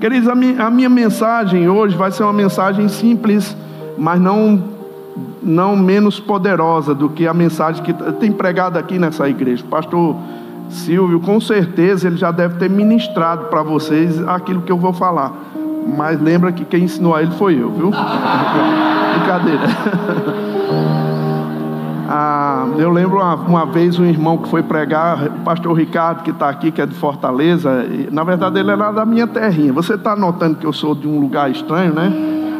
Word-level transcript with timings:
Queridos, 0.00 0.28
a 0.28 0.34
minha, 0.34 0.66
a 0.66 0.70
minha 0.70 0.88
mensagem 0.88 1.68
hoje 1.68 1.96
vai 1.96 2.10
ser 2.10 2.22
uma 2.22 2.32
mensagem 2.32 2.88
simples, 2.88 3.56
mas 3.96 4.20
não, 4.20 4.62
não 5.42 5.74
menos 5.74 6.20
poderosa 6.20 6.94
do 6.94 7.08
que 7.08 7.26
a 7.26 7.32
mensagem 7.32 7.82
que 7.82 7.92
tem 8.20 8.30
pregado 8.30 8.78
aqui 8.78 8.98
nessa 8.98 9.28
igreja. 9.28 9.64
Pastor 9.68 10.16
Silvio, 10.68 11.20
com 11.20 11.40
certeza 11.40 12.08
ele 12.08 12.16
já 12.16 12.30
deve 12.30 12.56
ter 12.56 12.68
ministrado 12.68 13.46
para 13.46 13.62
vocês 13.62 14.20
aquilo 14.28 14.62
que 14.62 14.72
eu 14.72 14.76
vou 14.76 14.92
falar. 14.92 15.32
Mas 15.96 16.20
lembra 16.20 16.52
que 16.52 16.64
quem 16.64 16.84
ensinou 16.84 17.14
a 17.14 17.22
ele 17.22 17.32
foi 17.32 17.54
eu, 17.54 17.70
viu? 17.70 17.90
Brincadeira. 19.14 19.66
Eu 22.78 22.90
lembro 22.90 23.16
uma, 23.16 23.34
uma, 23.34 23.66
vez 23.66 23.98
um 23.98 24.04
irmão 24.04 24.36
que 24.36 24.48
foi 24.48 24.62
pregar, 24.62 25.26
o 25.28 25.40
pastor 25.40 25.76
Ricardo, 25.76 26.22
que 26.22 26.30
está 26.30 26.48
aqui, 26.48 26.70
que 26.70 26.82
é 26.82 26.86
de 26.86 26.94
Fortaleza. 26.94 27.84
E, 27.84 28.08
na 28.12 28.22
verdade, 28.22 28.58
ele 28.58 28.70
era 28.70 28.92
da 28.92 29.06
minha 29.06 29.26
terrinha. 29.26 29.72
Você 29.72 29.94
está 29.94 30.14
notando 30.14 30.56
que 30.56 30.66
eu 30.66 30.72
sou 30.72 30.94
de 30.94 31.08
um 31.08 31.18
lugar 31.18 31.50
estranho, 31.50 31.94
né? 31.94 32.12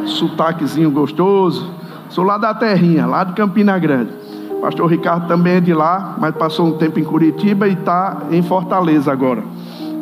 Sotaquezinho 0.05 0.89
gostoso. 0.89 1.71
Sou 2.09 2.23
lá 2.23 2.37
da 2.37 2.53
terrinha, 2.53 3.05
lá 3.05 3.23
de 3.23 3.33
Campina 3.33 3.77
Grande. 3.77 4.11
O 4.51 4.61
pastor 4.61 4.89
Ricardo 4.89 5.27
também 5.27 5.57
é 5.57 5.59
de 5.59 5.73
lá, 5.73 6.15
mas 6.17 6.35
passou 6.35 6.65
um 6.65 6.77
tempo 6.77 6.99
em 6.99 7.03
Curitiba 7.03 7.67
e 7.67 7.73
está 7.73 8.23
em 8.31 8.41
Fortaleza 8.41 9.11
agora. 9.11 9.43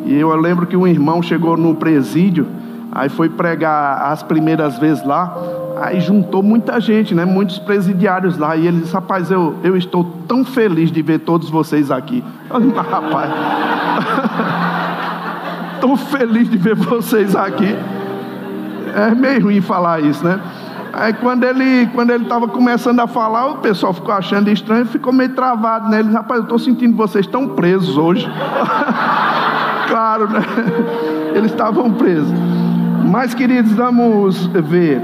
E 0.06 0.14
eu 0.14 0.34
lembro 0.36 0.66
que 0.66 0.76
um 0.76 0.86
irmão 0.86 1.20
chegou 1.20 1.58
no 1.58 1.74
presídio, 1.74 2.46
aí 2.90 3.10
foi 3.10 3.28
pregar 3.28 4.10
as 4.10 4.22
primeiras 4.22 4.78
vezes 4.78 5.04
lá. 5.04 5.36
Aí 5.76 6.00
juntou 6.00 6.42
muita 6.42 6.80
gente, 6.80 7.14
né? 7.14 7.24
Muitos 7.24 7.58
presidiários 7.58 8.38
lá. 8.38 8.56
E 8.56 8.66
ele 8.66 8.80
disse: 8.80 8.94
Rapaz, 8.94 9.30
eu, 9.30 9.56
eu 9.62 9.76
estou 9.76 10.04
tão 10.26 10.44
feliz 10.44 10.90
de 10.90 11.02
ver 11.02 11.20
todos 11.20 11.50
vocês 11.50 11.90
aqui. 11.90 12.24
Eu, 12.48 12.74
rapaz, 12.74 13.30
tão 15.80 15.96
feliz 15.96 16.48
de 16.48 16.56
ver 16.56 16.76
vocês 16.76 17.34
aqui. 17.34 17.76
É 18.94 19.14
meio 19.14 19.42
ruim 19.42 19.60
falar 19.60 20.00
isso, 20.00 20.24
né? 20.24 20.40
Aí 20.92 21.12
quando 21.12 21.44
ele 21.44 21.86
quando 21.88 22.10
ele 22.10 22.22
estava 22.22 22.48
começando 22.48 23.00
a 23.00 23.06
falar, 23.06 23.48
o 23.48 23.58
pessoal 23.58 23.92
ficou 23.92 24.14
achando 24.14 24.48
estranho, 24.48 24.86
ficou 24.86 25.12
meio 25.12 25.30
travado. 25.30 25.90
Né? 25.90 26.00
Rapaz, 26.00 26.38
eu 26.38 26.44
estou 26.44 26.58
sentindo 26.58 26.96
vocês 26.96 27.26
tão 27.26 27.48
presos 27.48 27.98
hoje. 27.98 28.26
claro, 29.88 30.30
né? 30.30 30.40
Eles 31.34 31.50
estavam 31.50 31.92
presos. 31.92 32.32
Mas, 33.04 33.34
queridos, 33.34 33.72
vamos 33.72 34.46
ver. 34.46 35.02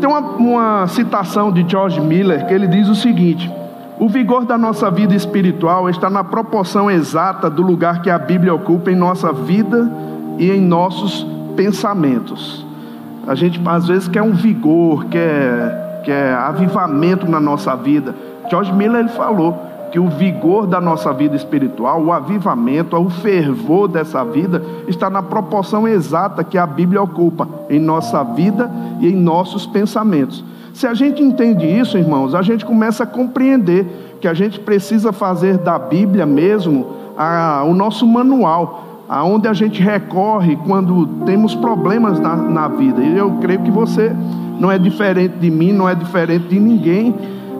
Tem 0.00 0.08
uma, 0.08 0.20
uma 0.20 0.86
citação 0.88 1.52
de 1.52 1.64
George 1.68 2.00
Miller 2.00 2.46
que 2.46 2.54
ele 2.54 2.66
diz 2.66 2.88
o 2.88 2.94
seguinte: 2.94 3.50
O 3.98 4.08
vigor 4.08 4.44
da 4.44 4.58
nossa 4.58 4.90
vida 4.90 5.14
espiritual 5.14 5.88
está 5.88 6.10
na 6.10 6.24
proporção 6.24 6.90
exata 6.90 7.48
do 7.48 7.62
lugar 7.62 8.02
que 8.02 8.10
a 8.10 8.18
Bíblia 8.18 8.54
ocupa 8.54 8.90
em 8.90 8.96
nossa 8.96 9.32
vida 9.32 9.90
e 10.38 10.50
em 10.50 10.60
nossos 10.60 11.26
pensamentos. 11.56 12.64
A 13.26 13.34
gente 13.34 13.60
às 13.64 13.86
vezes 13.86 14.08
quer 14.08 14.22
um 14.22 14.32
vigor, 14.32 15.06
quer, 15.06 16.02
quer 16.04 16.34
avivamento 16.34 17.28
na 17.28 17.40
nossa 17.40 17.74
vida. 17.74 18.14
George 18.50 18.72
Miller 18.72 19.00
ele 19.00 19.08
falou: 19.10 19.73
que 19.94 20.00
o 20.00 20.08
vigor 20.08 20.66
da 20.66 20.80
nossa 20.80 21.12
vida 21.12 21.36
espiritual, 21.36 22.02
o 22.02 22.12
avivamento, 22.12 22.96
o 22.96 23.08
fervor 23.08 23.86
dessa 23.86 24.24
vida 24.24 24.60
está 24.88 25.08
na 25.08 25.22
proporção 25.22 25.86
exata 25.86 26.42
que 26.42 26.58
a 26.58 26.66
Bíblia 26.66 27.00
ocupa 27.00 27.48
em 27.70 27.78
nossa 27.78 28.24
vida 28.24 28.68
e 28.98 29.06
em 29.06 29.14
nossos 29.14 29.68
pensamentos. 29.68 30.44
Se 30.72 30.84
a 30.88 30.94
gente 30.94 31.22
entende 31.22 31.64
isso, 31.64 31.96
irmãos, 31.96 32.34
a 32.34 32.42
gente 32.42 32.64
começa 32.64 33.04
a 33.04 33.06
compreender 33.06 33.86
que 34.20 34.26
a 34.26 34.34
gente 34.34 34.58
precisa 34.58 35.12
fazer 35.12 35.58
da 35.58 35.78
Bíblia 35.78 36.26
mesmo 36.26 36.86
a, 37.16 37.62
o 37.64 37.72
nosso 37.72 38.04
manual, 38.04 39.04
aonde 39.08 39.46
a 39.46 39.52
gente 39.52 39.80
recorre 39.80 40.56
quando 40.66 41.06
temos 41.24 41.54
problemas 41.54 42.18
na, 42.18 42.34
na 42.34 42.66
vida. 42.66 43.00
E 43.00 43.16
eu 43.16 43.30
creio 43.40 43.60
que 43.60 43.70
você 43.70 44.12
não 44.58 44.72
é 44.72 44.76
diferente 44.76 45.36
de 45.38 45.52
mim, 45.52 45.72
não 45.72 45.88
é 45.88 45.94
diferente 45.94 46.48
de 46.48 46.58
ninguém 46.58 47.14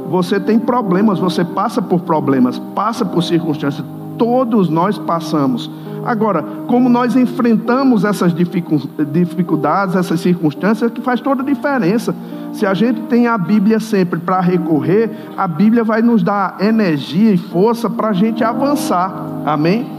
você 0.08 0.38
tem 0.38 0.58
problemas, 0.58 1.18
você 1.18 1.44
passa 1.44 1.80
por 1.80 2.00
problemas, 2.00 2.58
passa 2.74 3.04
por 3.04 3.22
circunstâncias, 3.22 3.84
todos 4.18 4.68
nós 4.68 4.98
passamos. 4.98 5.70
Agora, 6.04 6.44
como 6.66 6.88
nós 6.88 7.16
enfrentamos 7.16 8.04
essas 8.04 8.34
dificuldades, 8.34 9.96
essas 9.96 10.20
circunstâncias, 10.20 10.90
que 10.90 11.00
faz 11.00 11.20
toda 11.20 11.42
a 11.42 11.44
diferença. 11.44 12.14
Se 12.52 12.66
a 12.66 12.74
gente 12.74 13.00
tem 13.02 13.26
a 13.26 13.38
Bíblia 13.38 13.80
sempre 13.80 14.20
para 14.20 14.38
recorrer, 14.40 15.10
a 15.36 15.48
Bíblia 15.48 15.82
vai 15.82 16.02
nos 16.02 16.22
dar 16.22 16.56
energia 16.60 17.32
e 17.32 17.38
força 17.38 17.88
para 17.88 18.08
a 18.08 18.12
gente 18.12 18.44
avançar. 18.44 19.12
Amém? 19.46 19.90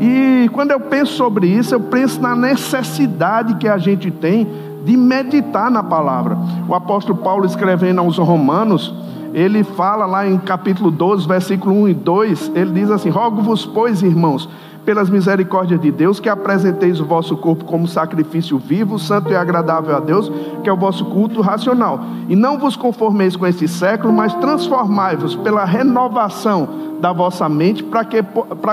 E 0.00 0.48
quando 0.52 0.70
eu 0.70 0.78
penso 0.78 1.12
sobre 1.14 1.48
isso, 1.48 1.74
eu 1.74 1.80
penso 1.80 2.22
na 2.22 2.36
necessidade 2.36 3.56
que 3.56 3.66
a 3.66 3.78
gente 3.78 4.12
tem 4.12 4.46
de 4.84 4.96
meditar 4.96 5.70
na 5.70 5.82
palavra. 5.82 6.38
O 6.68 6.74
apóstolo 6.74 7.18
Paulo 7.18 7.44
escrevendo 7.44 8.00
aos 8.00 8.16
Romanos, 8.16 8.94
ele 9.34 9.62
fala 9.62 10.06
lá 10.06 10.26
em 10.26 10.38
capítulo 10.38 10.90
12, 10.90 11.26
versículo 11.26 11.74
1 11.82 11.88
e 11.88 11.94
2, 11.94 12.52
ele 12.54 12.72
diz 12.72 12.90
assim: 12.90 13.08
Rogo-vos, 13.08 13.66
pois, 13.66 14.02
irmãos, 14.02 14.48
pelas 14.88 15.10
misericórdias 15.10 15.78
de 15.78 15.90
Deus, 15.90 16.18
que 16.18 16.30
apresenteis 16.30 16.98
o 16.98 17.04
vosso 17.04 17.36
corpo 17.36 17.66
como 17.66 17.86
sacrifício 17.86 18.58
vivo, 18.58 18.98
santo 18.98 19.30
e 19.30 19.36
agradável 19.36 19.94
a 19.94 20.00
Deus, 20.00 20.32
que 20.62 20.70
é 20.70 20.72
o 20.72 20.76
vosso 20.78 21.04
culto 21.04 21.42
racional. 21.42 22.00
E 22.26 22.34
não 22.34 22.58
vos 22.58 22.74
conformeis 22.74 23.36
com 23.36 23.46
este 23.46 23.68
século, 23.68 24.12
mas 24.12 24.32
transformai-vos 24.36 25.36
pela 25.36 25.66
renovação 25.66 26.66
da 27.00 27.12
vossa 27.12 27.48
mente, 27.50 27.84
para 27.84 28.04
que, 28.04 28.22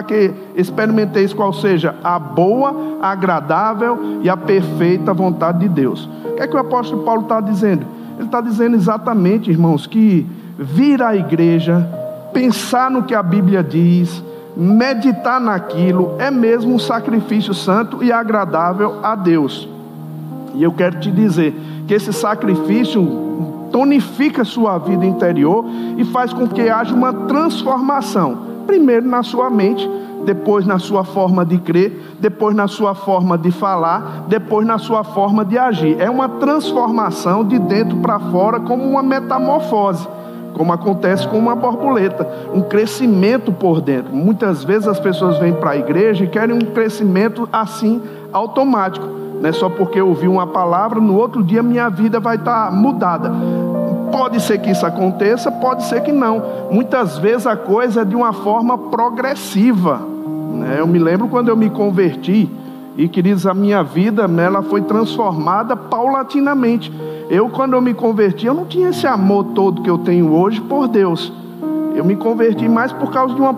que 0.07 0.33
experimenteis 0.55 1.33
qual 1.33 1.51
seja 1.51 1.95
a 2.01 2.17
boa, 2.17 2.97
agradável 3.01 4.19
e 4.21 4.29
a 4.29 4.37
perfeita 4.37 5.13
vontade 5.13 5.59
de 5.59 5.67
Deus. 5.67 6.09
O 6.31 6.35
que 6.35 6.43
é 6.43 6.47
que 6.47 6.55
o 6.55 6.59
apóstolo 6.59 7.03
Paulo 7.03 7.23
está 7.23 7.41
dizendo? 7.41 7.85
Ele 8.17 8.27
está 8.27 8.39
dizendo 8.39 8.77
exatamente, 8.77 9.51
irmãos, 9.51 9.85
que 9.85 10.25
vir 10.57 11.01
à 11.01 11.15
igreja, 11.15 11.87
pensar 12.33 12.89
no 12.89 13.03
que 13.03 13.13
a 13.13 13.21
Bíblia 13.21 13.63
diz, 13.63 14.23
meditar 14.55 15.39
naquilo, 15.39 16.15
é 16.17 16.31
mesmo 16.31 16.73
um 16.73 16.79
sacrifício 16.79 17.53
santo 17.53 18.03
e 18.03 18.11
agradável 18.11 18.99
a 19.03 19.15
Deus. 19.15 19.67
E 20.53 20.63
eu 20.63 20.71
quero 20.71 20.99
te 20.99 21.11
dizer 21.11 21.53
que 21.87 21.93
esse 21.93 22.13
sacrifício 22.13 23.25
tonifica 23.71 24.45
sua 24.45 24.77
vida 24.77 25.05
interior 25.05 25.65
e 25.97 26.05
faz 26.05 26.31
com 26.31 26.47
que 26.47 26.69
haja 26.69 26.95
uma 26.95 27.11
transformação, 27.11 28.37
primeiro 28.65 29.05
na 29.05 29.21
sua 29.21 29.49
mente, 29.49 29.89
depois 30.25 30.65
na 30.65 30.79
sua 30.79 31.03
forma 31.03 31.45
de 31.45 31.57
crer, 31.57 32.15
depois 32.19 32.55
na 32.55 32.67
sua 32.67 32.95
forma 32.95 33.37
de 33.37 33.51
falar, 33.51 34.25
depois 34.27 34.65
na 34.65 34.77
sua 34.77 35.03
forma 35.03 35.43
de 35.43 35.57
agir. 35.57 35.97
É 35.99 36.09
uma 36.09 36.29
transformação 36.29 37.43
de 37.43 37.59
dentro 37.59 37.97
para 37.97 38.17
fora, 38.17 38.61
como 38.61 38.83
uma 38.83 39.03
metamorfose 39.03 40.07
como 40.55 40.73
acontece 40.73 41.27
com 41.27 41.37
uma 41.37 41.55
borboleta, 41.55 42.27
um 42.53 42.61
crescimento 42.61 43.51
por 43.51 43.81
dentro. 43.81 44.15
Muitas 44.15 44.63
vezes 44.63 44.87
as 44.87 44.99
pessoas 44.99 45.37
vêm 45.37 45.53
para 45.53 45.71
a 45.71 45.77
igreja 45.77 46.23
e 46.23 46.27
querem 46.27 46.55
um 46.55 46.73
crescimento 46.73 47.47
assim 47.51 48.01
automático, 48.31 49.05
né? 49.41 49.51
Só 49.51 49.69
porque 49.69 49.99
eu 49.99 50.07
ouvi 50.07 50.27
uma 50.27 50.47
palavra, 50.47 50.99
no 50.99 51.15
outro 51.15 51.43
dia 51.43 51.61
minha 51.61 51.89
vida 51.89 52.19
vai 52.19 52.37
estar 52.37 52.67
tá 52.67 52.71
mudada. 52.71 53.31
Pode 54.11 54.41
ser 54.41 54.59
que 54.59 54.71
isso 54.71 54.85
aconteça, 54.85 55.51
pode 55.51 55.83
ser 55.83 56.01
que 56.01 56.11
não. 56.11 56.41
Muitas 56.71 57.17
vezes 57.17 57.45
a 57.45 57.55
coisa 57.55 58.01
é 58.01 58.05
de 58.05 58.15
uma 58.15 58.31
forma 58.31 58.77
progressiva. 58.77 59.99
Né? 60.53 60.77
Eu 60.79 60.87
me 60.87 60.99
lembro 60.99 61.27
quando 61.27 61.49
eu 61.49 61.57
me 61.57 61.69
converti 61.69 62.49
e 62.97 63.09
queridos, 63.09 63.45
a 63.45 63.53
minha 63.53 63.83
vida 63.83 64.25
ela 64.41 64.61
foi 64.61 64.81
transformada 64.81 65.75
paulatinamente. 65.75 66.91
Eu, 67.29 67.49
quando 67.49 67.73
eu 67.73 67.81
me 67.81 67.93
converti, 67.93 68.45
eu 68.45 68.53
não 68.53 68.65
tinha 68.65 68.89
esse 68.89 69.07
amor 69.07 69.45
todo 69.55 69.81
que 69.81 69.89
eu 69.89 69.97
tenho 69.97 70.31
hoje 70.33 70.61
por 70.61 70.87
Deus. 70.87 71.31
Eu 71.95 72.03
me 72.03 72.15
converti 72.15 72.67
mais 72.67 72.91
por 72.91 73.09
causa 73.11 73.33
de 73.33 73.41
uma 73.41 73.53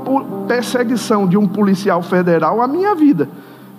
perseguição 0.47 1.28
de 1.28 1.38
um 1.38 1.47
policial 1.47 2.01
federal 2.01 2.61
à 2.61 2.67
minha 2.67 2.94
vida. 2.95 3.27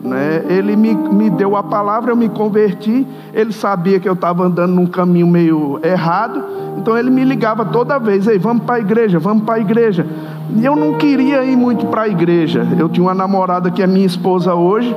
Né? 0.01 0.45
Ele 0.49 0.77
me, 0.77 0.95
me 0.95 1.31
deu 1.31 1.57
a 1.57 1.63
palavra, 1.63 2.13
eu 2.13 2.17
me 2.17 2.29
converti. 2.29 3.07
Ele 3.33 3.53
sabia 3.53 3.99
que 3.99 4.09
eu 4.09 4.13
estava 4.13 4.45
andando 4.45 4.75
num 4.75 4.87
caminho 4.87 5.27
meio 5.27 5.81
errado, 5.83 6.45
então 6.77 6.97
ele 6.97 7.11
me 7.11 7.25
ligava 7.25 7.65
toda 7.65 7.99
vez: 7.99 8.27
Ei, 8.27 8.39
vamos 8.39 8.65
para 8.65 8.77
a 8.77 8.81
igreja, 8.81 9.19
vamos 9.19 9.45
para 9.45 9.55
a 9.55 9.61
igreja. 9.61 10.07
E 10.57 10.65
eu 10.65 10.75
não 10.75 10.95
queria 10.95 11.45
ir 11.45 11.57
muito 11.57 11.87
para 11.87 12.03
a 12.03 12.09
igreja. 12.09 12.67
Eu 12.79 12.89
tinha 12.89 13.05
uma 13.05 13.15
namorada 13.15 13.71
que 13.71 13.83
é 13.83 13.87
minha 13.87 14.07
esposa 14.07 14.55
hoje. 14.55 14.95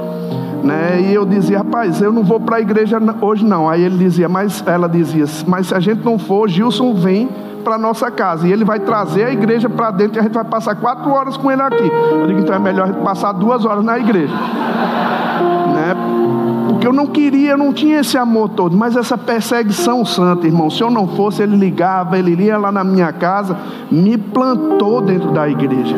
Né? 0.64 1.02
E 1.02 1.14
eu 1.14 1.26
dizia, 1.26 1.60
rapaz, 1.60 2.02
eu 2.02 2.12
não 2.12 2.24
vou 2.24 2.40
para 2.40 2.58
a 2.58 2.62
igreja 2.62 3.00
hoje 3.22 3.44
não. 3.44 3.70
Aí 3.70 3.84
ele 3.84 3.98
dizia, 3.98 4.30
mas 4.30 4.64
ela 4.66 4.88
dizia, 4.88 5.26
mas 5.48 5.68
se 5.68 5.76
a 5.76 5.80
gente 5.80 6.04
não 6.04 6.20
for, 6.20 6.48
Gilson 6.48 6.94
vem 6.94 7.30
para 7.64 7.78
nossa 7.78 8.10
casa 8.10 8.48
e 8.48 8.52
ele 8.52 8.66
vai 8.66 8.80
trazer 8.80 9.26
a 9.26 9.32
igreja 9.32 9.70
para 9.70 9.92
dentro 9.92 10.18
e 10.18 10.20
a 10.20 10.24
gente 10.24 10.34
vai 10.34 10.44
passar 10.44 10.76
quatro 10.76 11.12
horas 11.12 11.38
com 11.38 11.52
ele 11.52 11.62
aqui. 11.62 11.92
Eu 12.12 12.28
digo, 12.28 12.40
então 12.40 12.56
é 12.56 12.60
melhor 12.60 12.84
a 12.84 12.92
gente 12.92 13.04
passar 13.04 13.32
duas 13.34 13.66
horas 13.66 13.84
na 13.84 13.98
igreja, 14.00 14.34
né? 15.74 15.96
Porque 16.68 16.88
eu 16.88 16.94
não 16.94 17.06
queria, 17.06 17.52
eu 17.52 17.58
não 17.58 17.72
tinha 17.72 18.00
esse 18.00 18.18
amor 18.18 18.50
todo, 18.50 18.76
mas 18.76 18.96
essa 18.96 19.18
perseguição 19.18 20.04
santa, 20.04 20.48
irmão. 20.48 20.70
Se 20.70 20.82
eu 20.82 20.90
não 20.90 21.08
fosse, 21.08 21.44
ele 21.44 21.56
ligava, 21.56 22.18
ele 22.18 22.44
ia 22.44 22.58
lá 22.58 22.72
na 22.72 22.84
minha 22.84 23.12
casa, 23.12 23.56
me 23.92 24.18
plantou 24.18 25.02
dentro 25.02 25.32
da 25.32 25.48
igreja 25.48 25.96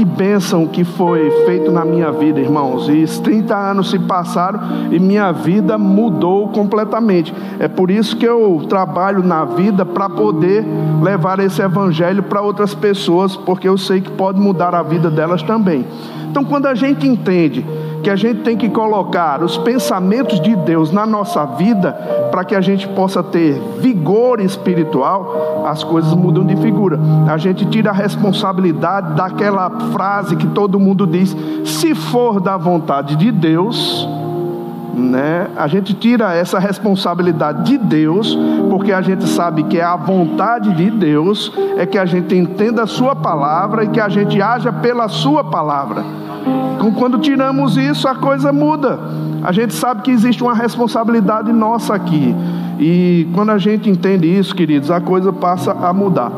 que 0.00 0.04
bênção 0.06 0.66
que 0.66 0.82
foi 0.82 1.30
feito 1.44 1.70
na 1.70 1.84
minha 1.84 2.10
vida, 2.10 2.40
irmãos. 2.40 2.88
E 2.88 3.04
30 3.20 3.54
anos 3.54 3.90
se 3.90 3.98
passaram 3.98 4.58
e 4.90 4.98
minha 4.98 5.30
vida 5.30 5.76
mudou 5.76 6.48
completamente. 6.48 7.34
É 7.58 7.68
por 7.68 7.90
isso 7.90 8.16
que 8.16 8.26
eu 8.26 8.64
trabalho 8.66 9.22
na 9.22 9.44
vida 9.44 9.84
para 9.84 10.08
poder 10.08 10.64
levar 11.02 11.38
esse 11.38 11.60
evangelho 11.60 12.22
para 12.22 12.40
outras 12.40 12.74
pessoas, 12.74 13.36
porque 13.36 13.68
eu 13.68 13.76
sei 13.76 14.00
que 14.00 14.10
pode 14.10 14.40
mudar 14.40 14.74
a 14.74 14.82
vida 14.82 15.10
delas 15.10 15.42
também. 15.42 15.84
Então, 16.30 16.44
quando 16.44 16.64
a 16.64 16.74
gente 16.74 17.06
entende 17.06 17.62
que 18.00 18.10
a 18.10 18.16
gente 18.16 18.40
tem 18.42 18.56
que 18.56 18.68
colocar 18.68 19.42
os 19.42 19.56
pensamentos 19.58 20.40
de 20.40 20.56
Deus 20.56 20.90
na 20.90 21.06
nossa 21.06 21.44
vida 21.44 21.92
para 22.30 22.44
que 22.44 22.54
a 22.54 22.60
gente 22.60 22.88
possa 22.88 23.22
ter 23.22 23.60
vigor 23.78 24.40
espiritual, 24.40 25.64
as 25.66 25.84
coisas 25.84 26.12
mudam 26.14 26.44
de 26.44 26.56
figura. 26.56 26.98
A 27.28 27.36
gente 27.36 27.64
tira 27.66 27.90
a 27.90 27.94
responsabilidade 27.94 29.14
daquela 29.14 29.70
frase 29.92 30.36
que 30.36 30.46
todo 30.48 30.80
mundo 30.80 31.06
diz: 31.06 31.36
se 31.64 31.94
for 31.94 32.40
da 32.40 32.56
vontade 32.56 33.16
de 33.16 33.30
Deus, 33.30 34.08
né? 34.94 35.48
A 35.56 35.66
gente 35.66 35.94
tira 35.94 36.34
essa 36.34 36.58
responsabilidade 36.58 37.64
de 37.64 37.78
Deus, 37.78 38.36
porque 38.68 38.92
a 38.92 39.00
gente 39.00 39.26
sabe 39.26 39.64
que 39.64 39.78
é 39.78 39.84
a 39.84 39.96
vontade 39.96 40.74
de 40.74 40.90
Deus 40.90 41.52
é 41.76 41.86
que 41.86 41.98
a 41.98 42.04
gente 42.04 42.34
entenda 42.34 42.82
a 42.82 42.86
sua 42.86 43.14
palavra 43.14 43.84
e 43.84 43.88
que 43.88 44.00
a 44.00 44.08
gente 44.08 44.40
haja 44.40 44.72
pela 44.72 45.08
sua 45.08 45.44
palavra. 45.44 46.04
Quando 47.00 47.18
tiramos 47.18 47.76
isso, 47.76 48.06
a 48.06 48.14
coisa 48.14 48.52
muda. 48.52 48.98
A 49.42 49.52
gente 49.52 49.72
sabe 49.72 50.02
que 50.02 50.10
existe 50.10 50.42
uma 50.42 50.54
responsabilidade 50.54 51.50
nossa 51.52 51.94
aqui. 51.94 52.34
E 52.78 53.26
quando 53.34 53.50
a 53.50 53.58
gente 53.58 53.88
entende 53.88 54.26
isso, 54.26 54.54
queridos, 54.54 54.90
a 54.90 55.00
coisa 55.00 55.32
passa 55.32 55.72
a 55.72 55.92
mudar. 55.92 56.30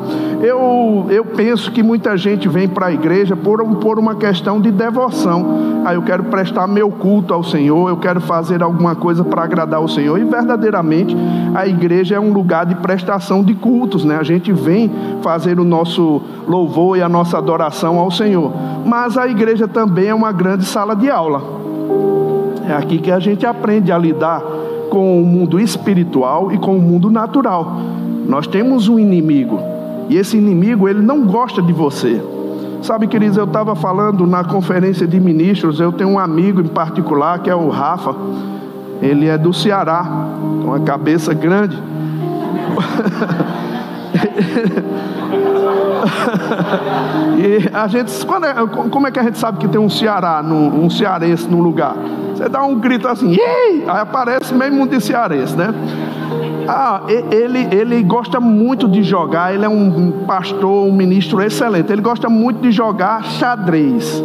Eu, 0.42 1.06
eu 1.08 1.24
penso 1.24 1.70
que 1.70 1.84
muita 1.84 2.16
gente 2.16 2.48
vem 2.48 2.68
para 2.68 2.86
a 2.86 2.92
igreja 2.92 3.36
por, 3.36 3.64
por 3.76 3.96
uma 3.96 4.16
questão 4.16 4.60
de 4.60 4.72
devoção. 4.72 5.84
Ah, 5.84 5.94
eu 5.94 6.02
quero 6.02 6.24
prestar 6.24 6.66
meu 6.66 6.90
culto 6.90 7.32
ao 7.32 7.44
Senhor, 7.44 7.88
eu 7.88 7.96
quero 7.96 8.20
fazer 8.20 8.60
alguma 8.60 8.96
coisa 8.96 9.22
para 9.22 9.44
agradar 9.44 9.78
ao 9.78 9.86
Senhor. 9.86 10.18
E 10.18 10.24
verdadeiramente 10.24 11.16
a 11.54 11.64
igreja 11.68 12.16
é 12.16 12.20
um 12.20 12.32
lugar 12.32 12.66
de 12.66 12.74
prestação 12.74 13.44
de 13.44 13.54
cultos, 13.54 14.04
né? 14.04 14.16
A 14.18 14.24
gente 14.24 14.52
vem 14.52 14.90
fazer 15.22 15.60
o 15.60 15.64
nosso 15.64 16.20
louvor 16.48 16.98
e 16.98 17.02
a 17.02 17.08
nossa 17.08 17.38
adoração 17.38 18.00
ao 18.00 18.10
Senhor. 18.10 18.52
Mas 18.84 19.16
a 19.16 19.28
igreja 19.28 19.68
também 19.68 20.08
é 20.08 20.14
uma 20.14 20.32
grande 20.32 20.64
sala 20.64 20.96
de 20.96 21.08
aula. 21.08 21.40
É 22.68 22.72
aqui 22.74 22.98
que 22.98 23.12
a 23.12 23.20
gente 23.20 23.46
aprende 23.46 23.92
a 23.92 23.98
lidar 23.98 24.42
com 24.90 25.22
o 25.22 25.24
mundo 25.24 25.60
espiritual 25.60 26.50
e 26.50 26.58
com 26.58 26.76
o 26.76 26.80
mundo 26.80 27.10
natural. 27.10 27.76
Nós 28.26 28.46
temos 28.46 28.88
um 28.88 28.98
inimigo, 28.98 29.71
e 30.08 30.16
esse 30.16 30.36
inimigo 30.36 30.88
ele 30.88 31.00
não 31.00 31.24
gosta 31.26 31.62
de 31.62 31.72
você. 31.72 32.22
Sabe, 32.82 33.06
queridos, 33.06 33.36
eu 33.36 33.44
estava 33.44 33.76
falando 33.76 34.26
na 34.26 34.42
conferência 34.42 35.06
de 35.06 35.20
ministros, 35.20 35.78
eu 35.78 35.92
tenho 35.92 36.10
um 36.10 36.18
amigo 36.18 36.60
em 36.60 36.66
particular 36.66 37.38
que 37.38 37.48
é 37.48 37.54
o 37.54 37.68
Rafa. 37.68 38.14
Ele 39.00 39.28
é 39.28 39.38
do 39.38 39.52
Ceará, 39.52 40.04
uma 40.64 40.80
cabeça 40.80 41.32
grande. 41.32 41.80
e 47.38 47.70
a 47.72 47.86
gente, 47.86 48.12
é, 48.12 48.88
como 48.90 49.06
é 49.06 49.10
que 49.10 49.18
a 49.18 49.22
gente 49.22 49.38
sabe 49.38 49.58
que 49.58 49.68
tem 49.68 49.80
um 49.80 49.88
Ceará, 49.88 50.42
um 50.42 50.90
cearense 50.90 51.48
num 51.48 51.60
lugar? 51.60 51.94
Você 52.34 52.48
dá 52.48 52.64
um 52.64 52.78
grito 52.78 53.06
assim, 53.06 53.36
Ei! 53.38 53.84
aí 53.86 54.00
aparece 54.00 54.52
mesmo 54.54 54.82
um 54.82 54.86
de 54.86 55.00
cearense, 55.00 55.56
né? 55.56 55.72
Ah, 56.68 57.02
ele, 57.08 57.68
ele 57.74 58.02
gosta 58.02 58.40
muito 58.40 58.88
de 58.88 59.02
jogar, 59.02 59.54
ele 59.54 59.64
é 59.64 59.68
um 59.68 60.24
pastor, 60.26 60.86
um 60.86 60.92
ministro 60.92 61.42
excelente. 61.42 61.92
Ele 61.92 62.02
gosta 62.02 62.28
muito 62.28 62.60
de 62.60 62.70
jogar 62.70 63.24
xadrez. 63.24 64.22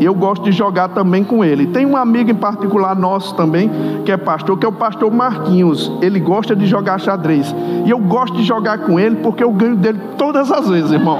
E 0.00 0.04
eu 0.04 0.14
gosto 0.14 0.44
de 0.44 0.52
jogar 0.52 0.88
também 0.90 1.24
com 1.24 1.44
ele. 1.44 1.66
Tem 1.66 1.84
um 1.84 1.96
amigo 1.96 2.30
em 2.30 2.34
particular 2.34 2.94
nosso 2.94 3.34
também, 3.34 3.68
que 4.04 4.12
é 4.12 4.16
pastor, 4.16 4.56
que 4.56 4.64
é 4.64 4.68
o 4.68 4.72
pastor 4.72 5.10
Marquinhos. 5.12 5.90
Ele 6.00 6.20
gosta 6.20 6.54
de 6.54 6.66
jogar 6.66 7.00
xadrez. 7.00 7.54
E 7.84 7.90
eu 7.90 7.98
gosto 7.98 8.36
de 8.36 8.44
jogar 8.44 8.78
com 8.78 8.98
ele 8.98 9.16
porque 9.16 9.42
eu 9.42 9.50
ganho 9.50 9.74
dele 9.74 9.98
todas 10.16 10.52
as 10.52 10.68
vezes, 10.68 10.92
irmão. 10.92 11.18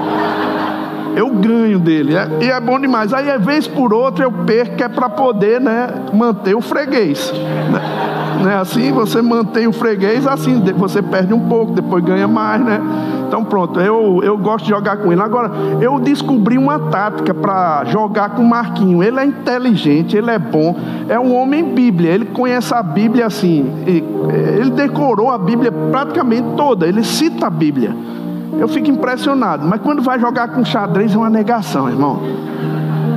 Eu 1.15 1.29
ganho 1.31 1.79
dele. 1.79 2.15
É, 2.15 2.27
e 2.41 2.49
é 2.49 2.59
bom 2.59 2.79
demais. 2.79 3.13
Aí, 3.13 3.37
vez 3.39 3.67
por 3.67 3.93
outra, 3.93 4.25
eu 4.25 4.31
perco, 4.31 4.83
é 4.83 4.87
para 4.87 5.09
poder 5.09 5.59
né, 5.59 5.87
manter 6.13 6.55
o 6.55 6.61
freguês. 6.61 7.31
Né? 7.71 8.43
né? 8.43 8.55
Assim, 8.59 8.91
você 8.91 9.21
mantém 9.21 9.67
o 9.67 9.73
freguês, 9.73 10.25
assim, 10.25 10.61
você 10.77 11.01
perde 11.01 11.33
um 11.33 11.47
pouco, 11.47 11.73
depois 11.73 12.03
ganha 12.03 12.27
mais, 12.27 12.63
né? 12.63 12.79
Então 13.27 13.43
pronto, 13.43 13.79
eu, 13.79 14.21
eu 14.23 14.35
gosto 14.37 14.65
de 14.65 14.71
jogar 14.71 14.97
com 14.97 15.11
ele. 15.11 15.21
Agora, 15.21 15.51
eu 15.79 15.99
descobri 15.99 16.57
uma 16.57 16.79
tática 16.79 17.31
para 17.31 17.85
jogar 17.85 18.31
com 18.31 18.41
o 18.41 18.49
Marquinho. 18.49 19.03
Ele 19.03 19.19
é 19.19 19.25
inteligente, 19.25 20.17
ele 20.17 20.31
é 20.31 20.39
bom, 20.39 20.75
é 21.07 21.19
um 21.19 21.35
homem 21.35 21.63
Bíblia, 21.63 22.09
ele 22.09 22.25
conhece 22.25 22.73
a 22.73 22.81
Bíblia 22.81 23.27
assim, 23.27 23.71
ele 23.85 24.71
decorou 24.71 25.29
a 25.29 25.37
Bíblia 25.37 25.71
praticamente 25.71 26.55
toda, 26.57 26.87
ele 26.87 27.03
cita 27.03 27.45
a 27.45 27.49
Bíblia. 27.51 27.95
Eu 28.57 28.67
fico 28.67 28.89
impressionado, 28.89 29.65
mas 29.67 29.81
quando 29.81 30.01
vai 30.01 30.19
jogar 30.19 30.49
com 30.49 30.63
xadrez 30.63 31.13
é 31.13 31.17
uma 31.17 31.29
negação, 31.29 31.89
irmão. 31.89 32.21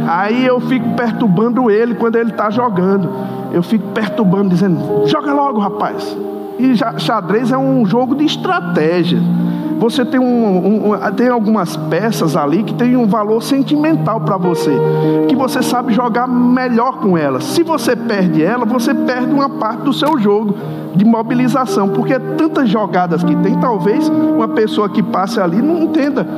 Aí 0.09 0.45
eu 0.45 0.61
fico 0.61 0.91
perturbando 0.95 1.71
ele 1.71 1.95
quando 1.95 2.17
ele 2.17 2.31
está 2.31 2.51
jogando. 2.51 3.09
Eu 3.53 3.63
fico 3.63 3.89
perturbando, 3.89 4.49
dizendo: 4.49 5.07
joga 5.07 5.33
logo, 5.33 5.61
rapaz. 5.61 6.17
E 6.59 6.75
xadrez 7.01 7.51
é 7.51 7.59
um 7.59 7.85
jogo 7.87 8.15
de 8.15 8.25
estratégia. 8.25 9.21
Você 9.83 10.05
tem, 10.05 10.21
um, 10.21 10.93
um, 10.93 11.11
tem 11.17 11.27
algumas 11.27 11.77
peças 11.77 12.37
ali 12.37 12.63
que 12.63 12.73
tem 12.73 12.97
um 12.97 13.09
valor 13.09 13.43
sentimental 13.43 14.21
para 14.21 14.37
você, 14.37 14.71
que 15.29 15.35
você 15.35 15.61
sabe 15.61 15.93
jogar 15.93 16.29
melhor 16.29 16.99
com 16.99 17.19
elas. 17.19 17.43
Se 17.43 17.65
você 17.65 17.97
perde 17.97 18.45
ela, 18.45 18.65
você 18.65 18.95
perde 18.95 19.33
uma 19.35 19.49
parte 19.49 19.83
do 19.83 19.93
seu 19.93 20.17
jogo 20.21 20.55
de 20.95 21.05
mobilização, 21.05 21.89
porque 21.89 22.17
tantas 22.17 22.69
jogadas 22.69 23.25
que 23.25 23.35
tem, 23.35 23.59
talvez 23.59 24.09
uma 24.09 24.47
pessoa 24.47 24.89
que 24.89 25.03
passe 25.03 25.41
ali 25.41 25.61
não 25.61 25.83
entenda, 25.83 26.29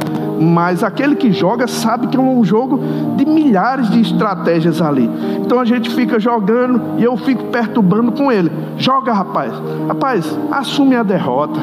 mas 0.41 0.83
aquele 0.83 1.15
que 1.15 1.31
joga 1.31 1.69
sabe 1.69 2.07
que 2.07 2.17
é 2.17 2.21
um 2.21 2.43
jogo 2.43 2.81
de 3.15 3.27
milhares 3.27 3.91
de 3.91 4.01
estratégias 4.01 4.81
ali. 4.81 5.11
Então 5.43 5.61
a 5.61 5.67
gente 5.67 5.91
fica 5.91 6.19
jogando 6.19 6.81
e 6.97 7.05
eu 7.05 7.15
fico 7.19 7.45
perturbando 7.49 8.11
com 8.11 8.33
ele. 8.33 8.51
Joga, 8.79 9.13
rapaz. 9.13 9.53
Rapaz, 9.87 10.39
assume 10.51 10.97
a 10.97 11.03
derrota. 11.03 11.61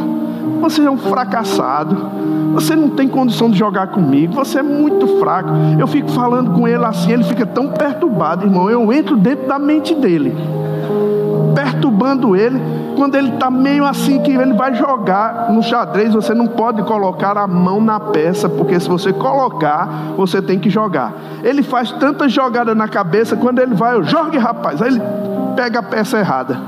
Você 0.61 0.83
é 0.83 0.91
um 0.91 0.97
fracassado. 0.97 1.97
Você 2.53 2.75
não 2.75 2.89
tem 2.89 3.07
condição 3.07 3.49
de 3.49 3.57
jogar 3.57 3.87
comigo. 3.87 4.33
Você 4.33 4.59
é 4.59 4.63
muito 4.63 5.19
fraco. 5.19 5.49
Eu 5.79 5.87
fico 5.87 6.09
falando 6.11 6.51
com 6.51 6.67
ele 6.67 6.83
assim, 6.85 7.13
ele 7.13 7.23
fica 7.23 7.45
tão 7.45 7.69
perturbado, 7.69 8.45
irmão. 8.45 8.69
Eu 8.69 8.91
entro 8.91 9.15
dentro 9.15 9.47
da 9.47 9.57
mente 9.57 9.95
dele, 9.95 10.35
perturbando 11.55 12.35
ele. 12.35 12.61
Quando 12.95 13.15
ele 13.15 13.29
está 13.29 13.49
meio 13.49 13.85
assim 13.85 14.21
que 14.21 14.31
ele 14.31 14.53
vai 14.53 14.75
jogar 14.75 15.49
no 15.51 15.63
xadrez, 15.63 16.13
você 16.13 16.33
não 16.33 16.45
pode 16.45 16.83
colocar 16.83 17.37
a 17.37 17.47
mão 17.47 17.81
na 17.81 17.99
peça, 17.99 18.47
porque 18.47 18.79
se 18.79 18.87
você 18.87 19.11
colocar, 19.11 19.89
você 20.15 20.41
tem 20.41 20.59
que 20.59 20.69
jogar. 20.69 21.13
Ele 21.43 21.63
faz 21.63 21.91
tanta 21.93 22.29
jogada 22.29 22.75
na 22.75 22.87
cabeça, 22.87 23.35
quando 23.35 23.59
ele 23.59 23.73
vai, 23.73 23.95
eu 23.95 24.03
jogue, 24.03 24.37
rapaz. 24.37 24.81
Aí 24.81 24.89
ele 24.89 25.01
pega 25.55 25.79
a 25.79 25.83
peça 25.83 26.19
errada. 26.19 26.59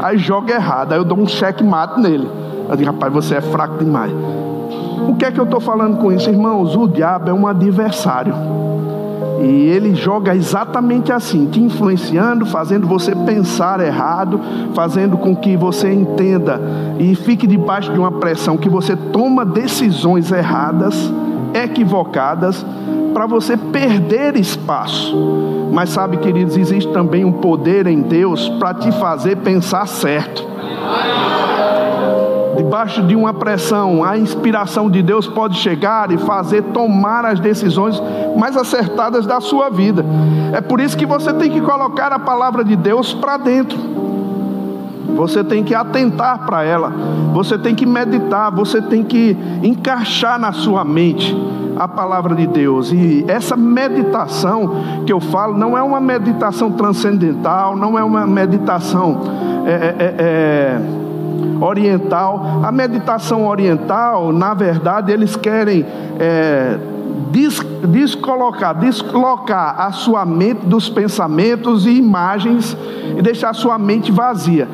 Aí 0.00 0.18
joga 0.18 0.54
errado. 0.54 0.92
Aí 0.92 0.98
eu 0.98 1.04
dou 1.04 1.18
um 1.18 1.26
cheque 1.26 1.64
mate 1.64 1.98
nele. 1.98 2.28
Eu 2.68 2.76
digo, 2.76 2.90
rapaz, 2.90 3.12
você 3.12 3.36
é 3.36 3.40
fraco 3.40 3.82
demais. 3.82 4.12
O 5.08 5.14
que 5.14 5.24
é 5.24 5.30
que 5.30 5.40
eu 5.40 5.44
estou 5.44 5.60
falando 5.60 5.96
com 5.96 6.12
isso, 6.12 6.28
irmãos? 6.28 6.76
O 6.76 6.86
diabo 6.86 7.30
é 7.30 7.32
um 7.32 7.46
adversário. 7.46 8.34
E 9.40 9.68
ele 9.68 9.94
joga 9.94 10.34
exatamente 10.34 11.12
assim, 11.12 11.46
te 11.46 11.60
influenciando, 11.60 12.44
fazendo 12.44 12.86
você 12.86 13.14
pensar 13.14 13.80
errado, 13.80 14.40
fazendo 14.74 15.16
com 15.16 15.34
que 15.34 15.56
você 15.56 15.92
entenda 15.92 16.60
e 16.98 17.14
fique 17.14 17.46
debaixo 17.46 17.92
de 17.92 17.98
uma 17.98 18.12
pressão 18.12 18.56
que 18.56 18.68
você 18.68 18.96
toma 18.96 19.46
decisões 19.46 20.30
erradas, 20.32 21.10
equivocadas, 21.54 22.66
para 23.14 23.26
você 23.26 23.56
perder 23.56 24.36
espaço. 24.36 25.16
Mas 25.72 25.90
sabe, 25.90 26.16
queridos, 26.16 26.56
existe 26.56 26.92
também 26.92 27.24
um 27.24 27.32
poder 27.32 27.86
em 27.86 28.02
Deus 28.02 28.48
para 28.58 28.74
te 28.74 28.90
fazer 28.92 29.36
pensar 29.36 29.86
certo 29.86 30.48
debaixo 32.68 33.02
de 33.02 33.16
uma 33.16 33.32
pressão, 33.32 34.04
a 34.04 34.18
inspiração 34.18 34.90
de 34.90 35.02
Deus 35.02 35.26
pode 35.26 35.56
chegar 35.56 36.12
e 36.12 36.18
fazer 36.18 36.62
tomar 36.64 37.24
as 37.24 37.40
decisões 37.40 38.00
mais 38.36 38.58
acertadas 38.58 39.24
da 39.24 39.40
sua 39.40 39.70
vida. 39.70 40.04
É 40.52 40.60
por 40.60 40.78
isso 40.78 40.94
que 40.94 41.06
você 41.06 41.32
tem 41.32 41.50
que 41.50 41.62
colocar 41.62 42.12
a 42.12 42.18
palavra 42.18 42.62
de 42.62 42.76
Deus 42.76 43.14
para 43.14 43.38
dentro. 43.38 43.78
Você 45.16 45.42
tem 45.42 45.64
que 45.64 45.74
atentar 45.74 46.44
para 46.44 46.62
ela, 46.62 46.92
você 47.32 47.56
tem 47.56 47.74
que 47.74 47.86
meditar, 47.86 48.54
você 48.54 48.82
tem 48.82 49.02
que 49.02 49.34
encaixar 49.62 50.38
na 50.38 50.52
sua 50.52 50.84
mente 50.84 51.34
a 51.74 51.88
palavra 51.88 52.34
de 52.34 52.46
Deus. 52.46 52.92
E 52.92 53.24
essa 53.26 53.56
meditação 53.56 55.04
que 55.06 55.12
eu 55.12 55.20
falo 55.20 55.56
não 55.56 55.76
é 55.76 55.82
uma 55.82 56.00
meditação 56.00 56.70
transcendental, 56.72 57.74
não 57.74 57.98
é 57.98 58.04
uma 58.04 58.26
meditação. 58.26 59.22
É, 59.64 59.70
é, 59.70 60.14
é, 60.18 61.07
oriental. 61.60 62.62
A 62.62 62.72
meditação 62.72 63.46
oriental, 63.46 64.32
na 64.32 64.54
verdade, 64.54 65.12
eles 65.12 65.36
querem 65.36 65.84
é, 66.18 66.78
des, 67.30 67.60
descolocar, 67.88 68.74
deslocar 68.74 69.80
a 69.80 69.92
sua 69.92 70.24
mente 70.24 70.66
dos 70.66 70.88
pensamentos 70.88 71.86
e 71.86 71.90
imagens 71.90 72.76
e 73.16 73.22
deixar 73.22 73.50
a 73.50 73.54
sua 73.54 73.78
mente 73.78 74.10
vazia. 74.10 74.68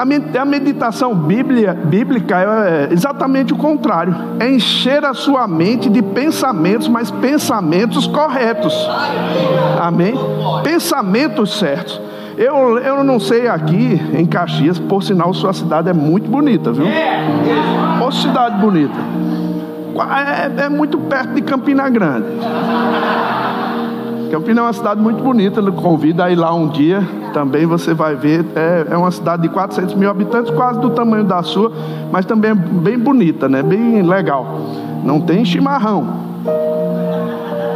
A 0.00 0.44
meditação 0.46 1.14
bíblica 1.14 2.40
é 2.40 2.88
exatamente 2.90 3.52
o 3.52 3.56
contrário: 3.56 4.14
é 4.38 4.50
encher 4.50 5.04
a 5.04 5.12
sua 5.12 5.46
mente 5.46 5.90
de 5.90 6.00
pensamentos, 6.00 6.88
mas 6.88 7.10
pensamentos 7.10 8.06
corretos. 8.06 8.74
Amém? 9.78 10.14
Pensamentos 10.62 11.58
certos. 11.58 12.00
Eu, 12.40 12.78
eu 12.78 13.04
não 13.04 13.20
sei 13.20 13.48
aqui 13.48 14.00
em 14.14 14.24
Caxias, 14.24 14.78
por 14.78 15.02
sinal, 15.02 15.34
sua 15.34 15.52
cidade 15.52 15.90
é 15.90 15.92
muito 15.92 16.26
bonita, 16.26 16.72
viu? 16.72 16.86
Ô 18.02 18.10
cidade 18.10 18.58
bonita. 18.58 18.94
É, 20.56 20.64
é 20.64 20.68
muito 20.70 20.96
perto 20.96 21.34
de 21.34 21.42
Campina 21.42 21.86
Grande. 21.90 22.24
Campina 24.30 24.62
é 24.62 24.64
uma 24.64 24.72
cidade 24.72 25.02
muito 25.02 25.22
bonita, 25.22 25.60
convida 25.70 26.24
a 26.24 26.30
ir 26.30 26.36
lá 26.36 26.54
um 26.54 26.68
dia, 26.68 27.06
também 27.34 27.66
você 27.66 27.92
vai 27.92 28.14
ver. 28.14 28.46
É, 28.56 28.86
é 28.92 28.96
uma 28.96 29.10
cidade 29.10 29.42
de 29.42 29.50
400 29.50 29.94
mil 29.94 30.08
habitantes, 30.08 30.50
quase 30.50 30.80
do 30.80 30.88
tamanho 30.88 31.24
da 31.24 31.42
sua, 31.42 31.70
mas 32.10 32.24
também 32.24 32.52
é 32.52 32.54
bem 32.54 32.98
bonita, 32.98 33.50
né? 33.50 33.62
bem 33.62 34.00
legal. 34.00 34.46
Não 35.04 35.20
tem 35.20 35.44
chimarrão, 35.44 36.06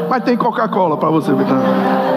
mas 0.08 0.24
tem 0.24 0.38
Coca-Cola 0.38 0.96
para 0.96 1.10
você 1.10 1.34
ver 1.34 1.44
também. 1.44 2.13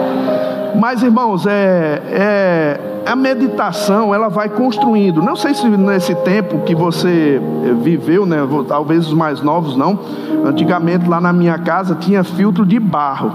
Mas 0.76 1.02
irmãos, 1.02 1.46
é, 1.46 2.02
é, 2.10 2.80
a 3.06 3.16
meditação 3.16 4.14
ela 4.14 4.28
vai 4.28 4.48
construindo. 4.48 5.22
Não 5.22 5.36
sei 5.36 5.54
se 5.54 5.66
nesse 5.68 6.14
tempo 6.16 6.60
que 6.60 6.74
você 6.74 7.40
viveu, 7.82 8.26
né? 8.26 8.38
Talvez 8.66 9.06
os 9.06 9.14
mais 9.14 9.40
novos 9.40 9.76
não. 9.76 9.98
Antigamente 10.44 11.08
lá 11.08 11.20
na 11.20 11.32
minha 11.32 11.58
casa 11.58 11.94
tinha 11.94 12.22
filtro 12.22 12.66
de 12.66 12.78
barro. 12.78 13.32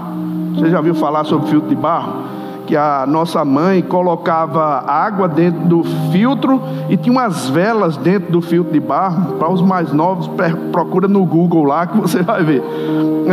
Você 0.54 0.70
já 0.70 0.80
viu 0.80 0.94
falar 0.94 1.24
sobre 1.24 1.48
filtro 1.48 1.68
de 1.68 1.76
barro? 1.76 2.24
Que 2.66 2.76
a 2.76 3.04
nossa 3.06 3.44
mãe 3.44 3.82
colocava 3.82 4.84
água 4.86 5.28
dentro 5.28 5.60
do 5.66 5.84
filtro 6.10 6.62
e 6.88 6.96
tinha 6.96 7.12
umas 7.12 7.48
velas 7.48 7.96
dentro 7.96 8.32
do 8.32 8.40
filtro 8.40 8.72
de 8.72 8.80
barro. 8.80 9.34
Para 9.34 9.50
os 9.50 9.60
mais 9.60 9.92
novos, 9.92 10.30
procura 10.72 11.06
no 11.06 11.24
Google 11.24 11.64
lá 11.64 11.86
que 11.86 11.96
você 11.98 12.22
vai 12.22 12.42
ver. 12.42 12.62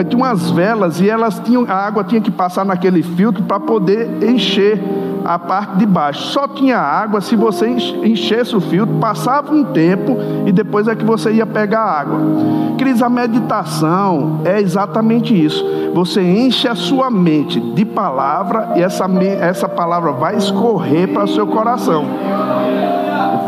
Tinha 0.10 0.18
umas 0.18 0.52
velas 0.52 1.00
e 1.00 1.10
elas 1.10 1.40
tinham, 1.40 1.66
a 1.68 1.74
água 1.74 2.04
tinha 2.04 2.22
que 2.22 2.32
passar 2.32 2.66
naquele 2.66 3.02
filtro 3.04 3.44
para 3.44 3.60
poder 3.60 4.24
encher 4.24 4.82
a 5.26 5.38
parte 5.40 5.78
de 5.78 5.86
baixo. 5.86 6.22
Só 6.28 6.48
tinha 6.48 6.78
água 6.78 7.22
se 7.22 7.36
você 7.36 7.68
enchesse 7.68 8.56
o 8.56 8.62
filtro, 8.62 8.96
passava 8.96 9.54
um 9.54 9.64
tempo 9.64 10.18
e 10.46 10.52
depois 10.52 10.88
é 10.88 10.96
que 10.96 11.06
você 11.06 11.32
ia 11.32 11.46
pegar 11.46 11.82
a 11.82 12.00
água. 12.00 12.20
Cris, 12.78 13.02
a 13.02 13.10
meditação 13.10 14.42
é 14.46 14.60
exatamente 14.60 15.34
isso. 15.34 15.64
Você 15.94 16.22
enche 16.22 16.68
a 16.68 16.76
sua 16.76 17.10
mente 17.10 17.60
de 17.60 17.86
palavra 17.86 18.74
e 18.76 18.82
essa, 18.82 19.06
essa 19.40 19.68
palavra 19.68 20.12
vai 20.12 20.36
escorrer 20.36 21.08
para 21.10 21.26
o 21.26 21.28
seu 21.28 21.46
coração, 21.48 22.06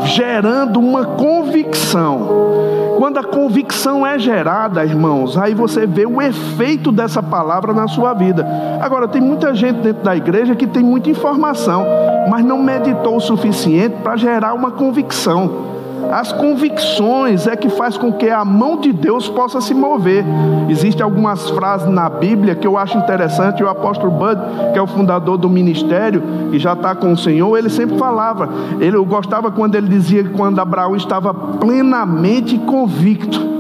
gerando 0.06 0.80
uma 0.80 1.06
convicção. 1.06 2.82
Quando 3.03 3.17
a 3.17 3.24
convicção 3.25 4.07
é 4.07 4.17
gerada, 4.17 4.86
irmãos, 4.86 5.38
aí 5.38 5.53
você 5.53 5.86
vê 5.86 6.05
o 6.05 6.22
efeito 6.22 6.89
dessa 6.89 7.22
palavra 7.22 7.74
na 7.74 7.86
sua 7.86 8.13
vida. 8.13 8.48
Agora, 8.79 9.10
tem 9.10 9.22
muita 9.22 9.53
gente 9.53 9.81
dentro 9.81 10.01
da 10.03 10.15
igreja 10.15 10.55
que 10.55 10.65
tem 10.65 10.81
muita 10.81 11.10
informação, 11.10 11.86
mas 12.29 12.45
não 12.45 12.63
meditou 12.63 13.17
o 13.17 13.19
suficiente 13.19 13.98
para 14.01 14.15
gerar 14.15 14.53
uma 14.53 14.72
convicção. 14.72 15.82
As 16.12 16.31
convicções 16.31 17.48
é 17.48 17.55
que 17.55 17.69
faz 17.69 17.98
com 17.98 18.12
que 18.12 18.29
a 18.29 18.43
mão 18.45 18.77
de 18.77 18.91
Deus 18.91 19.29
possa 19.29 19.62
se 19.62 19.74
mover. 19.74 20.24
Existem 20.69 21.03
algumas 21.03 21.50
frases 21.50 21.88
na 21.88 22.10
Bíblia 22.10 22.55
que 22.55 22.67
eu 22.67 22.77
acho 22.77 22.98
interessante. 22.98 23.63
O 23.63 23.69
apóstolo 23.69 24.12
Bud, 24.12 24.39
que 24.74 24.79
é 24.79 24.81
o 24.81 24.88
fundador 24.88 25.38
do 25.38 25.50
ministério 25.50 26.24
e 26.51 26.60
já 26.60 26.74
está 26.74 26.93
com 26.95 27.12
o 27.12 27.17
Senhor, 27.17 27.57
ele 27.57 27.69
sempre 27.69 27.98
falava. 27.98 28.50
Ele, 28.79 28.95
eu 28.95 29.05
gostava 29.05 29.51
quando 29.51 29.75
ele 29.75 29.88
dizia 29.88 30.24
que 30.24 30.29
quando 30.29 30.60
Abraão 30.60 30.95
estava 30.95 31.33
plenamente 31.33 32.57
convicto. 32.57 33.53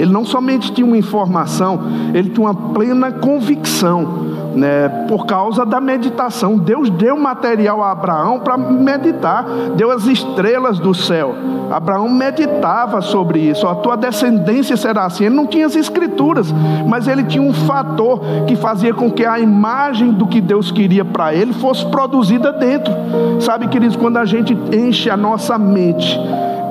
Ele 0.00 0.10
não 0.10 0.24
somente 0.24 0.72
tinha 0.72 0.86
uma 0.86 0.96
informação, 0.96 1.78
ele 2.14 2.30
tinha 2.30 2.46
uma 2.46 2.54
plena 2.54 3.12
convicção 3.12 4.30
né, 4.54 4.88
por 5.06 5.26
causa 5.26 5.66
da 5.66 5.78
meditação. 5.78 6.56
Deus 6.56 6.88
deu 6.88 7.18
material 7.18 7.82
a 7.82 7.90
Abraão 7.90 8.40
para 8.40 8.56
meditar, 8.56 9.44
deu 9.76 9.90
as 9.90 10.06
estrelas 10.06 10.78
do 10.78 10.94
céu. 10.94 11.34
Abraão 11.70 12.08
meditava 12.08 13.02
sobre 13.02 13.40
isso. 13.40 13.68
A 13.68 13.74
tua 13.74 13.94
descendência 13.94 14.74
será 14.74 15.04
assim. 15.04 15.26
Ele 15.26 15.34
não 15.34 15.46
tinha 15.46 15.66
as 15.66 15.76
escrituras, 15.76 16.52
mas 16.86 17.06
ele 17.06 17.24
tinha 17.24 17.42
um 17.42 17.52
fator 17.52 18.20
que 18.46 18.56
fazia 18.56 18.94
com 18.94 19.10
que 19.10 19.26
a 19.26 19.38
imagem 19.38 20.12
do 20.12 20.26
que 20.26 20.40
Deus 20.40 20.72
queria 20.72 21.04
para 21.04 21.34
ele 21.34 21.52
fosse 21.52 21.84
produzida 21.86 22.50
dentro. 22.52 22.92
Sabe, 23.38 23.68
queridos, 23.68 23.96
quando 23.96 24.16
a 24.16 24.24
gente 24.24 24.56
enche 24.72 25.10
a 25.10 25.16
nossa 25.16 25.58
mente 25.58 26.18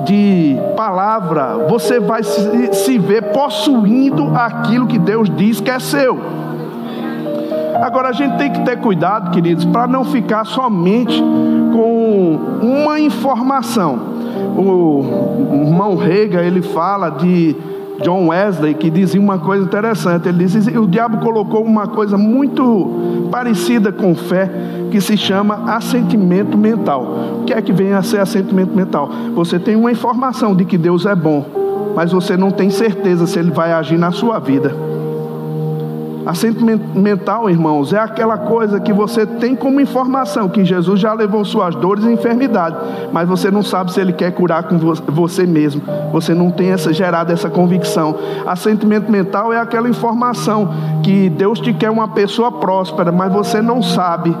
de 0.04 0.56
palavra, 0.76 1.66
você 1.68 2.00
vai 2.00 2.22
se, 2.22 2.72
se 2.72 2.98
ver 2.98 3.32
possuindo 3.32 4.32
aquilo 4.34 4.86
que 4.86 4.98
Deus 4.98 5.28
diz 5.30 5.60
que 5.60 5.70
é 5.70 5.78
seu. 5.78 6.18
Agora 7.82 8.08
a 8.08 8.12
gente 8.12 8.36
tem 8.36 8.52
que 8.52 8.60
ter 8.60 8.78
cuidado, 8.78 9.30
queridos, 9.30 9.64
para 9.64 9.86
não 9.86 10.04
ficar 10.04 10.44
somente 10.44 11.18
com 11.18 12.38
uma 12.62 13.00
informação. 13.00 13.98
O 14.56 15.64
irmão 15.64 15.96
Rega, 15.96 16.42
ele 16.42 16.60
fala 16.60 17.08
de 17.10 17.56
John 18.02 18.28
Wesley 18.28 18.74
que 18.74 18.90
dizia 18.90 19.20
uma 19.20 19.38
coisa 19.38 19.64
interessante. 19.64 20.28
Ele 20.28 20.44
diz: 20.44 20.66
o 20.66 20.86
diabo 20.86 21.18
colocou 21.18 21.62
uma 21.64 21.86
coisa 21.86 22.16
muito 22.16 23.28
parecida 23.30 23.92
com 23.92 24.14
fé, 24.14 24.50
que 24.90 25.00
se 25.00 25.16
chama 25.16 25.74
assentimento 25.74 26.56
mental. 26.56 27.40
O 27.40 27.44
que 27.44 27.52
é 27.52 27.62
que 27.62 27.72
vem 27.72 27.92
a 27.92 28.02
ser 28.02 28.20
assentimento 28.20 28.74
mental? 28.74 29.10
Você 29.34 29.58
tem 29.58 29.76
uma 29.76 29.92
informação 29.92 30.54
de 30.54 30.64
que 30.64 30.78
Deus 30.78 31.06
é 31.06 31.14
bom, 31.14 31.44
mas 31.94 32.12
você 32.12 32.36
não 32.36 32.50
tem 32.50 32.70
certeza 32.70 33.26
se 33.26 33.38
ele 33.38 33.50
vai 33.50 33.72
agir 33.72 33.98
na 33.98 34.10
sua 34.10 34.38
vida. 34.38 34.89
Assentimento 36.30 36.96
mental, 36.96 37.50
irmãos, 37.50 37.92
é 37.92 37.98
aquela 37.98 38.38
coisa 38.38 38.78
que 38.78 38.92
você 38.92 39.26
tem 39.26 39.56
como 39.56 39.80
informação 39.80 40.48
que 40.48 40.64
Jesus 40.64 41.00
já 41.00 41.12
levou 41.12 41.44
suas 41.44 41.74
dores 41.74 42.04
e 42.04 42.12
enfermidades, 42.12 42.78
mas 43.10 43.28
você 43.28 43.50
não 43.50 43.64
sabe 43.64 43.92
se 43.92 44.00
ele 44.00 44.12
quer 44.12 44.30
curar 44.30 44.62
com 44.62 44.78
você 44.78 45.44
mesmo. 45.44 45.82
Você 46.12 46.32
não 46.32 46.52
tem 46.52 46.70
essa 46.70 46.92
gerada 46.92 47.32
essa 47.32 47.50
convicção. 47.50 48.14
Assentimento 48.46 49.10
mental 49.10 49.52
é 49.52 49.58
aquela 49.58 49.88
informação 49.88 50.72
que 51.02 51.28
Deus 51.28 51.58
te 51.58 51.72
quer 51.72 51.90
uma 51.90 52.06
pessoa 52.06 52.52
próspera, 52.52 53.10
mas 53.10 53.32
você 53.32 53.60
não 53.60 53.82
sabe 53.82 54.32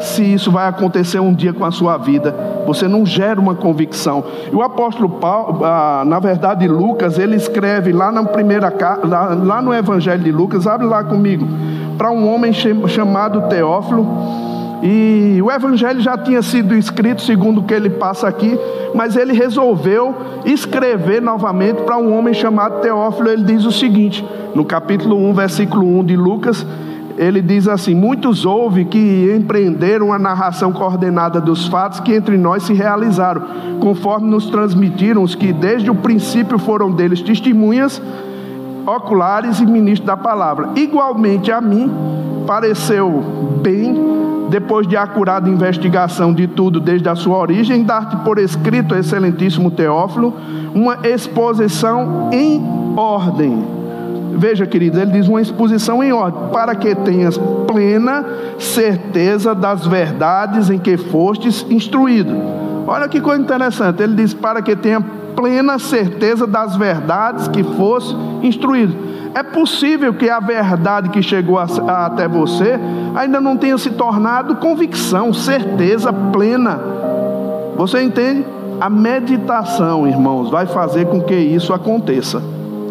se 0.00 0.22
isso 0.22 0.50
vai 0.50 0.66
acontecer 0.66 1.20
um 1.20 1.34
dia 1.34 1.52
com 1.52 1.66
a 1.66 1.70
sua 1.70 1.98
vida. 1.98 2.34
Você 2.66 2.88
não 2.88 3.06
gera 3.06 3.40
uma 3.40 3.54
convicção. 3.54 4.24
E 4.52 4.54
o 4.54 4.62
apóstolo 4.62 5.08
Paulo, 5.08 5.64
ah, 5.64 6.02
na 6.06 6.18
verdade, 6.18 6.66
Lucas, 6.68 7.18
ele 7.18 7.36
escreve 7.36 7.92
lá 7.92 8.10
na 8.10 8.24
primeira 8.24 8.72
lá, 9.04 9.34
lá 9.34 9.62
no 9.62 9.72
Evangelho 9.72 10.22
de 10.22 10.32
Lucas, 10.32 10.66
abre 10.66 10.86
lá 10.86 11.04
comigo, 11.04 11.46
para 11.96 12.10
um 12.10 12.32
homem 12.32 12.52
chamado 12.52 13.48
Teófilo. 13.48 14.06
E 14.82 15.40
o 15.42 15.50
evangelho 15.50 16.00
já 16.00 16.18
tinha 16.18 16.42
sido 16.42 16.74
escrito 16.74 17.22
segundo 17.22 17.60
o 17.60 17.62
que 17.62 17.72
ele 17.72 17.88
passa 17.88 18.28
aqui, 18.28 18.58
mas 18.94 19.16
ele 19.16 19.32
resolveu 19.32 20.14
escrever 20.44 21.22
novamente 21.22 21.82
para 21.82 21.96
um 21.96 22.16
homem 22.16 22.34
chamado 22.34 22.80
Teófilo. 22.80 23.28
Ele 23.28 23.42
diz 23.42 23.64
o 23.64 23.72
seguinte, 23.72 24.24
no 24.54 24.64
capítulo 24.64 25.16
1, 25.16 25.32
versículo 25.32 25.98
1 26.00 26.04
de 26.04 26.16
Lucas: 26.16 26.66
ele 27.16 27.40
diz 27.40 27.66
assim: 27.66 27.94
Muitos 27.94 28.44
houve 28.44 28.84
que 28.84 29.34
empreenderam 29.36 30.12
a 30.12 30.18
narração 30.18 30.72
coordenada 30.72 31.40
dos 31.40 31.66
fatos 31.66 32.00
que 32.00 32.14
entre 32.14 32.36
nós 32.36 32.64
se 32.64 32.72
realizaram, 32.72 33.42
conforme 33.80 34.28
nos 34.28 34.46
transmitiram 34.46 35.22
os 35.22 35.34
que 35.34 35.52
desde 35.52 35.90
o 35.90 35.94
princípio 35.94 36.58
foram 36.58 36.90
deles 36.90 37.22
testemunhas 37.22 38.00
oculares 38.86 39.60
e 39.60 39.66
ministros 39.66 40.06
da 40.06 40.16
palavra. 40.16 40.70
Igualmente 40.76 41.50
a 41.50 41.60
mim 41.60 41.90
pareceu 42.46 43.22
bem, 43.60 43.94
depois 44.48 44.86
de 44.86 44.96
acurada 44.96 45.48
investigação 45.48 46.32
de 46.32 46.46
tudo 46.46 46.78
desde 46.78 47.08
a 47.08 47.16
sua 47.16 47.36
origem, 47.38 47.82
dar-te 47.82 48.16
por 48.18 48.38
escrito, 48.38 48.94
excelentíssimo 48.94 49.70
Teófilo, 49.70 50.32
uma 50.72 50.98
exposição 51.04 52.30
em 52.32 52.62
ordem 52.96 53.85
Veja, 54.34 54.66
querido, 54.66 55.00
ele 55.00 55.12
diz 55.12 55.28
uma 55.28 55.40
exposição 55.40 56.02
em 56.02 56.12
ordem, 56.12 56.50
para 56.52 56.74
que 56.74 56.94
tenhas 56.94 57.38
plena 57.66 58.24
certeza 58.58 59.54
das 59.54 59.86
verdades 59.86 60.70
em 60.70 60.78
que 60.78 60.96
fostes 60.96 61.64
instruído. 61.70 62.34
Olha 62.86 63.08
que 63.08 63.20
coisa 63.20 63.42
interessante, 63.42 64.02
ele 64.02 64.14
diz 64.14 64.34
para 64.34 64.62
que 64.62 64.76
tenha 64.76 65.00
plena 65.34 65.78
certeza 65.78 66.46
das 66.46 66.76
verdades 66.76 67.48
que 67.48 67.62
fosse 67.62 68.14
instruído. 68.42 68.94
É 69.34 69.42
possível 69.42 70.14
que 70.14 70.30
a 70.30 70.40
verdade 70.40 71.10
que 71.10 71.22
chegou 71.22 71.58
a, 71.58 71.66
a, 71.86 72.06
até 72.06 72.26
você 72.26 72.78
ainda 73.14 73.38
não 73.38 73.56
tenha 73.56 73.76
se 73.76 73.90
tornado 73.90 74.56
convicção, 74.56 75.32
certeza 75.34 76.10
plena. 76.10 76.80
Você 77.76 78.02
entende? 78.02 78.46
A 78.80 78.88
meditação, 78.88 80.06
irmãos, 80.06 80.50
vai 80.50 80.66
fazer 80.66 81.06
com 81.06 81.20
que 81.20 81.34
isso 81.34 81.74
aconteça. 81.74 82.42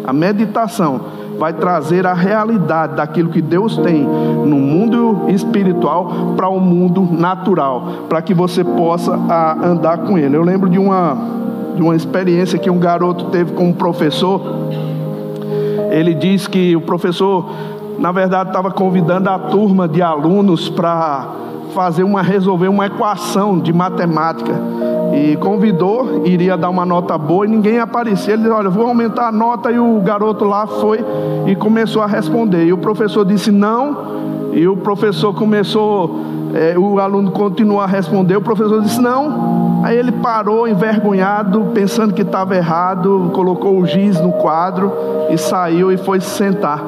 A 0.04 0.12
meditação 0.12 1.00
vai 1.38 1.52
trazer 1.52 2.06
a 2.06 2.14
realidade 2.14 2.96
daquilo 2.96 3.30
que 3.30 3.42
Deus 3.42 3.76
tem 3.78 4.02
no 4.02 4.56
mundo 4.56 5.24
espiritual 5.28 6.34
para 6.36 6.48
o 6.48 6.58
mundo 6.60 7.06
natural, 7.10 8.06
para 8.08 8.22
que 8.22 8.34
você 8.34 8.64
possa 8.64 9.14
a, 9.14 9.66
andar 9.66 9.98
com 9.98 10.18
Ele. 10.18 10.36
Eu 10.36 10.42
lembro 10.42 10.68
de 10.68 10.78
uma, 10.78 11.16
de 11.74 11.82
uma 11.82 11.94
experiência 11.94 12.58
que 12.58 12.70
um 12.70 12.78
garoto 12.78 13.26
teve 13.26 13.52
com 13.52 13.68
um 13.68 13.72
professor. 13.72 14.40
Ele 15.90 16.14
diz 16.14 16.46
que 16.46 16.74
o 16.74 16.80
professor, 16.80 17.50
na 17.98 18.12
verdade, 18.12 18.50
estava 18.50 18.70
convidando 18.70 19.28
a 19.30 19.38
turma 19.38 19.86
de 19.88 20.02
alunos 20.02 20.68
para 20.68 21.45
fazer 21.76 22.04
uma 22.04 22.22
resolver 22.22 22.68
uma 22.68 22.86
equação 22.86 23.58
de 23.58 23.70
matemática 23.70 24.54
e 25.14 25.36
convidou, 25.36 26.26
iria 26.26 26.56
dar 26.56 26.70
uma 26.70 26.86
nota 26.86 27.18
boa 27.18 27.44
e 27.44 27.50
ninguém 27.50 27.78
aparecia. 27.78 28.32
Ele 28.32 28.44
disse: 28.44 28.54
Olha, 28.54 28.70
vou 28.70 28.86
aumentar 28.86 29.28
a 29.28 29.32
nota. 29.32 29.70
E 29.70 29.78
o 29.78 30.00
garoto 30.00 30.46
lá 30.46 30.66
foi 30.66 31.04
e 31.46 31.54
começou 31.54 32.00
a 32.00 32.06
responder. 32.06 32.64
E 32.64 32.72
o 32.72 32.78
professor 32.78 33.26
disse: 33.26 33.50
Não. 33.50 34.16
E 34.54 34.66
o 34.66 34.74
professor 34.74 35.34
começou, 35.34 36.18
é, 36.54 36.78
o 36.78 36.98
aluno 36.98 37.30
continuou 37.30 37.78
a 37.78 37.86
responder. 37.86 38.36
O 38.36 38.40
professor 38.40 38.80
disse: 38.80 39.00
Não. 39.00 39.75
Aí 39.86 39.96
ele 39.96 40.10
parou, 40.10 40.66
envergonhado, 40.66 41.66
pensando 41.72 42.12
que 42.12 42.22
estava 42.22 42.56
errado, 42.56 43.30
colocou 43.32 43.78
o 43.78 43.86
giz 43.86 44.20
no 44.20 44.32
quadro 44.32 44.92
e 45.30 45.38
saiu 45.38 45.92
e 45.92 45.96
foi 45.96 46.20
se 46.20 46.28
sentar. 46.30 46.82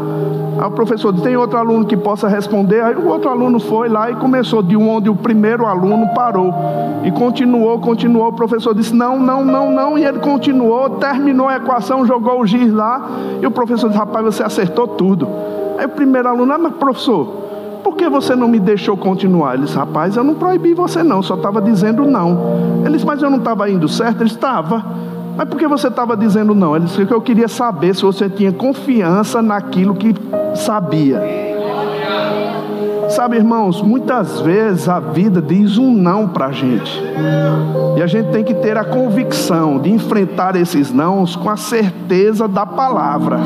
Aí 0.59 0.67
o 0.67 0.71
professor 0.73 1.13
disse: 1.13 1.23
Tem 1.23 1.37
outro 1.37 1.57
aluno 1.57 1.85
que 1.85 1.97
possa 1.97 2.27
responder? 2.27 2.83
Aí 2.83 2.97
o 2.97 3.07
outro 3.07 3.31
aluno 3.31 3.61
foi 3.61 3.89
lá 3.89 4.11
e 4.11 4.17
começou 4.17 4.65
de 4.65 4.77
onde 4.77 5.09
o 5.09 5.15
primeiro 5.15 5.65
aluno 5.65 6.09
parou. 6.13 6.53
E 7.05 7.13
continuou, 7.13 7.79
continuou. 7.79 8.31
O 8.31 8.33
professor 8.33 8.75
disse: 8.75 8.93
Não, 8.93 9.17
não, 9.17 9.45
não, 9.45 9.71
não. 9.71 9.97
E 9.97 10.05
ele 10.05 10.19
continuou, 10.19 10.91
terminou 10.91 11.47
a 11.47 11.55
equação, 11.55 12.05
jogou 12.05 12.41
o 12.41 12.47
giz 12.49 12.73
lá. 12.73 13.09
E 13.41 13.47
o 13.47 13.51
professor 13.53 13.87
disse: 13.91 13.99
Rapaz, 14.01 14.25
você 14.25 14.43
acertou 14.43 14.89
tudo. 14.89 15.29
Aí 15.79 15.87
o 15.87 15.91
primeiro 15.91 16.29
aluno: 16.29 16.53
Ah, 16.53 16.59
mas 16.59 16.73
professor, 16.73 17.48
por 17.89 17.97
que 17.97 18.07
você 18.07 18.37
não 18.37 18.49
me 18.49 18.61
deixou 18.61 18.99
continuar? 18.99 19.55
Ele 19.55 19.65
disse: 19.65 19.77
Rapaz, 19.77 20.15
eu 20.15 20.23
não 20.23 20.35
proibi 20.35 20.75
você, 20.75 21.03
não, 21.03 21.23
só 21.23 21.37
estava 21.37 21.61
dizendo 21.63 22.05
não. 22.05 22.83
Ele 22.85 22.93
disse: 22.93 23.07
Mas 23.07 23.23
eu 23.23 23.31
não 23.31 23.39
estava 23.39 23.69
indo 23.71 23.89
certo? 23.89 24.21
Ele 24.21 24.31
estava. 24.31 24.85
Mas 25.35 25.49
por 25.49 25.59
que 25.59 25.67
você 25.67 25.89
estava 25.89 26.15
dizendo 26.15 26.55
não? 26.55 26.77
Ele 26.77 26.85
disse 26.85 27.07
que 27.07 27.15
eu 27.15 27.21
queria 27.21 27.49
saber 27.49 27.95
se 27.95 28.03
você 28.03 28.29
tinha 28.29 28.53
confiança 28.53 29.41
naquilo 29.41 29.95
que 29.95 30.15
sabia. 30.55 31.23
Sabe, 33.09 33.37
irmãos, 33.37 33.81
muitas 33.81 34.39
vezes 34.41 34.87
a 34.87 35.01
vida 35.01 35.41
diz 35.41 35.79
um 35.79 35.91
não 35.91 36.29
para 36.29 36.47
a 36.47 36.53
gente. 36.53 37.03
E 37.97 38.03
a 38.03 38.07
gente 38.07 38.31
tem 38.31 38.45
que 38.45 38.53
ter 38.53 38.77
a 38.77 38.85
convicção 38.85 39.79
de 39.79 39.91
enfrentar 39.91 40.57
esses 40.57 40.93
nãos 40.93 41.35
com 41.35 41.49
a 41.49 41.57
certeza 41.57 42.47
da 42.47 42.67
palavra. 42.67 43.39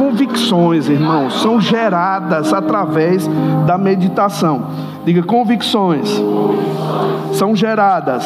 Convicções, 0.00 0.88
irmãos, 0.88 1.42
são 1.42 1.60
geradas 1.60 2.54
através 2.54 3.28
da 3.66 3.76
meditação. 3.76 4.62
Diga 5.04 5.22
convicções. 5.22 6.08
São 7.34 7.54
geradas 7.54 8.24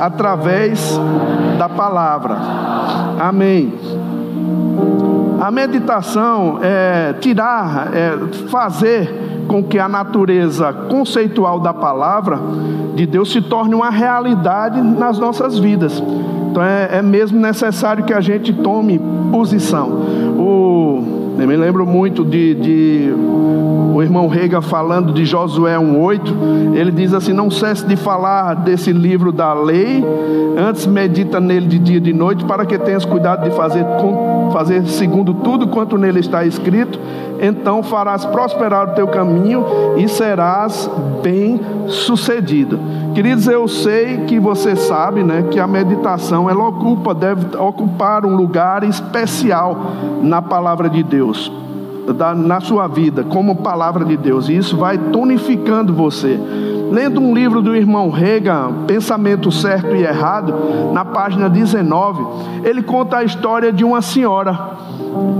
através 0.00 0.98
da 1.58 1.68
palavra. 1.68 2.38
Amém. 3.20 3.74
A 5.42 5.50
meditação 5.50 6.58
é 6.62 7.12
tirar, 7.20 7.90
é 7.92 8.16
fazer 8.48 9.44
com 9.46 9.62
que 9.62 9.78
a 9.78 9.90
natureza 9.90 10.72
conceitual 10.72 11.60
da 11.60 11.74
palavra 11.74 12.40
de 12.94 13.04
Deus 13.04 13.30
se 13.30 13.42
torne 13.42 13.74
uma 13.74 13.90
realidade 13.90 14.80
nas 14.80 15.18
nossas 15.18 15.58
vidas. 15.58 16.02
Então 16.50 16.62
é, 16.62 16.98
é 16.98 17.02
mesmo 17.02 17.38
necessário 17.38 18.04
que 18.04 18.12
a 18.14 18.20
gente 18.22 18.54
tome 18.54 18.98
posição. 19.30 20.31
Eu 21.38 21.48
me 21.48 21.56
lembro 21.56 21.86
muito 21.86 22.24
de, 22.24 22.54
de 22.54 23.14
o 23.94 24.02
irmão 24.02 24.26
Rega 24.26 24.60
falando 24.60 25.12
de 25.12 25.24
Josué 25.24 25.76
1,8, 25.76 26.74
ele 26.74 26.90
diz 26.90 27.12
assim: 27.12 27.32
Não 27.32 27.50
cesse 27.50 27.86
de 27.86 27.96
falar 27.96 28.54
desse 28.54 28.92
livro 28.92 29.32
da 29.32 29.52
lei, 29.52 30.04
antes 30.56 30.86
medita 30.86 31.40
nele 31.40 31.66
de 31.66 31.78
dia 31.78 31.96
e 31.98 32.00
de 32.00 32.12
noite, 32.12 32.44
para 32.44 32.64
que 32.64 32.78
tenhas 32.78 33.04
cuidado 33.04 33.48
de 33.48 33.54
fazer, 33.54 33.84
fazer 34.52 34.86
segundo 34.86 35.34
tudo 35.34 35.68
quanto 35.68 35.98
nele 35.98 36.20
está 36.20 36.44
escrito, 36.44 36.98
então 37.40 37.82
farás 37.82 38.24
prosperar 38.24 38.90
o 38.90 38.94
teu 38.94 39.08
caminho 39.08 39.64
e 39.96 40.08
serás 40.08 40.90
bem 41.22 41.60
sucedido. 41.88 42.78
Queridos, 43.14 43.46
eu 43.46 43.68
sei 43.68 44.18
que 44.26 44.40
você 44.40 44.74
sabe, 44.74 45.22
né, 45.22 45.44
que 45.50 45.60
a 45.60 45.66
meditação 45.66 46.48
ela 46.48 46.66
ocupa, 46.66 47.14
deve 47.14 47.56
ocupar 47.56 48.24
um 48.24 48.34
lugar 48.34 48.84
especial 48.84 49.76
na 50.22 50.40
palavra 50.40 50.88
de 50.88 51.02
Deus 51.02 51.52
da, 52.10 52.34
na 52.34 52.60
sua 52.60 52.88
vida 52.88 53.22
como 53.22 53.56
palavra 53.56 54.04
de 54.04 54.16
Deus, 54.16 54.48
e 54.48 54.56
isso 54.56 54.76
vai 54.76 54.98
tonificando 54.98 55.92
você. 55.92 56.40
Lendo 56.90 57.20
um 57.20 57.34
livro 57.34 57.62
do 57.62 57.74
irmão 57.74 58.10
Reagan, 58.10 58.84
Pensamento 58.86 59.50
Certo 59.50 59.94
e 59.94 60.02
Errado, 60.02 60.54
na 60.92 61.04
página 61.04 61.48
19, 61.48 62.24
ele 62.64 62.82
conta 62.82 63.18
a 63.18 63.24
história 63.24 63.72
de 63.72 63.84
uma 63.84 64.02
senhora 64.02 64.72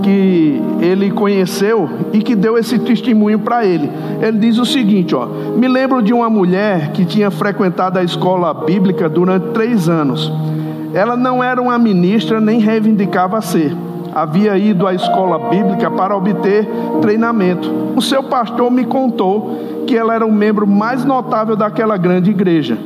que 0.02 0.60
ele 0.80 1.10
conheceu 1.10 1.88
e 2.12 2.20
que 2.20 2.34
deu 2.34 2.58
esse 2.58 2.78
testemunho 2.78 3.38
para 3.38 3.64
ele. 3.64 3.90
Ele 4.20 4.38
diz 4.38 4.58
o 4.58 4.64
seguinte: 4.64 5.14
ó, 5.14 5.26
me 5.56 5.68
lembro 5.68 6.02
de 6.02 6.12
uma 6.12 6.28
mulher 6.28 6.92
que 6.92 7.04
tinha 7.04 7.30
frequentado 7.30 7.98
a 7.98 8.04
escola 8.04 8.52
bíblica 8.52 9.08
durante 9.08 9.52
três 9.52 9.88
anos. 9.88 10.30
Ela 10.94 11.16
não 11.16 11.42
era 11.42 11.60
uma 11.60 11.78
ministra 11.78 12.40
nem 12.40 12.58
reivindicava 12.58 13.40
ser 13.40 13.74
havia 14.14 14.56
ido 14.58 14.86
à 14.86 14.94
escola 14.94 15.48
bíblica 15.48 15.90
para 15.90 16.16
obter 16.16 16.68
treinamento. 17.00 17.70
O 17.96 18.02
seu 18.02 18.22
pastor 18.22 18.70
me 18.70 18.84
contou 18.84 19.84
que 19.86 19.96
ela 19.96 20.14
era 20.14 20.26
o 20.26 20.32
membro 20.32 20.66
mais 20.66 21.04
notável 21.04 21.56
daquela 21.56 21.96
grande 21.96 22.30
igreja, 22.30 22.78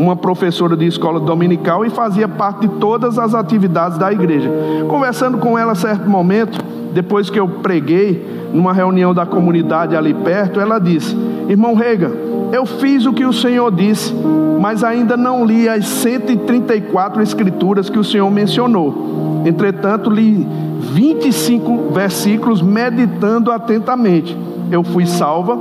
uma 0.00 0.16
professora 0.16 0.74
de 0.74 0.86
escola 0.86 1.20
dominical 1.20 1.84
e 1.84 1.90
fazia 1.90 2.26
parte 2.26 2.66
de 2.66 2.68
todas 2.76 3.18
as 3.18 3.34
atividades 3.34 3.98
da 3.98 4.10
igreja. 4.10 4.50
Conversando 4.88 5.36
com 5.36 5.58
ela, 5.58 5.74
certo 5.74 6.08
momento, 6.08 6.58
depois 6.94 7.28
que 7.28 7.38
eu 7.38 7.46
preguei 7.46 8.48
numa 8.52 8.72
reunião 8.72 9.12
da 9.12 9.26
comunidade 9.26 9.94
ali 9.94 10.14
perto, 10.14 10.58
ela 10.58 10.78
disse: 10.78 11.14
Irmão 11.48 11.74
Rega, 11.74 12.10
eu 12.50 12.64
fiz 12.64 13.04
o 13.04 13.12
que 13.12 13.26
o 13.26 13.32
Senhor 13.32 13.70
disse, 13.70 14.14
mas 14.58 14.82
ainda 14.82 15.18
não 15.18 15.44
li 15.44 15.68
as 15.68 15.86
134 15.86 17.22
escrituras 17.22 17.90
que 17.90 17.98
o 17.98 18.04
Senhor 18.04 18.30
mencionou. 18.30 19.42
Entretanto, 19.44 20.08
li 20.08 20.48
25 20.80 21.92
versículos 21.92 22.62
meditando 22.62 23.52
atentamente. 23.52 24.36
Eu 24.70 24.84
fui 24.84 25.06
salva 25.06 25.58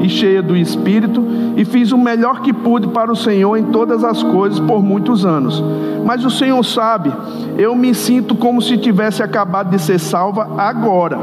e 0.00 0.08
cheia 0.08 0.42
do 0.42 0.56
Espírito 0.56 1.24
e 1.56 1.64
fiz 1.64 1.92
o 1.92 1.98
melhor 1.98 2.40
que 2.40 2.52
pude 2.52 2.88
para 2.88 3.10
o 3.10 3.16
Senhor 3.16 3.56
em 3.56 3.64
todas 3.64 4.04
as 4.04 4.22
coisas 4.22 4.60
por 4.60 4.82
muitos 4.82 5.24
anos. 5.24 5.62
Mas 6.04 6.24
o 6.24 6.30
Senhor 6.30 6.62
sabe, 6.64 7.12
eu 7.56 7.74
me 7.74 7.94
sinto 7.94 8.34
como 8.34 8.60
se 8.62 8.76
tivesse 8.78 9.22
acabado 9.22 9.70
de 9.70 9.80
ser 9.80 9.98
salva 9.98 10.48
agora. 10.58 11.18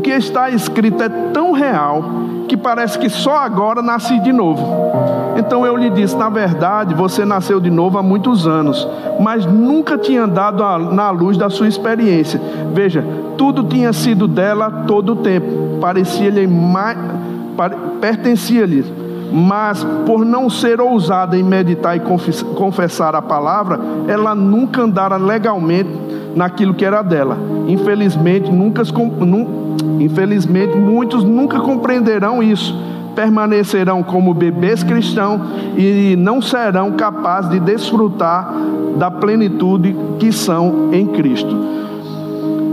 O 0.00 0.02
que 0.02 0.12
está 0.12 0.48
escrito 0.48 1.02
é 1.02 1.10
tão 1.10 1.52
real 1.52 2.02
que 2.48 2.56
parece 2.56 2.98
que 2.98 3.10
só 3.10 3.36
agora 3.36 3.82
nasci 3.82 4.18
de 4.20 4.32
novo. 4.32 4.66
Então 5.36 5.66
eu 5.66 5.76
lhe 5.76 5.90
disse: 5.90 6.16
na 6.16 6.30
verdade, 6.30 6.94
você 6.94 7.22
nasceu 7.22 7.60
de 7.60 7.68
novo 7.68 7.98
há 7.98 8.02
muitos 8.02 8.46
anos, 8.46 8.88
mas 9.20 9.44
nunca 9.44 9.98
tinha 9.98 10.22
andado 10.22 10.64
na 10.90 11.10
luz 11.10 11.36
da 11.36 11.50
sua 11.50 11.68
experiência. 11.68 12.40
Veja, 12.72 13.04
tudo 13.36 13.62
tinha 13.64 13.92
sido 13.92 14.26
dela 14.26 14.70
todo 14.86 15.12
o 15.12 15.16
tempo, 15.16 15.78
parecia-lhe 15.82 16.46
mais, 16.46 16.96
pertencia-lhe, 18.00 18.86
mas 19.30 19.86
por 20.06 20.24
não 20.24 20.48
ser 20.48 20.80
ousada 20.80 21.36
em 21.36 21.42
meditar 21.42 21.94
e 21.94 22.00
confessar 22.54 23.14
a 23.14 23.20
palavra, 23.20 23.78
ela 24.08 24.34
nunca 24.34 24.80
andara 24.80 25.18
legalmente 25.18 26.09
naquilo 26.34 26.74
que 26.74 26.84
era 26.84 27.02
dela. 27.02 27.36
Infelizmente, 27.66 28.50
nunca, 28.50 28.82
infelizmente 29.98 30.76
muitos 30.76 31.24
nunca 31.24 31.60
compreenderão 31.60 32.42
isso. 32.42 32.76
Permanecerão 33.14 34.02
como 34.02 34.32
bebês 34.32 34.82
cristãos 34.82 35.40
e 35.76 36.14
não 36.16 36.40
serão 36.40 36.92
capazes 36.92 37.50
de 37.50 37.60
desfrutar 37.60 38.54
da 38.96 39.10
plenitude 39.10 39.96
que 40.18 40.32
são 40.32 40.90
em 40.92 41.06
Cristo. 41.06 41.80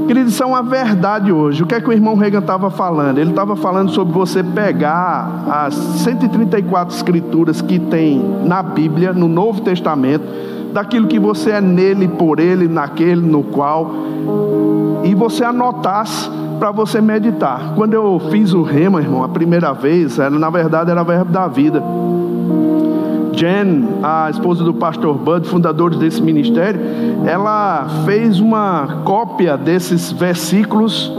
Queridos, 0.08 0.32
isso 0.32 0.42
é 0.42 0.46
uma 0.46 0.64
verdade 0.64 1.34
hoje. 1.34 1.62
O 1.62 1.68
que 1.68 1.76
é 1.76 1.82
que 1.82 1.90
o 1.90 1.92
irmão 1.92 2.16
Reagan 2.16 2.40
estava 2.40 2.70
falando? 2.70 3.18
Ele 3.18 3.32
estava 3.32 3.58
falando 3.58 3.92
sobre 3.92 4.14
você 4.14 4.42
pegar 4.42 5.44
as 5.50 5.74
134 5.74 6.96
escrituras 6.96 7.62
que 7.62 7.78
tem 7.78 8.24
na 8.46 8.64
Bíblia, 8.64 9.12
no 9.12 9.28
Novo 9.28 9.60
Testamento, 9.60 10.24
daquilo 10.78 11.08
que 11.08 11.18
você 11.18 11.50
é 11.50 11.62
nele, 11.62 12.08
por 12.08 12.40
ele, 12.40 12.68
naquele, 12.68 13.20
no 13.20 13.42
qual, 13.42 13.92
e 15.04 15.16
você 15.16 15.44
anotasse 15.44 16.30
para 16.60 16.70
você 16.70 17.02
meditar. 17.02 17.74
Quando 17.76 17.96
eu 17.96 18.22
fiz 18.30 18.54
o 18.54 18.62
rema, 18.62 19.02
irmão, 19.02 19.24
a 19.24 19.28
primeira 19.28 19.74
vez, 19.74 20.20
era, 20.20 20.30
na 20.30 20.52
verdade 20.52 20.92
era 20.92 21.04
verbo 21.04 21.32
da 21.32 21.48
vida. 21.48 21.84
Jen, 23.34 23.88
a 24.04 24.30
esposa 24.30 24.64
do 24.64 24.72
pastor 24.72 25.18
Bud, 25.18 25.48
fundadores 25.48 25.98
desse 25.98 26.22
ministério, 26.22 26.80
ela 27.26 27.88
fez 28.06 28.40
uma 28.40 29.02
cópia 29.04 29.58
desses 29.58 30.12
versículos 30.12 31.12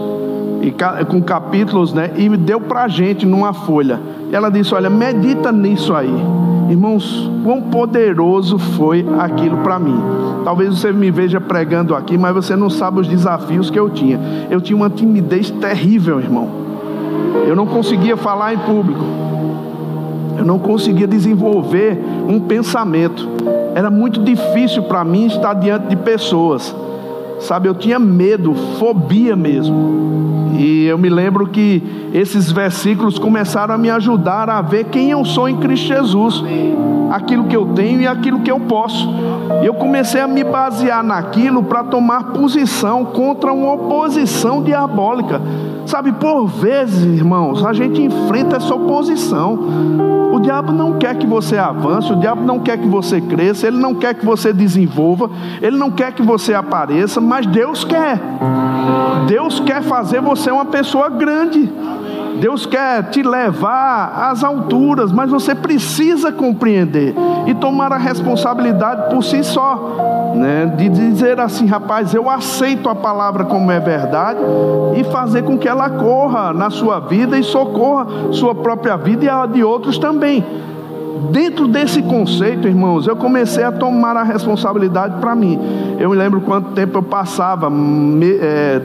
e 0.62 0.72
com 1.04 1.20
capítulos, 1.20 1.92
né? 1.92 2.12
E 2.16 2.28
deu 2.28 2.60
para 2.60 2.86
gente 2.86 3.26
numa 3.26 3.52
folha. 3.52 4.00
Ela 4.30 4.50
disse: 4.50 4.72
Olha, 4.72 4.88
medita 4.88 5.50
nisso 5.50 5.94
aí. 5.94 6.14
Irmãos, 6.68 7.30
quão 7.42 7.62
poderoso 7.62 8.58
foi 8.58 9.06
aquilo 9.18 9.56
para 9.58 9.78
mim. 9.78 9.98
Talvez 10.44 10.78
você 10.78 10.92
me 10.92 11.10
veja 11.10 11.40
pregando 11.40 11.94
aqui, 11.94 12.18
mas 12.18 12.34
você 12.34 12.54
não 12.54 12.68
sabe 12.68 13.00
os 13.00 13.08
desafios 13.08 13.70
que 13.70 13.78
eu 13.78 13.88
tinha. 13.88 14.20
Eu 14.50 14.60
tinha 14.60 14.76
uma 14.76 14.90
timidez 14.90 15.50
terrível, 15.50 16.20
irmão. 16.20 16.48
Eu 17.46 17.56
não 17.56 17.66
conseguia 17.66 18.16
falar 18.16 18.52
em 18.52 18.58
público. 18.58 19.02
Eu 20.36 20.44
não 20.44 20.58
conseguia 20.58 21.06
desenvolver 21.06 21.98
um 22.28 22.38
pensamento. 22.38 23.26
Era 23.74 23.90
muito 23.90 24.22
difícil 24.22 24.82
para 24.82 25.02
mim 25.04 25.26
estar 25.26 25.54
diante 25.54 25.88
de 25.88 25.96
pessoas. 25.96 26.74
Sabe, 27.40 27.68
eu 27.68 27.74
tinha 27.74 27.98
medo, 27.98 28.54
fobia 28.78 29.36
mesmo. 29.36 30.08
E 30.58 30.86
eu 30.86 30.98
me 30.98 31.08
lembro 31.08 31.46
que 31.46 31.82
esses 32.12 32.50
versículos 32.50 33.18
começaram 33.18 33.74
a 33.74 33.78
me 33.78 33.90
ajudar 33.90 34.50
a 34.50 34.60
ver 34.60 34.84
quem 34.86 35.10
eu 35.10 35.24
sou 35.24 35.48
em 35.48 35.56
Cristo 35.56 35.86
Jesus, 35.86 36.42
aquilo 37.10 37.44
que 37.44 37.56
eu 37.56 37.66
tenho 37.74 38.00
e 38.00 38.06
aquilo 38.06 38.40
que 38.40 38.50
eu 38.50 38.58
posso. 38.58 39.08
E 39.62 39.66
eu 39.66 39.74
comecei 39.74 40.20
a 40.20 40.26
me 40.26 40.42
basear 40.42 41.04
naquilo 41.04 41.62
para 41.62 41.84
tomar 41.84 42.32
posição 42.32 43.04
contra 43.04 43.52
uma 43.52 43.74
oposição 43.74 44.62
diabólica. 44.62 45.40
Sabe, 45.88 46.12
por 46.12 46.46
vezes, 46.46 47.02
irmãos, 47.02 47.64
a 47.64 47.72
gente 47.72 48.02
enfrenta 48.02 48.56
essa 48.56 48.74
oposição. 48.74 49.58
O 50.30 50.38
diabo 50.38 50.70
não 50.70 50.98
quer 50.98 51.16
que 51.16 51.26
você 51.26 51.56
avance, 51.56 52.12
o 52.12 52.16
diabo 52.16 52.42
não 52.42 52.60
quer 52.60 52.76
que 52.76 52.86
você 52.86 53.22
cresça, 53.22 53.66
ele 53.66 53.78
não 53.78 53.94
quer 53.94 54.12
que 54.12 54.24
você 54.24 54.52
desenvolva, 54.52 55.30
ele 55.62 55.78
não 55.78 55.90
quer 55.90 56.12
que 56.12 56.20
você 56.20 56.52
apareça, 56.52 57.22
mas 57.22 57.46
Deus 57.46 57.84
quer. 57.84 58.20
Deus 59.26 59.60
quer 59.60 59.82
fazer 59.82 60.20
você 60.20 60.50
uma 60.50 60.66
pessoa 60.66 61.08
grande. 61.08 61.72
Deus 62.40 62.66
quer 62.66 63.10
te 63.10 63.22
levar 63.22 64.30
às 64.30 64.44
alturas, 64.44 65.10
mas 65.12 65.30
você 65.30 65.54
precisa 65.54 66.30
compreender 66.30 67.14
e 67.46 67.54
tomar 67.54 67.92
a 67.92 67.96
responsabilidade 67.96 69.10
por 69.10 69.22
si 69.24 69.42
só, 69.42 70.32
né? 70.34 70.72
De 70.76 70.88
dizer 70.88 71.40
assim, 71.40 71.66
rapaz, 71.66 72.14
eu 72.14 72.28
aceito 72.30 72.88
a 72.88 72.94
palavra 72.94 73.44
como 73.44 73.70
é 73.70 73.80
verdade 73.80 74.40
e 74.96 75.04
fazer 75.04 75.42
com 75.42 75.58
que 75.58 75.68
ela 75.68 75.90
corra 75.90 76.52
na 76.52 76.70
sua 76.70 77.00
vida 77.00 77.38
e 77.38 77.42
socorra 77.42 78.32
sua 78.32 78.54
própria 78.54 78.96
vida 78.96 79.24
e 79.24 79.28
a 79.28 79.46
de 79.46 79.64
outros 79.64 79.98
também. 79.98 80.44
Dentro 81.30 81.66
desse 81.66 82.00
conceito, 82.02 82.68
irmãos, 82.68 83.06
eu 83.06 83.16
comecei 83.16 83.64
a 83.64 83.72
tomar 83.72 84.16
a 84.16 84.22
responsabilidade 84.22 85.20
para 85.20 85.34
mim. 85.34 85.58
Eu 85.98 86.10
me 86.10 86.16
lembro 86.16 86.40
quanto 86.40 86.70
tempo 86.70 86.98
eu 86.98 87.02
passava 87.02 87.68
me, 87.68 88.30
é, 88.36 88.80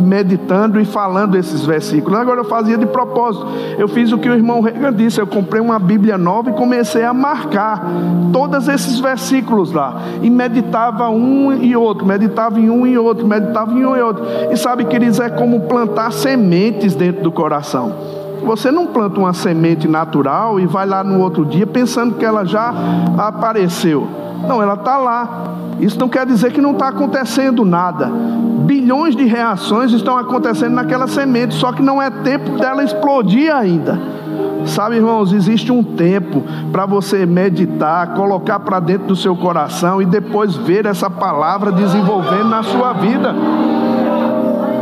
meditando 0.00 0.80
e 0.80 0.84
falando 0.84 1.36
esses 1.36 1.64
versículos. 1.64 2.18
Agora 2.18 2.40
eu 2.40 2.44
fazia 2.44 2.76
de 2.76 2.86
propósito. 2.86 3.46
Eu 3.78 3.88
fiz 3.88 4.12
o 4.12 4.18
que 4.18 4.28
o 4.28 4.34
irmão 4.34 4.60
Regan 4.60 4.92
disse. 4.92 5.20
Eu 5.20 5.26
comprei 5.26 5.60
uma 5.60 5.78
Bíblia 5.78 6.18
nova 6.18 6.50
e 6.50 6.52
comecei 6.52 7.04
a 7.04 7.12
marcar 7.12 7.86
todos 8.32 8.68
esses 8.68 8.98
versículos 9.00 9.72
lá. 9.72 10.02
E 10.22 10.30
meditava 10.30 11.08
um 11.08 11.52
e 11.52 11.76
outro, 11.76 12.06
meditava 12.06 12.58
em 12.58 12.70
um 12.70 12.86
e 12.86 12.96
outro, 12.98 13.26
meditava 13.26 13.72
em 13.72 13.84
um 13.84 13.96
e 13.96 14.00
outro. 14.00 14.24
E 14.50 14.56
sabe, 14.56 14.84
queridos, 14.84 15.20
é 15.20 15.28
como 15.28 15.60
plantar 15.62 16.12
sementes 16.12 16.94
dentro 16.94 17.22
do 17.22 17.32
coração. 17.32 18.25
Você 18.46 18.70
não 18.70 18.86
planta 18.86 19.18
uma 19.18 19.34
semente 19.34 19.88
natural 19.88 20.60
e 20.60 20.66
vai 20.66 20.86
lá 20.86 21.02
no 21.02 21.20
outro 21.20 21.44
dia 21.44 21.66
pensando 21.66 22.14
que 22.14 22.24
ela 22.24 22.44
já 22.44 22.72
apareceu. 23.18 24.06
Não, 24.46 24.62
ela 24.62 24.74
está 24.74 24.96
lá. 24.98 25.48
Isso 25.80 25.98
não 25.98 26.08
quer 26.08 26.24
dizer 26.24 26.52
que 26.52 26.60
não 26.60 26.70
está 26.70 26.88
acontecendo 26.88 27.64
nada. 27.64 28.06
Bilhões 28.06 29.16
de 29.16 29.24
reações 29.24 29.90
estão 29.90 30.16
acontecendo 30.16 30.74
naquela 30.74 31.08
semente, 31.08 31.54
só 31.54 31.72
que 31.72 31.82
não 31.82 32.00
é 32.00 32.08
tempo 32.08 32.52
dela 32.52 32.84
explodir 32.84 33.52
ainda. 33.52 34.00
Sabe, 34.64 34.94
irmãos, 34.94 35.32
existe 35.32 35.72
um 35.72 35.82
tempo 35.82 36.44
para 36.70 36.86
você 36.86 37.26
meditar, 37.26 38.14
colocar 38.14 38.60
para 38.60 38.78
dentro 38.78 39.08
do 39.08 39.16
seu 39.16 39.34
coração 39.34 40.00
e 40.00 40.06
depois 40.06 40.54
ver 40.54 40.86
essa 40.86 41.10
palavra 41.10 41.72
desenvolvendo 41.72 42.48
na 42.48 42.62
sua 42.62 42.92
vida 42.92 43.34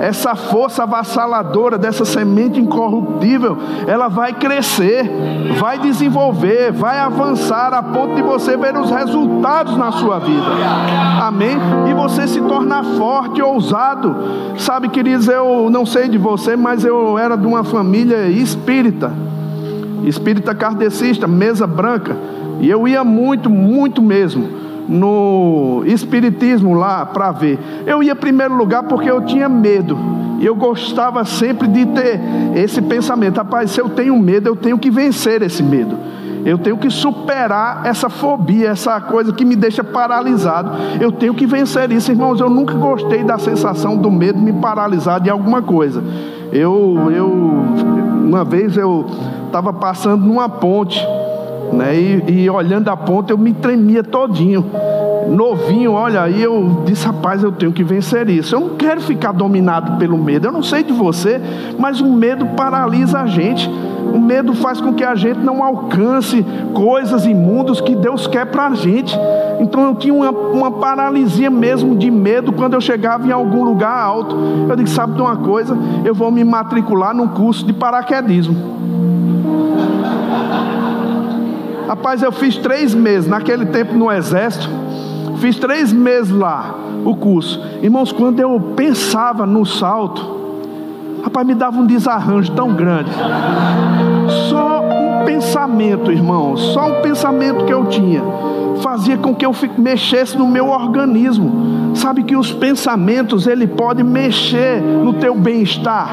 essa 0.04 0.34
força 0.34 0.82
avassaladora 0.82 1.78
dessa 1.78 2.04
semente 2.04 2.60
incorruptível, 2.60 3.56
ela 3.86 4.06
vai 4.08 4.34
crescer, 4.34 5.10
vai 5.58 5.78
desenvolver, 5.78 6.70
vai 6.72 6.98
avançar 6.98 7.72
a 7.72 7.82
ponto 7.82 8.14
de 8.14 8.20
você 8.20 8.54
ver 8.54 8.76
os 8.76 8.90
resultados 8.90 9.78
na 9.78 9.92
sua 9.92 10.18
vida. 10.18 10.44
Amém? 11.22 11.56
E 11.88 11.94
você 11.94 12.28
se 12.28 12.38
tornar 12.42 12.84
forte, 12.84 13.40
ousado. 13.40 14.14
Sabe, 14.58 14.90
queridos, 14.90 15.26
eu 15.26 15.70
não 15.70 15.86
sei 15.86 16.06
de 16.06 16.18
você, 16.18 16.54
mas 16.54 16.84
eu 16.84 17.18
era 17.18 17.34
de 17.34 17.46
uma 17.46 17.64
família 17.64 18.28
espírita, 18.28 19.10
espírita 20.04 20.54
kardecista, 20.54 21.26
mesa 21.26 21.66
branca, 21.66 22.14
e 22.60 22.68
eu 22.68 22.86
ia 22.86 23.02
muito, 23.02 23.48
muito 23.48 24.02
mesmo 24.02 24.63
no 24.88 25.82
espiritismo 25.86 26.74
lá 26.74 27.06
para 27.06 27.32
ver. 27.32 27.58
Eu 27.86 28.02
ia 28.02 28.12
em 28.12 28.16
primeiro 28.16 28.54
lugar 28.54 28.84
porque 28.84 29.10
eu 29.10 29.20
tinha 29.22 29.48
medo. 29.48 29.96
E 30.40 30.46
eu 30.46 30.54
gostava 30.54 31.24
sempre 31.24 31.68
de 31.68 31.86
ter 31.86 32.20
esse 32.54 32.82
pensamento: 32.82 33.38
rapaz, 33.38 33.70
se 33.70 33.80
eu 33.80 33.88
tenho 33.88 34.16
medo, 34.18 34.48
eu 34.48 34.56
tenho 34.56 34.78
que 34.78 34.90
vencer 34.90 35.42
esse 35.42 35.62
medo. 35.62 35.96
Eu 36.44 36.58
tenho 36.58 36.76
que 36.76 36.90
superar 36.90 37.86
essa 37.86 38.10
fobia, 38.10 38.68
essa 38.68 39.00
coisa 39.00 39.32
que 39.32 39.46
me 39.46 39.56
deixa 39.56 39.82
paralisado. 39.82 40.72
Eu 41.00 41.10
tenho 41.10 41.32
que 41.32 41.46
vencer 41.46 41.90
isso, 41.90 42.12
irmãos. 42.12 42.38
Eu 42.38 42.50
nunca 42.50 42.74
gostei 42.74 43.24
da 43.24 43.38
sensação 43.38 43.96
do 43.96 44.10
medo 44.10 44.38
me 44.38 44.52
paralisar 44.52 45.20
de 45.20 45.30
alguma 45.30 45.62
coisa. 45.62 46.04
Eu, 46.52 47.10
eu 47.10 47.32
uma 48.24 48.44
vez 48.44 48.76
eu 48.76 49.06
estava 49.46 49.72
passando 49.72 50.24
numa 50.24 50.48
ponte 50.48 51.00
né? 51.74 51.96
E, 51.96 52.44
e, 52.44 52.50
olhando 52.50 52.88
a 52.88 52.96
ponta 52.96 53.32
eu 53.32 53.38
me 53.38 53.52
tremia 53.52 54.02
todinho. 54.02 54.64
Novinho, 55.28 55.92
olha, 55.92 56.22
aí 56.22 56.42
eu 56.42 56.82
disse, 56.84 57.06
rapaz, 57.06 57.42
eu 57.42 57.50
tenho 57.50 57.72
que 57.72 57.82
vencer 57.82 58.28
isso. 58.28 58.54
Eu 58.54 58.60
não 58.60 58.70
quero 58.70 59.00
ficar 59.00 59.32
dominado 59.32 59.98
pelo 59.98 60.18
medo. 60.18 60.48
Eu 60.48 60.52
não 60.52 60.62
sei 60.62 60.82
de 60.82 60.92
você, 60.92 61.40
mas 61.78 62.00
o 62.00 62.06
medo 62.06 62.46
paralisa 62.48 63.20
a 63.20 63.26
gente. 63.26 63.68
O 64.12 64.18
medo 64.18 64.54
faz 64.54 64.80
com 64.80 64.92
que 64.92 65.02
a 65.02 65.14
gente 65.14 65.40
não 65.40 65.64
alcance 65.64 66.44
coisas 66.74 67.26
imundas 67.26 67.80
que 67.80 67.96
Deus 67.96 68.26
quer 68.26 68.46
para 68.46 68.66
a 68.66 68.74
gente. 68.74 69.18
Então 69.58 69.82
eu 69.82 69.94
tinha 69.94 70.12
uma, 70.12 70.30
uma, 70.30 70.70
paralisia 70.70 71.50
mesmo 71.50 71.96
de 71.96 72.10
medo 72.10 72.52
quando 72.52 72.74
eu 72.74 72.80
chegava 72.80 73.26
em 73.26 73.32
algum 73.32 73.64
lugar 73.64 73.96
alto. 73.98 74.36
Eu 74.68 74.76
disse: 74.76 74.94
sabe 74.94 75.14
de 75.14 75.22
uma 75.22 75.36
coisa? 75.36 75.76
Eu 76.04 76.14
vou 76.14 76.30
me 76.30 76.44
matricular 76.44 77.14
num 77.14 77.28
curso 77.28 77.64
de 77.66 77.72
paraquedismo. 77.72 78.54
Rapaz, 81.86 82.22
eu 82.22 82.32
fiz 82.32 82.56
três 82.56 82.94
meses, 82.94 83.28
naquele 83.28 83.66
tempo 83.66 83.94
no 83.94 84.10
exército, 84.10 84.68
fiz 85.38 85.56
três 85.56 85.92
meses 85.92 86.30
lá 86.30 86.74
o 87.04 87.14
curso. 87.14 87.60
Irmãos, 87.82 88.10
quando 88.10 88.40
eu 88.40 88.58
pensava 88.74 89.44
no 89.44 89.64
salto, 89.66 90.24
rapaz, 91.22 91.46
me 91.46 91.54
dava 91.54 91.78
um 91.78 91.86
desarranjo 91.86 92.52
tão 92.52 92.72
grande. 92.72 93.10
Só 94.48 94.80
um 94.80 95.24
pensamento, 95.24 96.10
irmãos, 96.10 96.60
só 96.72 96.88
um 96.88 97.02
pensamento 97.02 97.64
que 97.64 97.72
eu 97.72 97.86
tinha, 97.86 98.22
fazia 98.82 99.18
com 99.18 99.34
que 99.34 99.44
eu 99.44 99.54
mexesse 99.76 100.36
no 100.38 100.46
meu 100.46 100.68
organismo. 100.68 101.94
Sabe 101.94 102.22
que 102.22 102.36
os 102.36 102.52
pensamentos, 102.52 103.46
ele 103.46 103.66
pode 103.66 104.02
mexer 104.02 104.80
no 104.80 105.12
teu 105.14 105.34
bem-estar. 105.34 106.08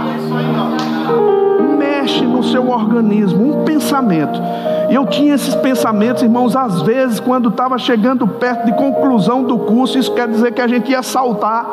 Mexe 2.01 2.25
no 2.25 2.41
seu 2.43 2.67
organismo, 2.67 3.59
um 3.59 3.63
pensamento. 3.63 4.41
E 4.89 4.95
eu 4.95 5.05
tinha 5.05 5.35
esses 5.35 5.53
pensamentos, 5.53 6.23
irmãos, 6.23 6.55
às 6.55 6.81
vezes, 6.81 7.19
quando 7.19 7.49
estava 7.49 7.77
chegando 7.77 8.25
perto 8.27 8.65
de 8.65 8.73
conclusão 8.73 9.43
do 9.43 9.59
curso, 9.59 9.99
isso 9.99 10.11
quer 10.11 10.27
dizer 10.27 10.51
que 10.51 10.61
a 10.61 10.67
gente 10.67 10.91
ia 10.91 11.03
saltar. 11.03 11.69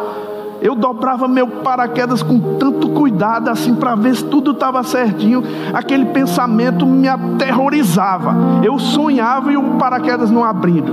Eu 0.61 0.75
dobrava 0.75 1.27
meu 1.27 1.49
paraquedas 1.49 2.23
com 2.23 2.39
tanto 2.59 2.91
cuidado, 2.91 3.49
assim, 3.49 3.75
para 3.75 3.95
ver 3.95 4.17
se 4.17 4.25
tudo 4.25 4.51
estava 4.51 4.83
certinho. 4.83 5.43
Aquele 5.73 6.05
pensamento 6.05 6.85
me 6.85 7.09
aterrorizava. 7.09 8.37
Eu 8.63 8.79
sonhava 8.79 9.51
e 9.51 9.57
o 9.57 9.79
paraquedas 9.79 10.31
não 10.31 10.45
abrindo. 10.45 10.93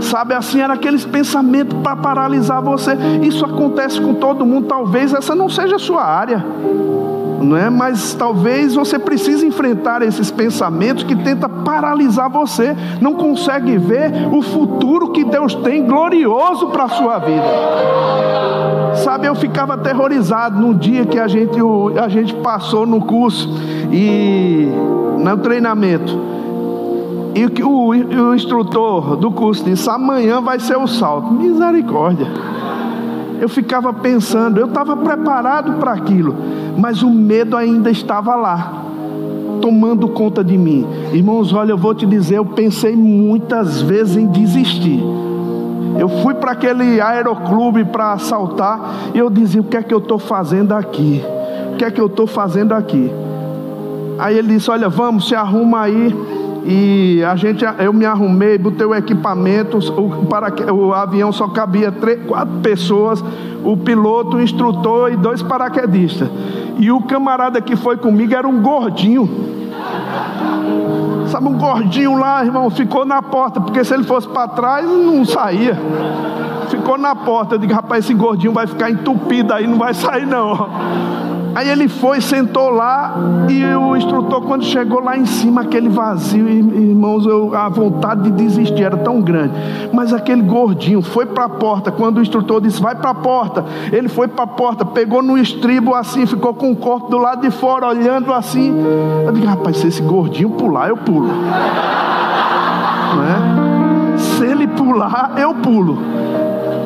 Sabe 0.00 0.34
assim, 0.34 0.60
era 0.60 0.74
aqueles 0.74 1.04
pensamentos 1.04 1.76
para 1.82 1.96
paralisar 1.96 2.62
você. 2.62 2.92
Isso 3.22 3.44
acontece 3.44 4.00
com 4.00 4.14
todo 4.14 4.46
mundo. 4.46 4.68
Talvez 4.68 5.12
essa 5.12 5.34
não 5.34 5.48
seja 5.48 5.76
a 5.76 5.80
sua 5.80 6.04
área 6.04 6.44
não 7.40 7.56
é? 7.56 7.70
Mas 7.70 8.14
talvez 8.14 8.74
você 8.74 8.98
precise 8.98 9.46
enfrentar 9.46 10.02
esses 10.02 10.30
pensamentos 10.30 11.04
que 11.04 11.16
tenta 11.16 11.48
paralisar 11.48 12.30
você, 12.30 12.76
não 13.00 13.14
consegue 13.14 13.76
ver 13.78 14.28
o 14.32 14.42
futuro 14.42 15.10
que 15.12 15.24
Deus 15.24 15.54
tem 15.54 15.84
glorioso 15.84 16.68
para 16.68 16.84
a 16.84 16.88
sua 16.88 17.18
vida. 17.18 17.44
Sabe, 18.96 19.26
eu 19.26 19.34
ficava 19.34 19.74
aterrorizado 19.74 20.60
no 20.60 20.74
dia 20.74 21.06
que 21.06 21.18
a 21.18 21.26
gente, 21.26 21.58
a 22.02 22.08
gente 22.08 22.34
passou 22.34 22.86
no 22.86 23.00
curso 23.00 23.48
e 23.90 24.68
no 25.18 25.36
treinamento. 25.38 26.30
E 27.34 27.62
o, 27.62 27.88
o 27.90 28.34
instrutor 28.34 29.16
do 29.16 29.30
curso 29.30 29.64
disse: 29.64 29.88
amanhã 29.88 30.40
vai 30.40 30.58
ser 30.58 30.76
o 30.76 30.86
salto. 30.86 31.32
Misericórdia. 31.32 32.26
Eu 33.40 33.48
ficava 33.48 33.90
pensando, 33.92 34.60
eu 34.60 34.66
estava 34.66 34.94
preparado 34.96 35.78
para 35.80 35.92
aquilo, 35.92 36.36
mas 36.76 37.02
o 37.02 37.08
medo 37.08 37.56
ainda 37.56 37.90
estava 37.90 38.36
lá, 38.36 38.84
tomando 39.62 40.08
conta 40.08 40.44
de 40.44 40.58
mim. 40.58 40.86
Irmãos, 41.12 41.50
olha, 41.52 41.72
eu 41.72 41.78
vou 41.78 41.94
te 41.94 42.04
dizer, 42.04 42.36
eu 42.36 42.44
pensei 42.44 42.94
muitas 42.94 43.80
vezes 43.80 44.18
em 44.18 44.26
desistir. 44.26 45.02
Eu 45.98 46.08
fui 46.22 46.34
para 46.34 46.52
aquele 46.52 47.00
aeroclube 47.00 47.84
para 47.86 48.12
assaltar 48.12 48.94
e 49.14 49.18
eu 49.18 49.28
dizia: 49.28 49.60
o 49.60 49.64
que 49.64 49.76
é 49.76 49.82
que 49.82 49.92
eu 49.92 49.98
estou 49.98 50.18
fazendo 50.18 50.72
aqui? 50.72 51.22
O 51.72 51.76
que 51.76 51.84
é 51.84 51.90
que 51.90 52.00
eu 52.00 52.06
estou 52.06 52.26
fazendo 52.26 52.72
aqui? 52.72 53.10
Aí 54.18 54.36
ele 54.36 54.54
disse: 54.54 54.70
Olha, 54.70 54.88
vamos, 54.88 55.28
se 55.28 55.34
arruma 55.34 55.80
aí. 55.80 56.14
E 56.64 57.22
a 57.24 57.36
gente, 57.36 57.64
eu 57.78 57.92
me 57.92 58.04
arrumei, 58.04 58.58
botei 58.58 58.86
o 58.86 58.94
equipamento. 58.94 59.78
O, 59.78 60.26
para, 60.26 60.52
o 60.72 60.92
avião 60.92 61.32
só 61.32 61.48
cabia 61.48 61.90
três, 61.90 62.24
quatro 62.26 62.58
pessoas: 62.60 63.24
o 63.64 63.76
piloto, 63.76 64.36
o 64.36 64.42
instrutor 64.42 65.12
e 65.12 65.16
dois 65.16 65.42
paraquedistas. 65.42 66.28
E 66.78 66.90
o 66.90 67.02
camarada 67.02 67.60
que 67.60 67.76
foi 67.76 67.96
comigo 67.96 68.34
era 68.34 68.48
um 68.48 68.60
gordinho. 68.60 69.28
Sabe, 71.28 71.46
um 71.46 71.56
gordinho 71.56 72.18
lá, 72.18 72.44
irmão, 72.44 72.68
ficou 72.70 73.04
na 73.04 73.22
porta, 73.22 73.60
porque 73.60 73.84
se 73.84 73.94
ele 73.94 74.04
fosse 74.04 74.28
para 74.28 74.48
trás, 74.48 74.84
não 74.84 75.24
saía. 75.24 75.78
Ficou 76.70 76.96
na 76.96 77.14
porta. 77.14 77.56
Eu 77.56 77.58
digo, 77.58 77.72
rapaz, 77.72 78.04
esse 78.04 78.14
gordinho 78.14 78.52
vai 78.52 78.66
ficar 78.66 78.90
entupido 78.90 79.52
aí, 79.52 79.66
não 79.66 79.78
vai 79.78 79.92
sair 79.92 80.26
não. 80.26 80.68
Aí 81.54 81.68
ele 81.68 81.88
foi, 81.88 82.20
sentou 82.20 82.70
lá, 82.70 83.16
e 83.48 83.64
o 83.74 83.96
instrutor, 83.96 84.42
quando 84.42 84.64
chegou 84.64 85.00
lá 85.00 85.16
em 85.16 85.26
cima, 85.26 85.62
aquele 85.62 85.88
vazio, 85.88 86.48
irmãos, 86.48 87.26
eu, 87.26 87.54
a 87.54 87.68
vontade 87.68 88.22
de 88.22 88.30
desistir 88.30 88.84
era 88.84 88.96
tão 88.96 89.20
grande. 89.20 89.52
Mas 89.92 90.12
aquele 90.12 90.42
gordinho 90.42 91.02
foi 91.02 91.26
para 91.26 91.46
a 91.46 91.48
porta, 91.48 91.90
quando 91.90 92.18
o 92.18 92.22
instrutor 92.22 92.60
disse, 92.60 92.80
vai 92.80 92.94
para 92.94 93.10
a 93.10 93.14
porta, 93.14 93.64
ele 93.92 94.08
foi 94.08 94.28
para 94.28 94.44
a 94.44 94.46
porta, 94.46 94.84
pegou 94.84 95.22
no 95.22 95.36
estribo 95.36 95.94
assim, 95.94 96.24
ficou 96.24 96.54
com 96.54 96.70
o 96.70 96.76
corpo 96.76 97.10
do 97.10 97.18
lado 97.18 97.40
de 97.40 97.50
fora, 97.50 97.88
olhando 97.88 98.32
assim. 98.32 98.72
Eu 99.26 99.32
digo, 99.32 99.46
rapaz, 99.46 99.78
se 99.78 99.88
esse 99.88 100.02
gordinho 100.02 100.50
pular, 100.50 100.88
eu 100.88 100.96
pulo. 100.96 101.28
Não 103.16 103.22
é? 103.24 104.18
Se 104.18 104.44
ele 104.44 104.68
pular, 104.68 105.32
eu 105.36 105.52
pulo. 105.54 105.98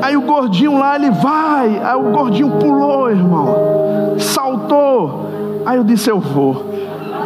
Aí 0.05 0.19
o 0.19 0.21
gordinho 0.21 0.79
lá, 0.79 0.97
ele 0.97 1.11
vai. 1.11 1.81
Aí 1.83 1.97
o 1.97 2.11
gordinho 2.11 2.51
pulou, 2.51 3.11
irmão. 3.11 4.17
Saltou. 4.19 5.63
Aí 5.65 5.79
eu 5.79 5.85
disse: 5.85 6.11
Eu 6.11 6.21
vou. 6.21 6.75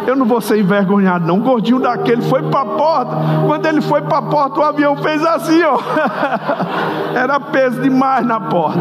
Eu 0.07 0.15
não 0.15 0.25
vou 0.25 0.41
ser 0.41 0.61
envergonhado, 0.61 1.27
não. 1.27 1.39
O 1.39 1.43
gordinho 1.43 1.81
daquele 1.81 2.23
foi 2.23 2.41
para 2.45 2.61
a 2.61 2.65
porta. 2.65 3.17
Quando 3.49 3.67
ele 3.67 3.81
foi 3.81 4.01
para 4.03 4.19
a 4.19 4.23
porta, 4.23 4.61
o 4.61 4.63
avião 4.63 4.97
fez 4.97 5.23
assim, 5.27 5.61
ó. 5.65 5.77
Era 7.19 7.41
peso 7.41 7.83
demais 7.83 8.25
na 8.25 8.41
porta. 8.41 8.79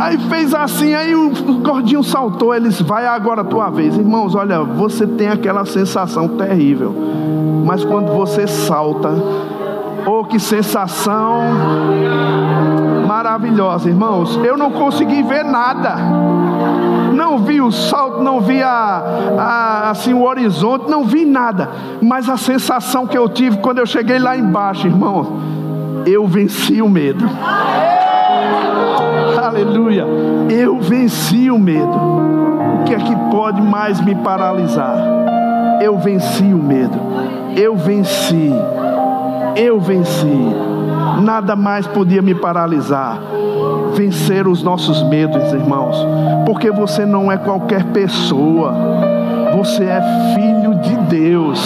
Aí 0.00 0.18
fez 0.18 0.52
assim, 0.52 0.92
aí 0.92 1.14
o 1.14 1.30
gordinho 1.62 2.02
saltou. 2.02 2.52
Eles, 2.52 2.80
vai 2.82 3.06
agora 3.06 3.42
a 3.42 3.44
tua 3.44 3.70
vez. 3.70 3.96
Irmãos, 3.96 4.34
olha, 4.34 4.58
você 4.60 5.06
tem 5.06 5.28
aquela 5.28 5.64
sensação 5.64 6.28
terrível. 6.28 6.92
Mas 7.64 7.84
quando 7.84 8.12
você 8.12 8.46
salta, 8.48 9.14
Oh, 10.04 10.24
que 10.24 10.40
sensação 10.40 11.42
maravilhosa, 13.12 13.90
irmãos. 13.90 14.36
Eu 14.42 14.56
não 14.56 14.70
consegui 14.70 15.22
ver 15.22 15.44
nada. 15.44 15.96
Não 17.12 17.38
vi 17.38 17.60
o 17.60 17.70
salto, 17.70 18.22
não 18.22 18.40
vi 18.40 18.62
a, 18.62 19.02
a, 19.38 19.90
assim 19.90 20.14
o 20.14 20.22
horizonte, 20.22 20.90
não 20.90 21.04
vi 21.04 21.26
nada. 21.26 21.68
Mas 22.00 22.26
a 22.28 22.38
sensação 22.38 23.06
que 23.06 23.16
eu 23.16 23.28
tive 23.28 23.58
quando 23.58 23.78
eu 23.78 23.86
cheguei 23.86 24.18
lá 24.18 24.34
embaixo, 24.34 24.86
irmão, 24.86 25.40
eu 26.06 26.26
venci 26.26 26.80
o 26.80 26.88
medo. 26.88 27.28
Aleluia. 29.44 30.06
Eu 30.48 30.80
venci 30.80 31.50
o 31.50 31.58
medo. 31.58 31.94
O 32.80 32.84
que 32.84 32.94
é 32.94 32.98
que 32.98 33.14
pode 33.30 33.60
mais 33.60 34.00
me 34.00 34.14
paralisar? 34.14 34.96
Eu 35.82 35.98
venci 35.98 36.44
o 36.44 36.62
medo. 36.62 36.98
Eu 37.54 37.76
venci 37.76 38.50
eu 39.56 39.78
venci. 39.78 40.71
Nada 41.20 41.54
mais 41.56 41.86
podia 41.86 42.22
me 42.22 42.34
paralisar. 42.34 43.18
Vencer 43.94 44.48
os 44.48 44.62
nossos 44.62 45.02
medos, 45.02 45.52
irmãos, 45.52 45.96
porque 46.46 46.70
você 46.70 47.04
não 47.04 47.30
é 47.30 47.36
qualquer 47.36 47.84
pessoa, 47.84 48.74
você 49.54 49.84
é 49.84 50.00
filho 50.34 50.74
de 50.76 50.96
Deus. 51.08 51.60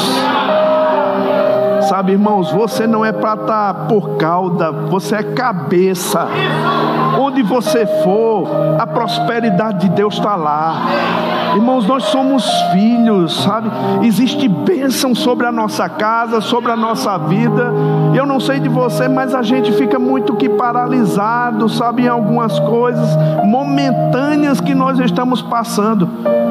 Sabe, 1.89 2.13
irmãos, 2.13 2.51
você 2.51 2.85
não 2.85 3.05
é 3.05 3.13
para 3.13 3.35
estar 3.35 3.75
tá 3.75 3.75
por 3.89 4.17
cauda, 4.17 4.73
você 4.73 5.17
é 5.17 5.23
cabeça. 5.23 6.27
Onde 7.19 7.43
você 7.43 7.87
for, 8.03 8.49
a 8.79 8.87
prosperidade 8.87 9.89
de 9.89 9.95
Deus 9.95 10.15
está 10.15 10.35
lá. 10.35 10.83
Irmãos, 11.55 11.87
nós 11.87 12.05
somos 12.05 12.45
filhos, 12.73 13.43
sabe? 13.43 13.71
Existe 14.03 14.49
bênção 14.49 15.15
sobre 15.15 15.47
a 15.47 15.53
nossa 15.53 15.89
casa, 15.89 16.41
sobre 16.41 16.73
a 16.73 16.77
nossa 16.77 17.17
vida. 17.19 17.73
Eu 18.17 18.25
não 18.25 18.41
sei 18.41 18.59
de 18.59 18.69
você, 18.71 19.09
mas 19.09 19.35
a 19.35 19.43
gente 19.43 19.71
fica 19.73 19.99
muito 19.99 20.35
que 20.37 20.49
paralisado, 20.49 21.69
sabe, 21.69 22.05
em 22.05 22.09
algumas 22.09 22.59
coisas 22.61 23.15
momentâneas 23.45 24.59
que 24.59 24.75
nós 24.75 24.99
estamos 24.99 25.43
passando. 25.43 26.09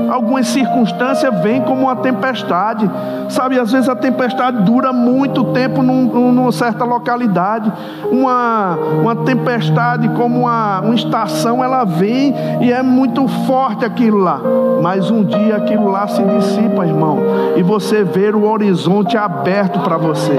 Algumas 0.08 0.46
circunstâncias 0.48 1.34
vêm 1.42 1.64
como 1.64 1.82
uma 1.82 1.96
tempestade, 1.96 2.88
sabe? 3.30 3.60
Às 3.60 3.72
vezes 3.72 3.90
a 3.90 3.96
tempestade 3.96 4.62
dura 4.62 4.94
muito 4.94 5.46
tempo 5.46 5.82
num, 5.82 6.04
numa 6.32 6.52
certa 6.52 6.86
localidade. 6.86 7.74
Uma, 8.12 8.78
uma 9.02 9.16
tempestade, 9.16 10.08
como 10.10 10.42
uma, 10.42 10.82
uma 10.82 10.94
estação, 10.94 11.64
ela 11.64 11.84
vem 11.84 12.36
e 12.62 12.72
é 12.72 12.84
muito 12.84 13.28
forte 13.48 13.84
aquilo 13.84 14.20
lá. 14.20 14.40
Mas 14.84 15.10
um 15.10 15.24
dia 15.24 15.56
aquilo 15.56 15.90
lá 15.90 16.08
se 16.08 16.22
dissipa, 16.22 16.86
irmão, 16.86 17.18
e 17.56 17.64
você 17.64 18.04
vê 18.04 18.30
o 18.30 18.48
horizonte 18.48 19.18
aberto 19.18 19.80
para 19.80 19.98
você. 19.98 20.38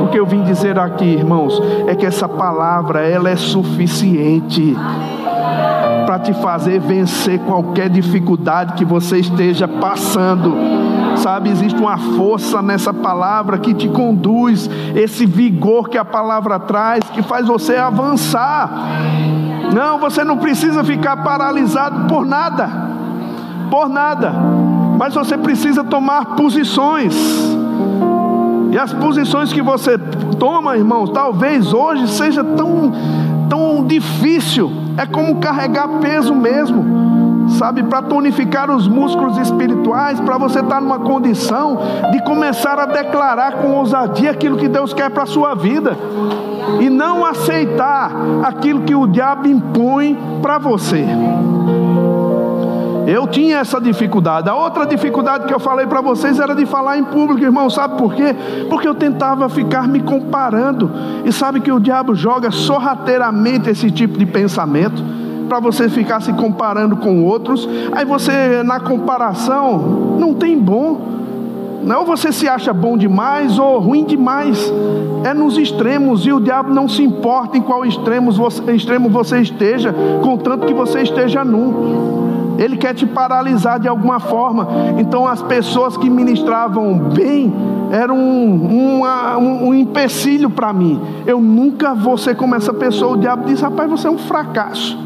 O 0.00 0.08
que 0.08 0.18
eu 0.18 0.26
vim 0.26 0.43
dizer 0.44 0.78
aqui, 0.78 1.04
irmãos, 1.04 1.60
é 1.86 1.94
que 1.94 2.06
essa 2.06 2.28
palavra 2.28 3.00
ela 3.00 3.28
é 3.28 3.36
suficiente 3.36 4.76
para 6.06 6.18
te 6.18 6.32
fazer 6.34 6.78
vencer 6.80 7.40
qualquer 7.40 7.88
dificuldade 7.88 8.74
que 8.74 8.84
você 8.84 9.18
esteja 9.18 9.66
passando. 9.66 10.54
Sabe, 11.16 11.48
existe 11.48 11.80
uma 11.80 11.96
força 11.96 12.60
nessa 12.60 12.92
palavra 12.92 13.58
que 13.58 13.72
te 13.72 13.88
conduz, 13.88 14.68
esse 14.94 15.24
vigor 15.24 15.88
que 15.88 15.96
a 15.96 16.04
palavra 16.04 16.58
traz, 16.58 17.04
que 17.10 17.22
faz 17.22 17.46
você 17.46 17.76
avançar. 17.76 18.70
Não, 19.74 19.98
você 19.98 20.22
não 20.22 20.38
precisa 20.38 20.84
ficar 20.84 21.16
paralisado 21.18 22.06
por 22.06 22.26
nada 22.26 22.94
por 23.74 23.88
nada, 23.88 24.32
mas 24.96 25.14
você 25.14 25.36
precisa 25.36 25.82
tomar 25.82 26.36
posições. 26.36 27.14
E 28.74 28.78
as 28.78 28.92
posições 28.92 29.52
que 29.52 29.62
você 29.62 29.96
toma, 30.36 30.76
irmãos, 30.76 31.08
talvez 31.10 31.72
hoje 31.72 32.08
seja 32.08 32.42
tão, 32.42 32.92
tão 33.48 33.86
difícil. 33.86 34.68
É 34.96 35.06
como 35.06 35.36
carregar 35.36 35.86
peso 36.00 36.34
mesmo, 36.34 37.48
sabe? 37.50 37.84
Para 37.84 38.02
tonificar 38.02 38.68
os 38.72 38.88
músculos 38.88 39.38
espirituais, 39.38 40.18
para 40.18 40.38
você 40.38 40.58
estar 40.58 40.80
numa 40.80 40.98
condição 40.98 41.78
de 42.10 42.20
começar 42.24 42.76
a 42.80 42.86
declarar 42.86 43.58
com 43.58 43.74
ousadia 43.74 44.32
aquilo 44.32 44.56
que 44.56 44.66
Deus 44.66 44.92
quer 44.92 45.08
para 45.08 45.22
a 45.22 45.26
sua 45.26 45.54
vida. 45.54 45.96
E 46.80 46.90
não 46.90 47.24
aceitar 47.24 48.10
aquilo 48.42 48.80
que 48.80 48.94
o 48.96 49.06
diabo 49.06 49.46
impõe 49.46 50.18
para 50.42 50.58
você. 50.58 51.06
Eu 53.06 53.26
tinha 53.26 53.58
essa 53.58 53.80
dificuldade. 53.80 54.48
A 54.48 54.54
outra 54.54 54.86
dificuldade 54.86 55.46
que 55.46 55.54
eu 55.54 55.60
falei 55.60 55.86
para 55.86 56.00
vocês 56.00 56.38
era 56.38 56.54
de 56.54 56.64
falar 56.66 56.98
em 56.98 57.04
público, 57.04 57.42
irmão. 57.42 57.68
Sabe 57.68 57.98
por 57.98 58.14
quê? 58.14 58.34
Porque 58.68 58.88
eu 58.88 58.94
tentava 58.94 59.48
ficar 59.48 59.86
me 59.86 60.00
comparando. 60.00 60.90
E 61.24 61.32
sabe 61.32 61.60
que 61.60 61.70
o 61.70 61.80
diabo 61.80 62.14
joga 62.14 62.50
sorrateiramente 62.50 63.68
esse 63.70 63.90
tipo 63.90 64.18
de 64.18 64.26
pensamento 64.26 65.02
para 65.48 65.60
você 65.60 65.88
ficar 65.88 66.20
se 66.20 66.32
comparando 66.32 66.96
com 66.96 67.22
outros. 67.24 67.68
Aí 67.92 68.04
você, 68.04 68.62
na 68.62 68.80
comparação, 68.80 70.16
não 70.18 70.34
tem 70.34 70.58
bom. 70.58 71.14
Não 71.84 72.06
você 72.06 72.32
se 72.32 72.48
acha 72.48 72.72
bom 72.72 72.96
demais 72.96 73.58
ou 73.58 73.78
ruim 73.78 74.04
demais. 74.04 74.72
É 75.22 75.34
nos 75.34 75.58
extremos 75.58 76.26
e 76.26 76.32
o 76.32 76.40
diabo 76.40 76.72
não 76.72 76.88
se 76.88 77.02
importa 77.02 77.58
em 77.58 77.60
qual 77.60 77.84
extremo 77.84 78.32
você, 78.32 78.72
extremo 78.72 79.10
você 79.10 79.40
esteja, 79.40 79.94
contanto 80.22 80.66
que 80.66 80.72
você 80.72 81.02
esteja 81.02 81.44
num. 81.44 82.23
Ele 82.58 82.76
quer 82.76 82.94
te 82.94 83.06
paralisar 83.06 83.78
de 83.78 83.88
alguma 83.88 84.20
forma. 84.20 84.68
Então 84.98 85.26
as 85.26 85.42
pessoas 85.42 85.96
que 85.96 86.08
ministravam 86.08 86.98
bem 86.98 87.52
eram 87.90 88.16
um, 88.16 89.02
um, 89.02 89.68
um 89.68 89.74
empecilho 89.74 90.50
para 90.50 90.72
mim. 90.72 91.00
Eu 91.26 91.40
nunca 91.40 91.94
vou 91.94 92.16
ser 92.16 92.36
como 92.36 92.54
essa 92.54 92.72
pessoa. 92.72 93.12
O 93.12 93.16
diabo 93.16 93.44
diz: 93.46 93.60
rapaz, 93.60 93.90
você 93.90 94.06
é 94.06 94.10
um 94.10 94.18
fracasso. 94.18 94.98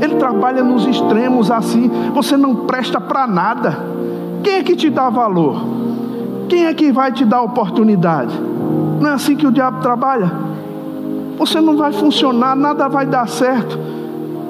Ele 0.00 0.14
trabalha 0.16 0.62
nos 0.62 0.86
extremos 0.86 1.50
assim. 1.50 1.90
Você 2.14 2.36
não 2.36 2.66
presta 2.66 3.00
para 3.00 3.26
nada. 3.26 3.78
Quem 4.42 4.54
é 4.54 4.62
que 4.62 4.76
te 4.76 4.88
dá 4.88 5.10
valor? 5.10 5.60
Quem 6.48 6.66
é 6.66 6.74
que 6.74 6.92
vai 6.92 7.12
te 7.12 7.24
dar 7.24 7.42
oportunidade? 7.42 8.38
Não 9.00 9.10
é 9.10 9.12
assim 9.12 9.36
que 9.36 9.46
o 9.46 9.52
diabo 9.52 9.80
trabalha. 9.80 10.30
Você 11.38 11.60
não 11.60 11.76
vai 11.76 11.92
funcionar, 11.92 12.56
nada 12.56 12.88
vai 12.88 13.06
dar 13.06 13.28
certo. 13.28 13.78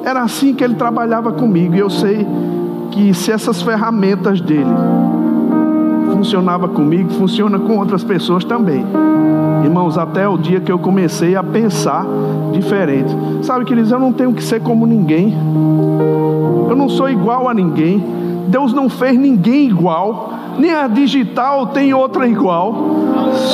Era 0.05 0.23
assim 0.23 0.55
que 0.55 0.65
ele 0.65 0.75
trabalhava 0.75 1.33
comigo. 1.33 1.75
E 1.75 1.79
eu 1.79 1.91
sei 1.91 2.27
que 2.91 3.13
se 3.15 3.31
essas 3.31 3.63
ferramentas 3.63 4.41
dele 4.41 4.65
funcionava 6.13 6.69
comigo, 6.69 7.11
funciona 7.11 7.59
com 7.59 7.79
outras 7.79 8.03
pessoas 8.03 8.45
também. 8.45 8.85
Irmãos, 9.65 9.99
até 9.99 10.29
o 10.29 10.37
dia 10.37 10.61
que 10.61 10.71
eu 10.71 10.79
comecei 10.79 11.37
a 11.37 11.43
pensar 11.43 12.07
diferente. 12.53 13.15
Sabe, 13.43 13.65
queridos, 13.65 13.91
eu 13.91 13.99
não 13.99 14.13
tenho 14.13 14.33
que 14.33 14.43
ser 14.43 14.61
como 14.61 14.87
ninguém. 14.87 15.37
Eu 16.69 16.77
não 16.77 16.89
sou 16.89 17.09
igual 17.09 17.49
a 17.49 17.55
ninguém. 17.55 18.03
Deus 18.49 18.73
não 18.73 18.89
fez 18.89 19.19
ninguém 19.19 19.69
igual. 19.69 20.33
Nem 20.59 20.75
a 20.75 20.89
digital 20.89 21.67
tem 21.67 21.93
outra 21.93 22.27
igual. 22.27 22.75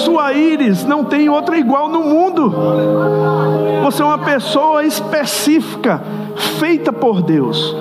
Sua 0.05 0.33
íris 0.33 0.85
não 0.85 1.05
tem 1.05 1.29
outra 1.29 1.57
igual 1.57 1.89
no 1.89 2.03
mundo. 2.03 2.55
Você 3.83 4.03
é 4.03 4.05
uma 4.05 4.19
pessoa 4.19 4.85
específica, 4.85 6.03
feita 6.59 6.93
por 6.93 7.23
Deus. 7.23 7.75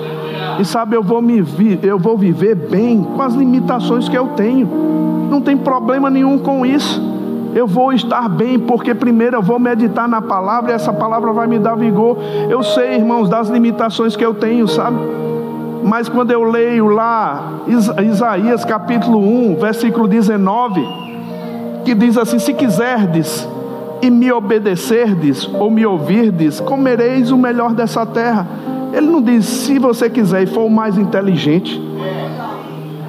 E 0.59 0.65
sabe, 0.65 0.95
eu 0.95 1.03
vou, 1.03 1.21
me 1.21 1.43
eu 1.81 1.97
vou 1.97 2.17
viver 2.17 2.55
bem 2.55 3.03
com 3.03 3.21
as 3.21 3.33
limitações 3.33 4.07
que 4.07 4.17
eu 4.17 4.29
tenho. 4.29 4.67
Não 5.29 5.41
tem 5.41 5.57
problema 5.57 6.09
nenhum 6.09 6.37
com 6.37 6.65
isso. 6.65 7.01
Eu 7.55 7.67
vou 7.67 7.93
estar 7.93 8.27
bem, 8.29 8.57
porque 8.57 8.95
primeiro 8.95 9.37
eu 9.37 9.41
vou 9.41 9.59
meditar 9.59 10.07
na 10.07 10.21
palavra 10.21 10.71
e 10.71 10.73
essa 10.73 10.91
palavra 10.91 11.31
vai 11.31 11.47
me 11.47 11.59
dar 11.59 11.75
vigor. 11.75 12.17
Eu 12.49 12.63
sei, 12.63 12.95
irmãos, 12.95 13.29
das 13.29 13.47
limitações 13.47 14.15
que 14.15 14.25
eu 14.25 14.33
tenho, 14.33 14.67
sabe? 14.67 14.97
Mas 15.83 16.07
quando 16.07 16.31
eu 16.31 16.43
leio 16.43 16.87
lá 16.87 17.59
Isaías 18.01 18.63
capítulo 18.63 19.19
1, 19.19 19.57
versículo 19.57 20.07
19, 20.07 20.81
que 21.83 21.93
diz 21.93 22.17
assim: 22.17 22.39
Se 22.39 22.53
quiserdes 22.53 23.47
e 24.01 24.09
me 24.09 24.31
obedecerdes 24.31 25.45
ou 25.45 25.69
me 25.69 25.85
ouvirdes, 25.85 26.59
comereis 26.59 27.31
o 27.31 27.37
melhor 27.37 27.73
dessa 27.73 28.05
terra. 28.05 28.47
Ele 28.91 29.07
não 29.07 29.21
diz 29.21 29.45
se 29.45 29.79
você 29.79 30.09
quiser 30.09 30.43
e 30.43 30.45
for 30.45 30.65
o 30.65 30.69
mais 30.69 30.97
inteligente, 30.97 31.81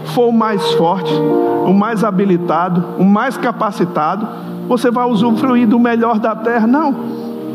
for 0.06 0.28
o 0.28 0.32
mais 0.32 0.72
forte, 0.72 1.12
o 1.12 1.72
mais 1.72 2.02
habilitado, 2.02 2.84
o 2.98 3.04
mais 3.04 3.36
capacitado, 3.36 4.26
você 4.68 4.90
vai 4.90 5.06
usufruir 5.06 5.66
do 5.66 5.78
melhor 5.78 6.18
da 6.18 6.34
terra. 6.34 6.66
Não. 6.66 6.94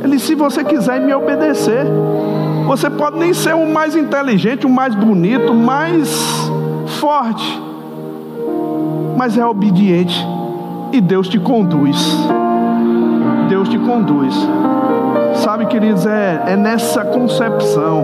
Ele, 0.04 0.20
se 0.20 0.36
você 0.36 0.64
quiser 0.64 1.02
me 1.02 1.14
obedecer, 1.14 1.86
você 2.68 2.90
pode 2.90 3.18
nem 3.18 3.34
ser 3.34 3.56
o 3.56 3.68
mais 3.72 3.96
inteligente, 3.96 4.66
o 4.66 4.70
mais 4.70 4.94
bonito, 4.94 5.52
o 5.52 5.56
mais 5.56 6.52
forte, 7.00 7.62
mas 9.18 9.38
é 9.38 9.46
obediente 9.46 10.26
e 10.92 11.02
Deus 11.02 11.28
te 11.28 11.40
conduz. 11.40 12.18
Deus 13.48 13.70
te 13.70 13.78
conduz. 13.80 14.36
Sabe, 15.36 15.66
queridos, 15.66 16.06
é, 16.06 16.44
é 16.48 16.56
nessa 16.56 17.04
concepção. 17.06 18.04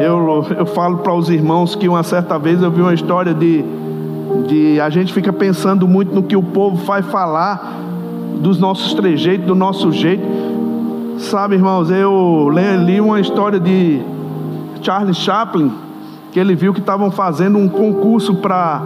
Eu, 0.00 0.44
eu 0.58 0.66
falo 0.66 0.98
para 0.98 1.14
os 1.14 1.28
irmãos 1.30 1.74
que 1.74 1.88
uma 1.88 2.02
certa 2.02 2.38
vez 2.38 2.62
eu 2.62 2.70
vi 2.70 2.80
uma 2.80 2.94
história 2.94 3.32
de, 3.32 3.64
de 4.46 4.80
a 4.80 4.90
gente 4.90 5.12
fica 5.12 5.32
pensando 5.32 5.86
muito 5.86 6.14
no 6.14 6.22
que 6.22 6.36
o 6.36 6.42
povo 6.42 6.76
vai 6.84 7.02
falar 7.02 7.74
dos 8.40 8.58
nossos 8.58 8.94
trejeitos, 8.94 9.46
do 9.46 9.54
nosso 9.54 9.92
jeito. 9.92 10.26
Sabe, 11.18 11.54
irmãos, 11.54 11.90
eu 11.90 12.50
li 12.84 13.00
uma 13.00 13.20
história 13.20 13.58
de 13.58 14.02
Charles 14.82 15.16
Chaplin, 15.16 15.72
que 16.30 16.38
ele 16.38 16.54
viu 16.54 16.74
que 16.74 16.80
estavam 16.80 17.10
fazendo 17.10 17.58
um 17.58 17.68
concurso 17.68 18.34
para 18.34 18.82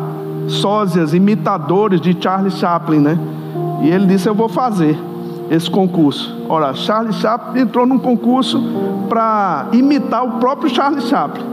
sósias, 0.51 1.15
imitadores 1.15 2.01
de 2.01 2.17
Charles 2.21 2.55
Chaplin, 2.55 2.99
né? 2.99 3.19
E 3.83 3.89
ele 3.89 4.07
disse: 4.07 4.29
Eu 4.29 4.35
vou 4.35 4.49
fazer 4.49 4.99
esse 5.51 5.69
concurso. 5.69 6.45
Ora, 6.49 6.73
Charles 6.75 7.17
Chaplin 7.17 7.63
entrou 7.63 7.85
num 7.85 7.99
concurso 7.99 8.63
para 9.09 9.67
imitar 9.73 10.25
o 10.25 10.33
próprio 10.39 10.73
Charles 10.73 11.05
Chaplin. 11.05 11.45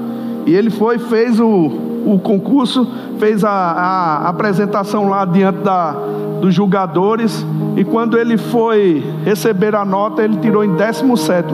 E 0.46 0.54
ele 0.54 0.70
foi, 0.70 1.00
fez 1.00 1.40
o, 1.40 1.48
o 2.06 2.20
concurso, 2.24 2.88
fez 3.20 3.44
a, 3.44 3.50
a 3.50 4.30
apresentação 4.30 5.10
lá 5.10 5.26
diante 5.26 5.60
da, 5.60 5.96
dos 6.40 6.54
julgadores. 6.54 7.46
E 7.76 7.84
quando 7.84 8.18
ele 8.18 8.38
foi 8.38 9.04
receber 9.26 9.76
a 9.76 9.84
nota, 9.84 10.24
ele 10.24 10.38
tirou 10.38 10.64
em 10.64 10.76
17. 10.76 11.54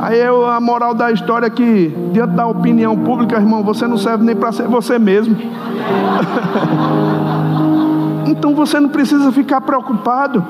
Aí 0.00 0.18
eu, 0.18 0.46
a 0.46 0.60
moral 0.60 0.94
da 0.94 1.10
história 1.10 1.46
é 1.46 1.50
que, 1.50 1.94
diante 2.12 2.34
da 2.34 2.46
opinião 2.46 2.96
pública, 2.96 3.36
irmão, 3.36 3.62
você 3.62 3.86
não 3.86 3.96
serve 3.96 4.24
nem 4.24 4.36
para 4.36 4.52
ser 4.52 4.66
você 4.66 4.98
mesmo. 4.98 5.36
então 8.26 8.54
você 8.54 8.80
não 8.80 8.88
precisa 8.88 9.30
ficar 9.32 9.60
preocupado. 9.60 10.44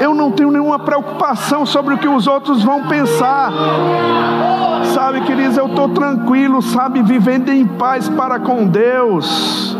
Eu 0.00 0.14
não 0.14 0.30
tenho 0.30 0.50
nenhuma 0.50 0.78
preocupação 0.78 1.64
sobre 1.64 1.94
o 1.94 1.98
que 1.98 2.08
os 2.08 2.26
outros 2.26 2.62
vão 2.62 2.84
pensar. 2.84 3.52
Sabe, 4.94 5.22
queridos, 5.22 5.56
eu 5.56 5.66
estou 5.66 5.88
tranquilo, 5.88 6.60
sabe, 6.60 7.02
vivendo 7.02 7.50
em 7.50 7.66
paz 7.66 8.08
para 8.08 8.38
com 8.38 8.66
Deus. 8.66 9.76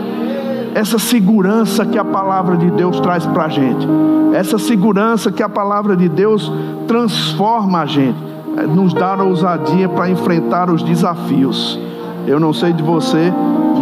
Essa 0.76 0.98
segurança 0.98 1.86
que 1.86 1.98
a 1.98 2.04
palavra 2.04 2.54
de 2.54 2.70
Deus 2.70 3.00
traz 3.00 3.24
para 3.24 3.46
a 3.46 3.48
gente, 3.48 3.88
essa 4.34 4.58
segurança 4.58 5.32
que 5.32 5.42
a 5.42 5.48
palavra 5.48 5.96
de 5.96 6.06
Deus 6.06 6.52
transforma 6.86 7.80
a 7.80 7.86
gente, 7.86 8.18
é, 8.58 8.66
nos 8.66 8.92
dá 8.92 9.14
ousadia 9.14 9.88
para 9.88 10.10
enfrentar 10.10 10.68
os 10.68 10.82
desafios. 10.82 11.80
Eu 12.26 12.38
não 12.38 12.52
sei 12.52 12.74
de 12.74 12.82
você, 12.82 13.32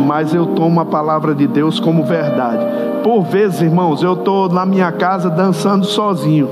mas 0.06 0.32
eu 0.32 0.46
tomo 0.46 0.78
a 0.78 0.84
palavra 0.84 1.34
de 1.34 1.48
Deus 1.48 1.80
como 1.80 2.04
verdade. 2.04 2.64
Por 3.02 3.24
vezes, 3.24 3.62
irmãos, 3.62 4.00
eu 4.00 4.12
estou 4.12 4.48
na 4.48 4.64
minha 4.64 4.92
casa 4.92 5.28
dançando 5.28 5.84
sozinho, 5.84 6.48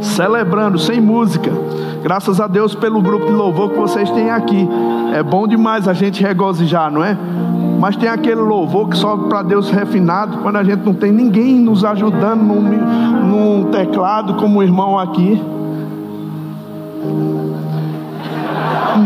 celebrando, 0.00 0.80
sem 0.80 1.00
música. 1.00 1.52
Graças 2.02 2.40
a 2.40 2.48
Deus 2.48 2.74
pelo 2.74 3.00
grupo 3.00 3.26
de 3.26 3.32
louvor 3.32 3.70
que 3.70 3.78
vocês 3.78 4.10
têm 4.10 4.32
aqui. 4.32 4.68
É 5.14 5.22
bom 5.22 5.46
demais 5.46 5.86
a 5.86 5.92
gente 5.92 6.20
regozijar, 6.20 6.90
não 6.90 7.04
é? 7.04 7.16
Mas 7.84 7.96
tem 7.96 8.08
aquele 8.08 8.40
louvor 8.40 8.88
que 8.88 8.96
sobe 8.96 9.28
para 9.28 9.42
Deus 9.42 9.68
refinado, 9.68 10.38
quando 10.38 10.56
a 10.56 10.64
gente 10.64 10.82
não 10.86 10.94
tem 10.94 11.12
ninguém 11.12 11.56
nos 11.56 11.84
ajudando 11.84 12.40
num, 12.40 12.62
num 12.62 13.64
teclado, 13.64 14.36
como 14.36 14.60
o 14.60 14.62
irmão 14.62 14.98
aqui. 14.98 15.38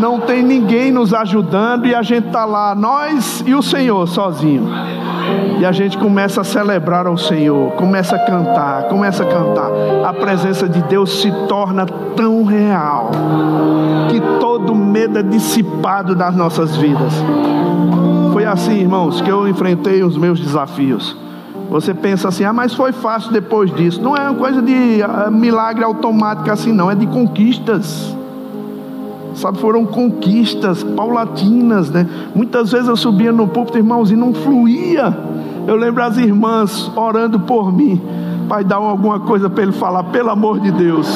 Não 0.00 0.20
tem 0.20 0.44
ninguém 0.44 0.92
nos 0.92 1.12
ajudando 1.12 1.88
e 1.88 1.94
a 1.96 2.02
gente 2.02 2.28
está 2.28 2.44
lá, 2.44 2.72
nós 2.72 3.42
e 3.44 3.52
o 3.52 3.62
Senhor 3.62 4.06
sozinho. 4.06 4.68
E 5.58 5.66
a 5.66 5.72
gente 5.72 5.98
começa 5.98 6.42
a 6.42 6.44
celebrar 6.44 7.08
ao 7.08 7.16
Senhor, 7.16 7.72
começa 7.72 8.14
a 8.14 8.18
cantar, 8.20 8.84
começa 8.84 9.24
a 9.24 9.26
cantar. 9.26 9.72
A 10.04 10.12
presença 10.12 10.68
de 10.68 10.80
Deus 10.82 11.20
se 11.20 11.32
torna 11.48 11.84
tão 12.14 12.44
real 12.44 13.10
que 14.08 14.20
todo 14.38 14.72
medo 14.72 15.18
é 15.18 15.22
dissipado 15.24 16.14
das 16.14 16.36
nossas 16.36 16.76
vidas. 16.76 17.12
Assim, 18.48 18.80
irmãos, 18.80 19.20
que 19.20 19.30
eu 19.30 19.46
enfrentei 19.46 20.02
os 20.02 20.16
meus 20.16 20.40
desafios. 20.40 21.14
Você 21.70 21.92
pensa 21.92 22.28
assim, 22.28 22.44
ah, 22.44 22.52
mas 22.52 22.72
foi 22.72 22.92
fácil 22.92 23.30
depois 23.30 23.70
disso. 23.74 24.00
Não 24.00 24.16
é 24.16 24.22
uma 24.22 24.38
coisa 24.38 24.62
de 24.62 25.00
uh, 25.02 25.30
milagre 25.30 25.84
automático 25.84 26.50
assim, 26.50 26.72
não, 26.72 26.90
é 26.90 26.94
de 26.94 27.06
conquistas. 27.06 28.16
Sabe, 29.34 29.58
foram 29.58 29.84
conquistas 29.84 30.82
paulatinas, 30.82 31.90
né? 31.90 32.08
Muitas 32.34 32.72
vezes 32.72 32.88
eu 32.88 32.96
subia 32.96 33.30
no 33.30 33.46
púlpito, 33.46 33.76
irmãos, 33.76 34.10
e 34.10 34.16
não 34.16 34.32
fluía. 34.32 35.16
Eu 35.66 35.76
lembro 35.76 36.02
as 36.02 36.16
irmãs 36.16 36.90
orando 36.96 37.38
por 37.38 37.70
mim. 37.70 38.00
Pai, 38.48 38.64
dá 38.64 38.76
alguma 38.76 39.20
coisa 39.20 39.50
para 39.50 39.62
ele 39.62 39.72
falar, 39.72 40.04
pelo 40.04 40.30
amor 40.30 40.58
de 40.58 40.72
Deus. 40.72 41.06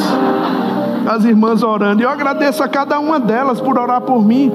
As 1.06 1.24
irmãs 1.24 1.62
orando. 1.62 2.02
E 2.02 2.04
eu 2.04 2.10
agradeço 2.10 2.62
a 2.62 2.68
cada 2.68 3.00
uma 3.00 3.18
delas 3.18 3.58
por 3.58 3.78
orar 3.78 4.02
por 4.02 4.22
mim. 4.22 4.52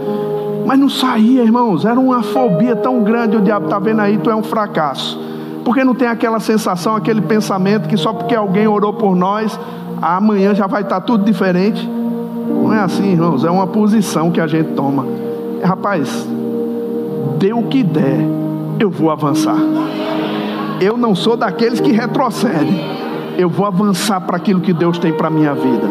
Mas 0.67 0.77
não 0.77 0.89
saía, 0.89 1.43
irmãos. 1.43 1.85
Era 1.85 1.97
uma 1.97 2.21
fobia 2.21 2.75
tão 2.75 3.01
grande. 3.01 3.37
O 3.37 3.41
diabo 3.41 3.67
está 3.67 3.79
vendo 3.79 4.01
aí, 4.01 4.17
tu 4.17 4.29
é 4.29 4.35
um 4.35 4.43
fracasso. 4.43 5.17
Porque 5.63 5.81
não 5.81 5.95
tem 5.95 6.09
aquela 6.09 6.41
sensação, 6.41 6.93
aquele 6.93 7.21
pensamento 7.21 7.87
que 7.87 7.95
só 7.95 8.11
porque 8.11 8.35
alguém 8.35 8.67
orou 8.67 8.91
por 8.91 9.15
nós, 9.15 9.57
amanhã 10.01 10.53
já 10.53 10.67
vai 10.67 10.81
estar 10.81 10.99
tá 10.99 11.01
tudo 11.01 11.23
diferente. 11.23 11.89
Não 11.89 12.73
é 12.73 12.79
assim, 12.79 13.13
irmãos, 13.13 13.45
é 13.45 13.49
uma 13.49 13.65
posição 13.65 14.29
que 14.29 14.41
a 14.41 14.47
gente 14.47 14.73
toma. 14.73 15.05
Rapaz, 15.63 16.27
dê 17.39 17.53
o 17.53 17.63
que 17.63 17.81
der, 17.81 18.19
eu 18.77 18.89
vou 18.89 19.09
avançar. 19.09 19.57
Eu 20.81 20.97
não 20.97 21.15
sou 21.15 21.37
daqueles 21.37 21.79
que 21.79 21.93
retrocedem. 21.93 22.97
Eu 23.37 23.49
vou 23.49 23.65
avançar 23.65 24.19
para 24.19 24.35
aquilo 24.35 24.59
que 24.59 24.73
Deus 24.73 24.99
tem 24.99 25.13
para 25.13 25.29
minha 25.29 25.53
vida. 25.53 25.87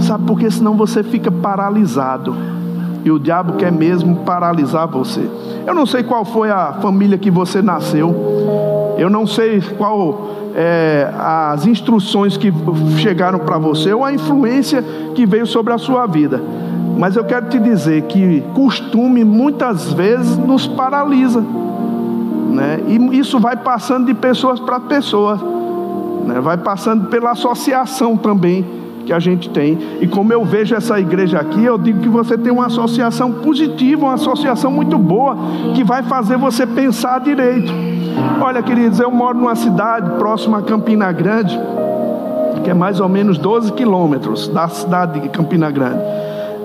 Sabe 0.00 0.24
por 0.24 0.38
que 0.38 0.50
senão 0.50 0.74
você 0.74 1.02
fica 1.02 1.30
paralisado. 1.30 2.55
E 3.06 3.10
o 3.12 3.20
diabo 3.20 3.52
quer 3.52 3.70
mesmo 3.70 4.16
paralisar 4.24 4.88
você. 4.88 5.30
Eu 5.64 5.72
não 5.72 5.86
sei 5.86 6.02
qual 6.02 6.24
foi 6.24 6.50
a 6.50 6.72
família 6.82 7.16
que 7.16 7.30
você 7.30 7.62
nasceu. 7.62 8.12
Eu 8.98 9.08
não 9.08 9.28
sei 9.28 9.60
qual 9.60 10.26
é, 10.56 11.08
as 11.16 11.64
instruções 11.68 12.36
que 12.36 12.52
chegaram 12.98 13.38
para 13.38 13.58
você 13.58 13.92
ou 13.92 14.04
a 14.04 14.12
influência 14.12 14.82
que 15.14 15.24
veio 15.24 15.46
sobre 15.46 15.72
a 15.72 15.78
sua 15.78 16.04
vida. 16.06 16.42
Mas 16.98 17.14
eu 17.14 17.22
quero 17.22 17.48
te 17.48 17.60
dizer 17.60 18.02
que 18.02 18.42
costume 18.52 19.22
muitas 19.22 19.92
vezes 19.92 20.36
nos 20.36 20.66
paralisa. 20.66 21.44
Né? 22.50 22.80
E 22.88 23.20
isso 23.20 23.38
vai 23.38 23.56
passando 23.56 24.06
de 24.06 24.14
pessoas 24.14 24.58
para 24.58 24.80
pessoas, 24.80 25.40
né? 26.26 26.40
vai 26.40 26.56
passando 26.56 27.06
pela 27.06 27.30
associação 27.30 28.16
também 28.16 28.64
que 29.06 29.12
a 29.12 29.20
gente 29.20 29.48
tem. 29.48 29.78
E 30.00 30.08
como 30.08 30.32
eu 30.32 30.44
vejo 30.44 30.74
essa 30.74 30.98
igreja 30.98 31.38
aqui, 31.38 31.64
eu 31.64 31.78
digo 31.78 32.00
que 32.00 32.08
você 32.08 32.36
tem 32.36 32.52
uma 32.52 32.66
associação 32.66 33.32
positiva, 33.32 34.04
uma 34.04 34.14
associação 34.14 34.68
muito 34.70 34.98
boa, 34.98 35.36
que 35.74 35.84
vai 35.84 36.02
fazer 36.02 36.36
você 36.36 36.66
pensar 36.66 37.20
direito. 37.20 37.72
Olha, 38.40 38.62
queridos, 38.62 38.98
eu 38.98 39.10
moro 39.10 39.38
numa 39.38 39.54
cidade 39.54 40.10
próxima 40.18 40.58
a 40.58 40.62
Campina 40.62 41.12
Grande, 41.12 41.58
que 42.64 42.70
é 42.70 42.74
mais 42.74 43.00
ou 43.00 43.08
menos 43.08 43.38
12 43.38 43.72
quilômetros 43.72 44.48
da 44.48 44.68
cidade 44.68 45.20
de 45.20 45.28
Campina 45.28 45.70
Grande. 45.70 46.02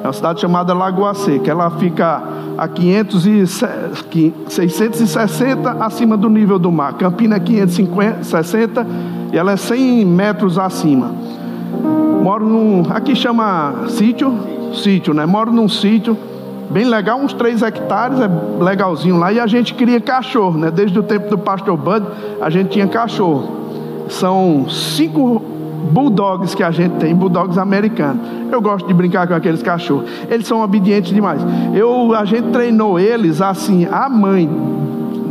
É 0.03 0.07
uma 0.07 0.13
cidade 0.13 0.41
chamada 0.41 0.73
Lagoa 0.73 1.13
Seca. 1.13 1.51
Ela 1.51 1.69
fica 1.69 2.23
a 2.57 2.67
500 2.67 3.27
e 3.27 3.45
660 3.47 5.71
acima 5.79 6.17
do 6.17 6.27
nível 6.27 6.57
do 6.57 6.71
mar. 6.71 6.93
Campina 6.93 7.35
é 7.35 7.39
560 7.39 8.87
e 9.31 9.37
ela 9.37 9.51
é 9.51 9.57
100 9.57 10.03
metros 10.05 10.57
acima. 10.57 11.11
Moro 12.21 12.47
num. 12.47 12.83
Aqui 12.89 13.15
chama 13.15 13.87
sítio. 13.89 14.33
Sítio, 14.73 15.13
né? 15.13 15.25
Moro 15.25 15.51
num 15.51 15.67
sítio 15.67 16.17
bem 16.69 16.85
legal, 16.85 17.19
uns 17.19 17.33
3 17.33 17.61
hectares, 17.63 18.19
é 18.19 18.29
legalzinho 18.63 19.17
lá. 19.17 19.33
E 19.33 19.39
a 19.39 19.47
gente 19.47 19.73
cria 19.73 19.99
cachorro, 19.99 20.57
né? 20.57 20.71
Desde 20.71 20.97
o 20.97 21.03
tempo 21.03 21.29
do 21.29 21.37
pastor 21.37 21.75
Bud, 21.75 22.05
a 22.39 22.49
gente 22.49 22.69
tinha 22.69 22.87
cachorro. 22.87 23.59
São 24.07 24.65
cinco 24.69 25.41
bulldogs 25.91 26.55
que 26.55 26.63
a 26.63 26.71
gente 26.71 26.93
tem, 26.97 27.13
bulldogs 27.13 27.57
americanos. 27.57 28.21
Eu 28.51 28.61
gosto 28.61 28.87
de 28.87 28.93
brincar 28.93 29.27
com 29.27 29.33
aqueles 29.33 29.61
cachorros. 29.61 30.09
Eles 30.29 30.47
são 30.47 30.61
obedientes 30.61 31.13
demais. 31.13 31.41
Eu, 31.73 32.13
a 32.15 32.23
gente 32.23 32.49
treinou 32.49 32.99
eles 32.99 33.41
assim, 33.41 33.85
a 33.91 34.07
mãe 34.07 34.49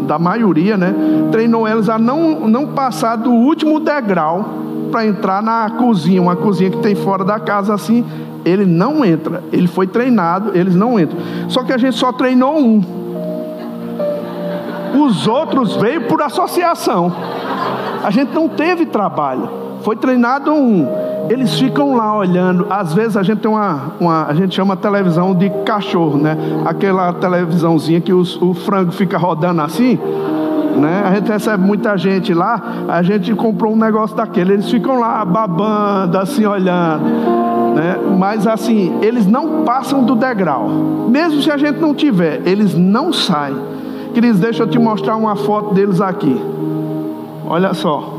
da 0.07 0.19
maioria, 0.19 0.77
né? 0.77 0.95
Treinou 1.31 1.67
eles 1.67 1.89
a 1.89 1.99
não, 1.99 2.49
não 2.49 2.67
passar 2.67 3.17
do 3.17 3.31
último 3.31 3.81
degrau 3.81 4.70
para 4.91 5.07
entrar 5.07 5.43
na 5.43 5.71
cozinha, 5.71 6.21
uma 6.21 6.37
cozinha 6.37 6.71
que 6.71 6.79
tem 6.79 6.95
fora 6.95 7.25
da 7.25 7.39
casa 7.39 7.73
assim. 7.75 8.05
Ele 8.45 8.65
não 8.65 9.05
entra. 9.05 9.43
Ele 9.53 9.67
foi 9.67 9.87
treinado, 9.87 10.53
eles 10.57 10.75
não 10.75 10.99
entram. 10.99 11.19
Só 11.49 11.63
que 11.63 11.73
a 11.73 11.79
gente 11.79 11.97
só 11.97 12.13
treinou 12.13 12.59
um. 12.59 12.83
Os 14.95 15.27
outros 15.27 15.77
veio 15.77 16.03
por 16.03 16.21
associação. 16.23 17.15
A 18.03 18.11
gente 18.11 18.35
não 18.35 18.49
teve 18.49 18.87
trabalho. 18.87 19.49
Foi 19.83 19.97
treinado 19.97 20.53
um. 20.53 20.87
Eles 21.29 21.59
ficam 21.59 21.95
lá 21.95 22.17
olhando. 22.17 22.67
Às 22.69 22.93
vezes 22.93 23.17
a 23.17 23.23
gente 23.23 23.39
tem 23.39 23.51
uma, 23.51 23.93
uma 24.01 24.27
a 24.27 24.35
gente 24.35 24.55
chama 24.55 24.77
televisão 24.77 25.35
de 25.35 25.49
cachorro, 25.65 26.19
né? 26.19 26.37
Aquela 26.65 27.13
televisãozinha 27.13 28.01
que 28.01 28.13
os, 28.13 28.41
o 28.43 28.53
frango 28.53 28.91
fica 28.91 29.17
rodando 29.17 29.63
assim. 29.63 29.99
Né? 30.77 31.03
A 31.05 31.15
gente 31.15 31.31
recebe 31.31 31.63
muita 31.63 31.97
gente 31.97 32.33
lá, 32.33 32.61
a 32.89 33.03
gente 33.03 33.35
comprou 33.35 33.73
um 33.73 33.77
negócio 33.77 34.17
daquele, 34.17 34.55
eles 34.55 34.71
ficam 34.71 34.99
lá 34.99 35.25
babando, 35.25 36.19
assim, 36.19 36.47
olhando. 36.47 37.05
Né? 37.75 37.97
Mas 38.19 38.47
assim, 38.47 38.99
eles 39.01 39.27
não 39.27 39.65
passam 39.65 40.05
do 40.05 40.15
degrau. 40.15 40.69
Mesmo 40.69 41.43
se 41.43 41.51
a 41.51 41.57
gente 41.57 41.79
não 41.79 41.95
tiver, 41.95 42.43
eles 42.47 42.75
não 42.75 43.13
saem. 43.13 43.57
Queridos, 44.13 44.41
deixa 44.41 44.65
eu 44.65 44.67
te 44.67 44.79
mostrar 44.79 45.17
uma 45.17 45.37
foto 45.37 45.75
deles 45.75 46.01
aqui. 46.01 46.41
Olha 47.47 47.75
só. 47.75 48.19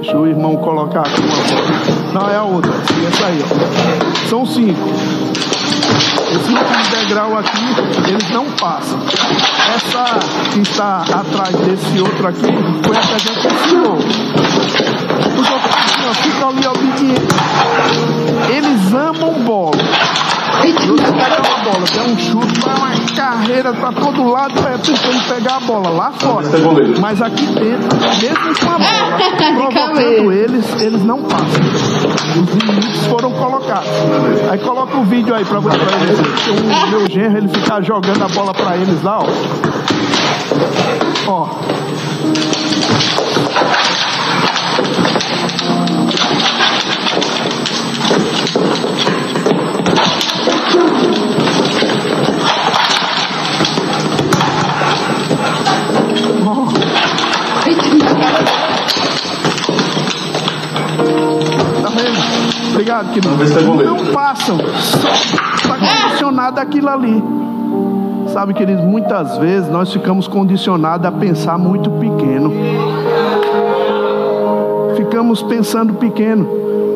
Deixa 0.00 0.16
o 0.16 0.26
irmão 0.26 0.56
colocar 0.56 1.00
aqui 1.00 1.20
uma 1.20 1.36
foto. 1.36 2.14
Não, 2.14 2.28
é 2.28 2.36
a 2.36 2.42
outra. 2.42 2.72
Essa 3.08 3.26
aí, 3.26 3.38
ó. 3.42 4.28
São 4.28 4.46
cinco. 4.46 4.78
Esse 6.30 6.52
último 6.52 6.90
degrau 6.90 7.38
aqui, 7.38 7.58
eles 8.08 8.30
não 8.30 8.46
passam. 8.52 9.00
Essa 9.74 10.18
que 10.52 10.60
está 10.60 11.02
atrás 11.02 11.54
desse 11.56 12.00
outro 12.00 12.28
aqui 12.28 12.46
foi 12.84 12.96
a 12.96 13.00
que 13.00 13.14
a 13.14 13.18
gente 13.18 13.46
ensinou. 13.46 13.96
Os 13.96 15.50
outros 15.50 15.74
assim, 16.10 16.30
ficam 16.30 16.48
ali 16.50 16.66
obedientes. 16.66 17.36
Eles 18.48 18.94
amam 18.94 19.32
bola. 19.44 19.76
Você 20.60 21.12
pega 21.12 21.42
uma 21.48 21.58
bola, 21.64 21.86
tem 21.86 22.12
um 22.12 22.18
chute, 22.18 22.60
vai 22.60 22.76
uma 22.76 22.90
carreira 23.16 23.72
para 23.72 23.92
todo 23.92 24.30
lado, 24.30 24.54
é 24.66 24.76
tentando 24.78 25.28
pegar 25.28 25.56
a 25.56 25.60
bola 25.60 25.90
lá 25.90 26.12
fora. 26.12 26.46
Mas 27.00 27.22
aqui 27.22 27.46
dentro, 27.46 27.98
mesmo 28.20 28.60
com 28.60 28.70
a 28.70 28.78
bola, 28.78 29.16
provocando 29.70 30.32
eles, 30.32 30.82
eles 30.82 31.04
não 31.04 31.22
passam. 31.22 31.99
Os 32.20 32.62
limites 32.62 33.06
foram 33.06 33.32
colocados. 33.32 33.88
Aí 34.50 34.58
coloca 34.58 34.96
o 34.96 35.04
vídeo 35.04 35.34
aí 35.34 35.44
para 35.44 35.58
vocês. 35.58 35.80
O 36.84 36.90
meu 36.90 37.08
genro, 37.08 37.38
ele 37.38 37.48
ficar 37.48 37.82
jogando 37.82 38.22
a 38.22 38.28
bola 38.28 38.52
para 38.52 38.76
eles 38.76 39.02
lá, 39.02 39.20
ó. 39.20 39.26
Ó. 41.26 41.48
Obrigado, 62.90 63.12
querido. 63.12 63.84
Não 63.84 64.12
passam. 64.12 64.58
Está 64.58 65.76
condicionado 65.78 66.58
aquilo 66.58 66.88
ali. 66.88 67.22
Sabe, 68.32 68.52
queridos, 68.52 68.84
muitas 68.84 69.38
vezes 69.38 69.70
nós 69.70 69.92
ficamos 69.92 70.26
condicionados 70.26 71.06
a 71.06 71.12
pensar 71.12 71.56
muito 71.56 71.88
pequeno. 71.92 72.52
Ficamos 74.96 75.42
pensando 75.42 75.94
pequeno. 75.94 76.48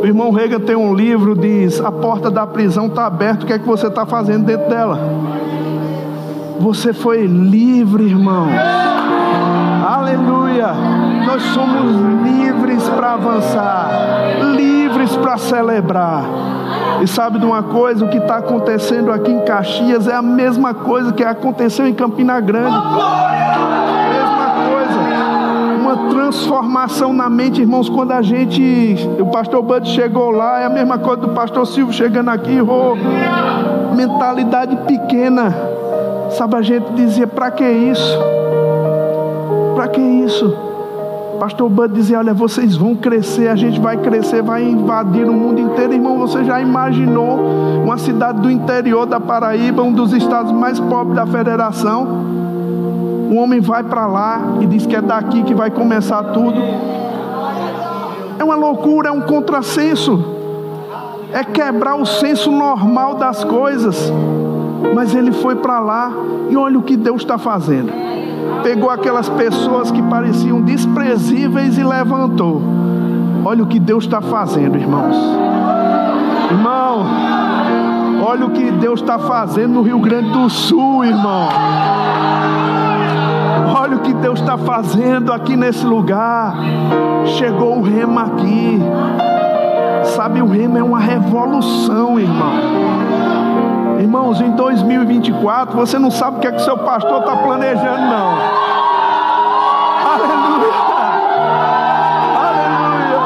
O 0.02 0.06
irmão 0.06 0.32
Rega 0.32 0.58
tem 0.58 0.74
um 0.74 0.94
livro, 0.94 1.36
diz: 1.36 1.80
A 1.80 1.92
porta 1.92 2.28
da 2.30 2.46
prisão 2.46 2.86
está 2.86 3.06
aberta, 3.06 3.44
o 3.44 3.46
que 3.46 3.52
é 3.52 3.58
que 3.58 3.66
você 3.66 3.86
está 3.86 4.04
fazendo 4.04 4.44
dentro 4.46 4.68
dela? 4.68 4.98
Você 6.58 6.92
foi 6.92 7.24
livre, 7.26 8.04
irmãos. 8.04 8.52
Aleluia. 9.86 10.68
Nós 11.26 11.42
somos 11.54 11.84
livres 12.24 12.88
para 12.88 13.14
avançar, 13.14 13.90
livres 14.56 14.83
para 15.16 15.36
celebrar. 15.38 16.24
E 17.02 17.06
sabe 17.06 17.38
de 17.38 17.44
uma 17.44 17.62
coisa? 17.62 18.04
O 18.04 18.08
que 18.08 18.18
está 18.18 18.36
acontecendo 18.36 19.12
aqui 19.12 19.30
em 19.30 19.40
Caxias 19.40 20.06
é 20.06 20.14
a 20.14 20.22
mesma 20.22 20.72
coisa 20.72 21.12
que 21.12 21.24
aconteceu 21.24 21.86
em 21.86 21.94
Campina 21.94 22.40
Grande. 22.40 22.70
Mesma 22.70 22.86
coisa. 24.70 25.00
Uma 25.80 26.10
transformação 26.10 27.12
na 27.12 27.28
mente, 27.28 27.60
irmãos. 27.60 27.88
Quando 27.88 28.12
a 28.12 28.22
gente, 28.22 28.96
o 29.18 29.26
pastor 29.26 29.62
Bud 29.62 29.88
chegou 29.88 30.30
lá, 30.30 30.60
é 30.60 30.66
a 30.66 30.70
mesma 30.70 30.98
coisa 30.98 31.22
do 31.22 31.28
pastor 31.28 31.66
Silvio 31.66 31.92
chegando 31.92 32.30
aqui. 32.30 32.58
Oh, 32.60 32.94
mentalidade 33.94 34.76
pequena. 34.86 35.54
Sabe, 36.30 36.56
a 36.56 36.62
gente 36.62 36.92
dizia: 36.94 37.26
para 37.26 37.50
que 37.50 37.64
isso? 37.64 38.18
Para 39.74 39.88
que 39.88 40.00
isso? 40.00 40.73
Pastor 41.44 41.68
Bud 41.68 41.92
dizia: 41.92 42.20
Olha, 42.20 42.32
vocês 42.32 42.74
vão 42.74 42.94
crescer, 42.94 43.48
a 43.48 43.54
gente 43.54 43.78
vai 43.78 43.98
crescer, 43.98 44.40
vai 44.40 44.64
invadir 44.64 45.28
o 45.28 45.32
mundo 45.34 45.60
inteiro. 45.60 45.92
Irmão, 45.92 46.16
você 46.16 46.42
já 46.42 46.58
imaginou 46.58 47.38
uma 47.84 47.98
cidade 47.98 48.40
do 48.40 48.50
interior 48.50 49.04
da 49.04 49.20
Paraíba, 49.20 49.82
um 49.82 49.92
dos 49.92 50.14
estados 50.14 50.50
mais 50.52 50.80
pobres 50.80 51.16
da 51.16 51.26
federação? 51.26 52.06
Um 53.30 53.36
homem 53.36 53.60
vai 53.60 53.84
para 53.84 54.06
lá 54.06 54.40
e 54.62 54.64
diz 54.64 54.86
que 54.86 54.96
é 54.96 55.02
daqui 55.02 55.42
que 55.42 55.54
vai 55.54 55.70
começar 55.70 56.22
tudo. 56.32 56.58
É 58.38 58.42
uma 58.42 58.56
loucura, 58.56 59.10
é 59.10 59.12
um 59.12 59.20
contrassenso. 59.20 60.24
É 61.30 61.44
quebrar 61.44 61.96
o 61.96 62.06
senso 62.06 62.50
normal 62.50 63.16
das 63.16 63.44
coisas. 63.44 64.10
Mas 64.94 65.14
ele 65.14 65.30
foi 65.30 65.56
para 65.56 65.78
lá 65.78 66.10
e 66.48 66.56
olha 66.56 66.78
o 66.78 66.82
que 66.82 66.96
Deus 66.96 67.20
está 67.20 67.36
fazendo 67.36 68.03
pegou 68.64 68.88
aquelas 68.88 69.28
pessoas 69.28 69.90
que 69.90 70.02
pareciam 70.02 70.62
desprezíveis 70.62 71.76
e 71.76 71.84
levantou. 71.84 72.62
Olha 73.44 73.62
o 73.62 73.66
que 73.66 73.78
Deus 73.78 74.04
está 74.04 74.22
fazendo, 74.22 74.78
irmãos. 74.78 75.14
Irmão, 76.50 77.06
olha 78.26 78.46
o 78.46 78.50
que 78.50 78.70
Deus 78.70 79.00
está 79.00 79.18
fazendo 79.18 79.74
no 79.74 79.82
Rio 79.82 79.98
Grande 79.98 80.30
do 80.30 80.48
Sul, 80.48 81.04
irmão. 81.04 81.48
Olha 83.78 83.98
o 83.98 84.00
que 84.00 84.14
Deus 84.14 84.40
está 84.40 84.56
fazendo 84.56 85.30
aqui 85.30 85.56
nesse 85.56 85.84
lugar. 85.84 86.56
Chegou 87.36 87.78
o 87.78 87.82
rema 87.82 88.22
aqui. 88.22 88.80
Sabe, 90.16 90.40
o 90.40 90.48
rema 90.48 90.78
é 90.78 90.82
uma 90.82 91.00
revolução, 91.00 92.18
irmão. 92.18 93.43
Irmãos, 94.00 94.40
em 94.40 94.50
2024, 94.52 95.76
você 95.76 95.98
não 95.98 96.10
sabe 96.10 96.38
o 96.38 96.40
que 96.40 96.48
é 96.48 96.52
que 96.52 96.62
seu 96.62 96.76
pastor 96.78 97.20
está 97.20 97.36
planejando, 97.36 98.00
não. 98.00 98.38
Aleluia! 100.14 100.72
Aleluia! 102.48 103.20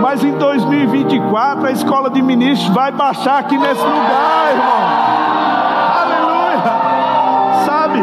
Mas 0.00 0.24
em 0.24 0.32
2024, 0.32 1.66
a 1.66 1.70
escola 1.70 2.10
de 2.10 2.20
ministros 2.22 2.72
vai 2.74 2.90
baixar 2.92 3.38
aqui 3.38 3.56
nesse 3.56 3.82
lugar, 3.82 4.50
irmão. 4.50 4.82
Aleluia! 6.02 6.62
Sabe? 7.64 8.00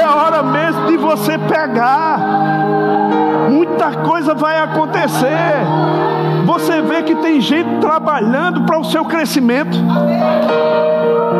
É 0.00 0.06
você 1.16 1.38
pegar. 1.38 2.18
Muita 3.86 4.02
coisa 4.02 4.34
vai 4.34 4.58
acontecer. 4.58 5.64
Você 6.44 6.82
vê 6.82 7.02
que 7.04 7.14
tem 7.16 7.40
gente 7.40 7.78
trabalhando 7.80 8.62
para 8.62 8.80
o 8.80 8.84
seu 8.84 9.04
crescimento, 9.04 9.76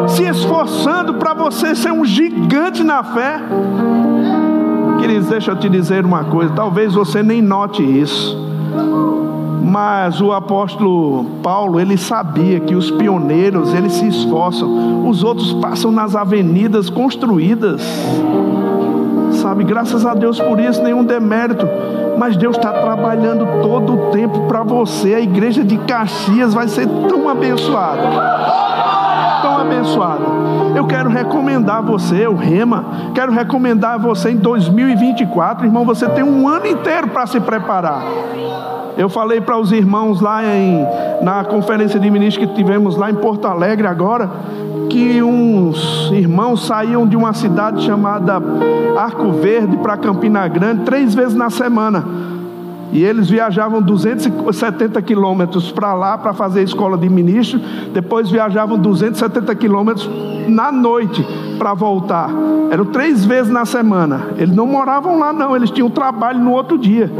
se 0.07 0.23
esforçando 0.23 1.15
para 1.15 1.35
você 1.35 1.75
ser 1.75 1.91
um 1.91 2.05
gigante 2.05 2.85
na 2.85 3.03
fé. 3.03 3.41
Queridos, 5.01 5.29
deixa 5.29 5.51
eu 5.51 5.57
te 5.57 5.69
dizer 5.69 6.05
uma 6.05 6.25
coisa, 6.25 6.53
talvez 6.55 6.95
você 6.95 7.21
nem 7.21 7.43
note 7.43 7.83
isso. 7.83 8.37
Mas 9.63 10.21
o 10.21 10.33
apóstolo 10.33 11.25
Paulo, 11.43 11.81
ele 11.81 11.97
sabia 11.97 12.61
que 12.61 12.77
os 12.77 12.93
pioneiros, 12.93 13.75
eles 13.75 13.93
se 13.93 14.07
esforçam, 14.07 15.09
os 15.09 15.25
outros 15.25 15.53
passam 15.55 15.91
nas 15.91 16.15
avenidas 16.15 16.89
construídas. 16.89 17.83
Sabe, 19.33 19.65
graças 19.65 20.07
a 20.07 20.15
Deus 20.15 20.41
por 20.41 20.61
isso, 20.61 20.81
nenhum 20.83 21.05
demérito. 21.05 21.67
Mas 22.17 22.37
Deus 22.37 22.57
está 22.57 22.73
trabalhando 22.73 23.63
todo 23.63 23.95
o 23.95 24.11
tempo 24.11 24.47
para 24.47 24.63
você. 24.63 25.15
A 25.15 25.21
igreja 25.21 25.63
de 25.63 25.77
Caxias 25.79 26.55
vai 26.55 26.69
ser 26.69 26.87
tão 27.09 27.29
abençoada. 27.29 28.03
Tão 29.43 29.59
abençoada. 29.59 30.25
Eu 30.75 30.87
quero 30.87 31.09
recomendar 31.09 31.83
você, 31.83 32.27
o 32.27 32.35
Rema, 32.35 32.85
quero 33.15 33.33
recomendar 33.33 33.99
você 33.99 34.31
em 34.31 34.37
2024, 34.37 35.67
irmão, 35.67 35.85
você 35.85 36.09
tem 36.09 36.23
um 36.23 36.47
ano 36.49 36.67
inteiro 36.67 37.09
para 37.09 37.27
se 37.27 37.41
preparar. 37.41 38.03
Eu 38.97 39.09
falei 39.09 39.41
para 39.41 39.59
os 39.59 39.73
irmãos 39.73 40.21
lá 40.21 40.43
em, 40.45 40.87
na 41.23 41.45
conferência 41.45 42.01
de 42.01 42.11
ministros 42.11 42.49
que 42.49 42.55
tivemos 42.55 42.97
lá 42.97 43.11
em 43.11 43.15
Porto 43.15 43.47
Alegre 43.47 43.87
agora, 43.87 44.31
que 44.89 45.23
uns 45.23 46.11
irmãos 46.13 46.67
saíam 46.67 47.07
de 47.07 47.17
uma 47.17 47.33
cidade 47.35 47.85
chamada 47.85 48.41
Arco 48.97 49.33
Verde 49.33 49.77
para 49.79 49.97
Campina 49.97 50.49
Grande 50.49 50.85
três 50.85 51.15
vezes 51.15 51.35
na 51.35 51.51
semana. 51.51 52.05
E 52.93 53.03
eles 53.03 53.29
viajavam 53.29 53.83
270 53.83 55.01
quilômetros 55.03 55.73
para 55.73 55.93
lá 55.93 56.17
para 56.17 56.33
fazer 56.33 56.61
a 56.61 56.63
escola 56.63 56.97
de 56.97 57.09
ministro, 57.09 57.61
depois 57.93 58.31
viajavam 58.31 58.79
270 58.79 59.55
quilômetros 59.57 60.09
na 60.49 60.71
noite 60.71 61.27
para 61.59 61.75
voltar. 61.75 62.31
Eram 62.71 62.87
três 62.87 63.25
vezes 63.25 63.51
na 63.51 63.65
semana. 63.65 64.29
Eles 64.37 64.55
não 64.55 64.67
moravam 64.67 65.19
lá, 65.19 65.33
não, 65.33 65.57
eles 65.57 65.71
tinham 65.71 65.91
trabalho 65.91 66.39
no 66.39 66.53
outro 66.53 66.79
dia. 66.79 67.11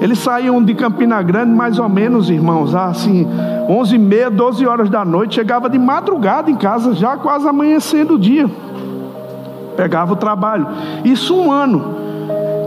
Eles 0.00 0.18
saíam 0.18 0.62
de 0.62 0.74
Campina 0.74 1.22
Grande, 1.22 1.52
mais 1.52 1.78
ou 1.78 1.88
menos, 1.88 2.28
irmãos, 2.28 2.74
assim, 2.74 3.26
11 3.68 3.94
e 3.94 3.98
meia, 3.98 4.30
12 4.30 4.66
horas 4.66 4.90
da 4.90 5.04
noite, 5.04 5.36
chegava 5.36 5.70
de 5.70 5.78
madrugada 5.78 6.50
em 6.50 6.56
casa, 6.56 6.92
já 6.92 7.16
quase 7.16 7.46
amanhecendo 7.46 8.14
o 8.14 8.18
dia. 8.18 8.50
Pegava 9.76 10.12
o 10.12 10.16
trabalho. 10.16 10.66
Isso 11.04 11.36
um 11.36 11.52
ano. 11.52 12.01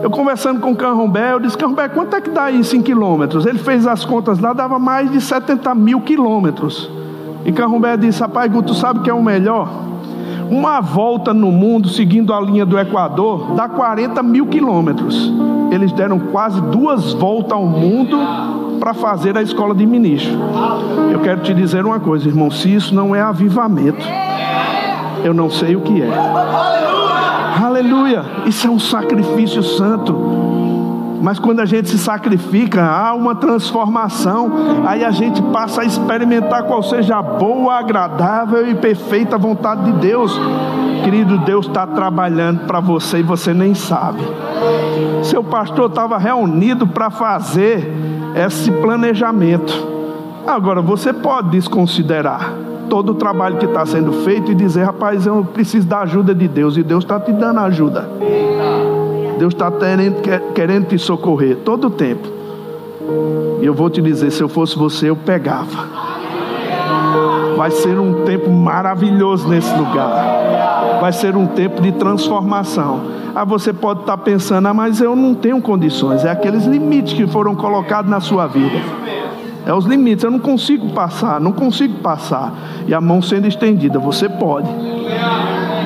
Eu 0.06 0.12
conversando 0.12 0.60
com 0.60 0.70
o 0.70 0.76
Canrombé, 0.76 1.34
eu 1.34 1.40
disse, 1.40 1.58
Canrombé, 1.58 1.90
quanto 1.90 2.16
é 2.16 2.22
que 2.22 2.30
dá 2.30 2.52
isso 2.52 2.76
em 2.76 2.82
quilômetros? 2.84 3.44
Ele 3.48 3.58
fez 3.58 3.88
as 3.88 4.06
contas 4.06 4.38
lá, 4.38 4.54
dava 4.54 4.78
mais 4.78 5.12
de 5.12 5.20
70 5.20 5.74
mil 5.74 6.00
quilômetros. 6.00 6.92
E 7.44 7.52
Canrombé 7.52 7.98
disse, 7.98 8.22
rapaz, 8.22 8.52
Guto, 8.52 8.76
sabe 8.76 9.00
que 9.00 9.10
é 9.10 9.14
o 9.16 9.24
melhor? 9.24 9.68
Uma 10.48 10.80
volta 10.80 11.34
no 11.34 11.52
mundo, 11.52 11.90
seguindo 11.90 12.36
a 12.36 12.40
linha 12.40 12.68
do 12.68 12.78
Equador, 12.78 13.56
dá 13.56 13.68
40 13.68 14.22
mil 14.22 14.46
quilômetros. 14.46 15.34
Eles 15.72 15.92
deram 15.92 16.20
quase 16.20 16.62
duas 16.62 17.14
voltas 17.14 17.54
ao 17.54 17.66
mundo 17.66 18.16
para 18.80 18.94
fazer 18.94 19.36
a 19.36 19.42
escola 19.42 19.74
de 19.74 19.88
ministro. 19.88 20.38
Eu 21.12 21.20
quero 21.22 21.42
te 21.42 21.52
dizer 21.52 21.84
uma 21.84 22.00
coisa, 22.00 22.28
irmão: 22.28 22.52
se 22.52 22.72
isso 22.72 22.94
não 22.94 23.16
é 23.16 23.22
avivamento, 23.24 24.06
eu 25.24 25.34
não 25.34 25.50
sei 25.50 25.76
o 25.76 25.82
que 25.82 26.00
é. 26.04 26.85
Aleluia! 27.76 28.24
Isso 28.46 28.68
é 28.68 28.70
um 28.70 28.80
sacrifício 28.80 29.62
santo. 29.62 30.16
Mas 31.22 31.38
quando 31.40 31.60
a 31.60 31.66
gente 31.66 31.90
se 31.90 31.98
sacrifica, 31.98 32.82
há 32.82 33.14
uma 33.14 33.36
transformação. 33.36 34.50
Aí 34.86 35.04
a 35.04 35.12
gente 35.12 35.42
passa 35.42 35.82
a 35.82 35.84
experimentar 35.84 36.64
qual 36.64 36.82
seja 36.82 37.18
a 37.18 37.22
boa, 37.22 37.78
agradável 37.78 38.66
e 38.66 38.76
perfeita 38.76 39.38
vontade 39.38 39.92
de 39.92 40.00
Deus. 40.00 40.40
Querido, 41.04 41.38
Deus 41.40 41.68
está 41.68 41.86
trabalhando 41.86 42.66
para 42.66 42.80
você 42.80 43.20
e 43.20 43.24
você 43.24 43.54
nem 43.54 43.74
sabe. 43.74 44.22
Seu 45.22 45.44
pastor 45.44 45.90
estava 45.90 46.18
reunido 46.18 46.88
para 46.88 47.10
fazer 47.10 47.92
esse 48.38 48.72
planejamento. 48.72 49.86
Agora 50.48 50.82
você 50.82 51.12
pode 51.12 51.50
desconsiderar 51.50 52.54
todo 52.90 53.12
o 53.12 53.16
trabalho 53.16 53.58
que 53.58 53.66
está 53.66 53.86
sendo 53.86 54.12
feito 54.24 54.52
e 54.52 54.56
dizer, 54.56 54.84
rapaz, 54.84 55.26
eu 55.26 55.44
preciso 55.44 55.88
da 55.88 56.02
ajuda 56.02 56.34
de 56.34 56.48
Deus 56.48 56.78
e 56.78 56.84
Deus 56.84 57.04
está 57.04 57.20
te 57.20 57.32
dando 57.32 57.60
ajuda. 57.60 58.10
Deus 59.38 59.54
está 59.54 59.72
querendo, 60.54 60.88
te 60.88 60.98
socorrer 60.98 61.58
todo 61.58 61.88
o 61.88 61.90
tempo. 61.90 62.28
E 63.62 63.66
eu 63.66 63.74
vou 63.74 63.90
te 63.90 64.02
dizer: 64.02 64.32
se 64.32 64.42
eu 64.42 64.50
fosse 64.50 64.78
você, 64.78 65.10
eu 65.10 65.16
pegava. 65.16 66.06
Vai 67.58 67.72
ser 67.72 67.98
um 68.00 68.26
tempo 68.26 68.50
maravilhoso 68.50 69.48
nesse 69.48 69.74
lugar. 69.76 71.00
Vai 71.02 71.12
ser 71.12 71.36
um 71.36 71.48
tempo 71.48 71.82
de 71.82 71.92
transformação. 71.94 73.02
Ah, 73.34 73.44
você 73.44 73.74
pode 73.74 74.02
estar 74.02 74.18
pensando, 74.18 74.68
ah, 74.68 74.74
mas 74.74 75.02
eu 75.02 75.16
não 75.16 75.36
tenho 75.36 75.62
condições. 75.62 76.24
É 76.24 76.32
aqueles 76.32 76.66
limites 76.66 77.14
que 77.14 77.28
foram 77.28 77.54
colocados 77.54 78.10
na 78.10 78.22
sua 78.22 78.48
vida. 78.48 78.78
É 79.66 79.74
os 79.74 79.86
limites, 79.86 80.24
eu 80.24 80.32
não 80.32 80.40
consigo 80.40 80.90
passar, 80.92 81.40
não 81.40 81.52
consigo 81.52 82.00
passar. 82.00 82.54
E 82.88 82.94
a 82.94 83.02
mão 83.02 83.22
sendo 83.22 83.48
estendida, 83.48 83.98
você 83.98 84.30
pode. 84.30 84.70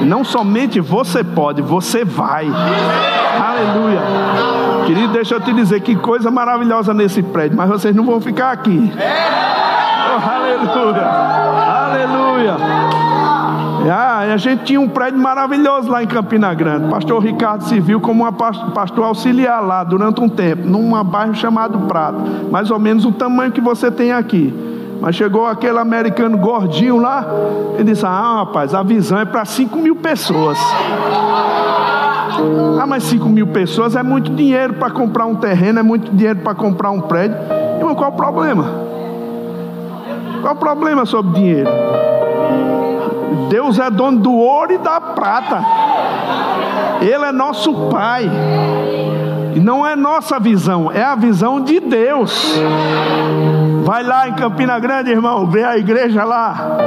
Não 0.05 0.23
somente 0.23 0.79
você 0.79 1.23
pode, 1.23 1.61
você 1.61 2.03
vai. 2.03 2.45
Aleluia. 2.47 4.01
Querido, 4.85 5.13
deixa 5.13 5.35
eu 5.35 5.41
te 5.41 5.53
dizer 5.53 5.81
que 5.81 5.95
coisa 5.95 6.29
maravilhosa 6.29 6.93
nesse 6.93 7.21
prédio, 7.21 7.55
mas 7.55 7.69
vocês 7.69 7.95
não 7.95 8.05
vão 8.05 8.19
ficar 8.19 8.51
aqui. 8.51 8.91
Oh, 10.11 10.29
aleluia. 10.29 11.05
Aleluia. 11.69 12.98
Ah, 13.87 14.19
a 14.19 14.37
gente 14.37 14.63
tinha 14.63 14.81
um 14.81 14.87
prédio 14.87 15.19
maravilhoso 15.19 15.89
lá 15.89 16.03
em 16.03 16.07
Campina 16.07 16.53
Grande. 16.53 16.89
Pastor 16.89 17.23
Ricardo 17.23 17.63
se 17.63 17.79
viu 17.79 18.01
como 18.01 18.23
uma 18.23 18.31
pastor 18.31 19.05
auxiliar 19.05 19.63
lá 19.63 19.83
durante 19.83 20.19
um 20.19 20.27
tempo, 20.27 20.67
num 20.67 21.03
bairro 21.03 21.33
chamado 21.35 21.79
Prata. 21.87 22.19
Mais 22.51 22.71
ou 22.71 22.79
menos 22.79 23.05
o 23.05 23.11
tamanho 23.11 23.51
que 23.51 23.61
você 23.61 23.89
tem 23.89 24.11
aqui. 24.11 24.53
Mas 25.01 25.15
chegou 25.15 25.45
aquele 25.45 25.77
americano 25.79 26.37
gordinho 26.37 26.97
lá 26.97 27.25
e 27.79 27.83
disse: 27.83 28.05
Ah, 28.05 28.39
rapaz, 28.39 28.73
a 28.73 28.83
visão 28.83 29.17
é 29.19 29.25
para 29.25 29.45
5 29.45 29.77
mil 29.77 29.95
pessoas. 29.95 30.57
Ah, 32.79 32.85
mas 32.85 33.03
5 33.03 33.27
mil 33.29 33.47
pessoas 33.47 33.95
é 33.95 34.03
muito 34.03 34.31
dinheiro 34.33 34.73
para 34.73 34.89
comprar 34.89 35.25
um 35.25 35.35
terreno, 35.35 35.79
é 35.79 35.83
muito 35.83 36.11
dinheiro 36.11 36.39
para 36.39 36.53
comprar 36.53 36.91
um 36.91 37.01
prédio. 37.01 37.37
Irmão, 37.77 37.95
qual 37.95 38.11
o 38.11 38.15
problema? 38.15 38.65
Qual 40.41 40.53
o 40.53 40.57
problema 40.57 41.05
sobre 41.05 41.33
dinheiro? 41.33 41.69
Deus 43.49 43.79
é 43.79 43.89
dono 43.89 44.19
do 44.19 44.33
ouro 44.33 44.73
e 44.73 44.77
da 44.77 45.01
prata. 45.01 45.63
Ele 47.01 47.25
é 47.25 47.31
nosso 47.31 47.89
Pai. 47.89 48.29
E 49.55 49.59
não 49.59 49.85
é 49.85 49.95
nossa 49.95 50.39
visão, 50.39 50.91
é 50.91 51.03
a 51.03 51.15
visão 51.15 51.59
de 51.59 51.79
Deus. 51.79 52.55
Vai 53.83 54.03
lá 54.03 54.29
em 54.29 54.33
Campina 54.33 54.77
Grande, 54.79 55.09
irmão, 55.09 55.47
vê 55.47 55.63
a 55.63 55.77
igreja 55.77 56.23
lá. 56.23 56.77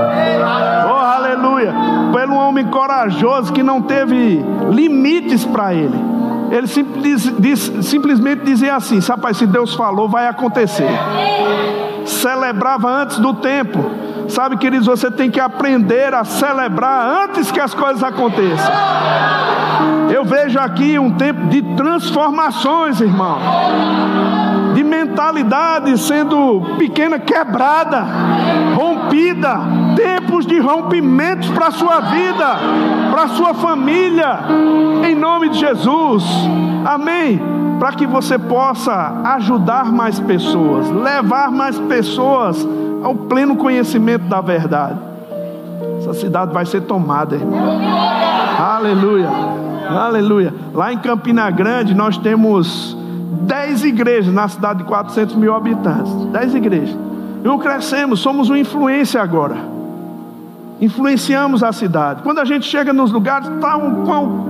Oh, 0.89 1.17
aleluia. 1.17 1.75
Pelo 2.15 2.37
homem 2.37 2.65
corajoso 2.67 3.53
que 3.53 3.63
não 3.63 3.83
teve 3.83 4.45
limites 4.71 5.45
para 5.45 5.75
ele. 5.75 5.99
Ele 6.53 6.67
simples, 6.67 7.33
diz, 7.39 7.73
simplesmente 7.83 8.45
dizia 8.45 8.77
assim: 8.77 9.01
rapaz, 9.01 9.39
se 9.39 9.47
Deus 9.47 9.75
falou, 9.75 10.09
vai 10.09 10.29
acontecer. 10.29 10.91
Celebrava 12.05 12.89
antes 12.89 13.19
do 13.19 13.35
tempo. 13.35 13.81
Sabe, 14.33 14.57
queridos, 14.57 14.87
você 14.87 15.11
tem 15.11 15.31
que 15.31 15.39
aprender 15.39 16.15
a 16.15 16.25
celebrar 16.25 17.07
antes 17.07 17.53
que 17.53 17.61
as 17.61 17.75
coisas 17.75 18.03
aconteçam. 18.03 18.73
Eu 20.11 20.25
vejo 20.25 20.59
aqui 20.59 20.99
um 20.99 21.11
tempo 21.13 21.49
de 21.49 21.61
transformações, 21.77 22.99
irmão. 23.03 23.39
De 24.75 24.83
mentalidade 24.83 25.99
sendo 25.99 26.63
pequena, 26.79 27.19
quebrada, 27.19 28.07
rompida. 28.75 29.61
Tempos 29.97 30.47
de 30.47 30.59
rompimentos 30.59 31.49
para 31.51 31.67
a 31.69 31.71
sua 31.71 32.01
vida, 32.01 32.57
para 33.11 33.23
a 33.25 33.29
sua 33.29 33.55
família. 33.55 34.41
Em 35.07 35.15
nome 35.15 35.51
de 35.51 35.59
Jesus. 35.59 36.25
Amém 36.85 37.63
para 37.83 37.95
que 37.95 38.07
você 38.07 38.39
possa 38.39 39.23
ajudar 39.35 39.87
mais 39.87 40.21
pessoas, 40.21 40.89
levar 40.89 41.51
mais 41.51 41.77
pessoas 41.81 42.65
ao 43.03 43.13
pleno 43.13 43.57
conhecimento 43.57 44.27
da 44.27 44.41
verdade. 44.41 45.01
Essa 45.99 46.15
cidade 46.15 46.53
vai 46.53 46.65
ser 46.65 46.83
tomada, 46.83 47.35
irmão. 47.35 47.81
Aleluia. 48.57 49.29
Aleluia. 49.89 50.55
Lá 50.73 50.93
em 50.93 50.99
Campina 50.99 51.51
Grande 51.51 51.93
nós 51.93 52.17
temos 52.17 52.97
10 53.67 53.85
igrejas 53.85 54.35
na 54.35 54.49
cidade 54.49 54.81
de 54.81 54.85
400 54.85 55.37
mil 55.37 55.55
habitantes. 55.55 56.13
10 56.33 56.55
igrejas. 56.57 56.97
E 57.45 57.59
crescemos, 57.59 58.21
somos 58.21 58.49
uma 58.49 58.59
influência 58.59 59.23
agora. 59.23 59.57
Influenciamos 60.81 61.63
a 61.63 61.73
cidade. 61.73 62.23
Quando 62.23 62.41
a 62.41 62.45
gente 62.45 62.67
chega 62.67 62.93
nos 62.93 63.13
lugares, 63.13 63.49
tá, 63.61 63.79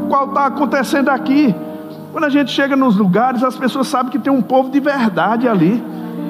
qual 0.09 0.29
está 0.29 0.47
acontecendo 0.47 1.11
aqui? 1.11 1.55
Quando 2.11 2.25
a 2.25 2.31
gente 2.31 2.51
chega 2.51 2.75
nos 2.75 2.97
lugares, 2.97 3.43
as 3.43 3.57
pessoas 3.57 3.87
sabem 3.87 4.11
que 4.11 4.19
tem 4.19 4.33
um 4.33 4.41
povo 4.41 4.71
de 4.71 4.81
verdade 4.81 5.47
ali, 5.47 5.83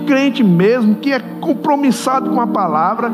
crente 0.06 0.42
mesmo, 0.42 0.96
que 0.96 1.12
é 1.12 1.20
compromissado 1.40 2.30
com 2.30 2.40
a 2.40 2.46
palavra. 2.46 3.12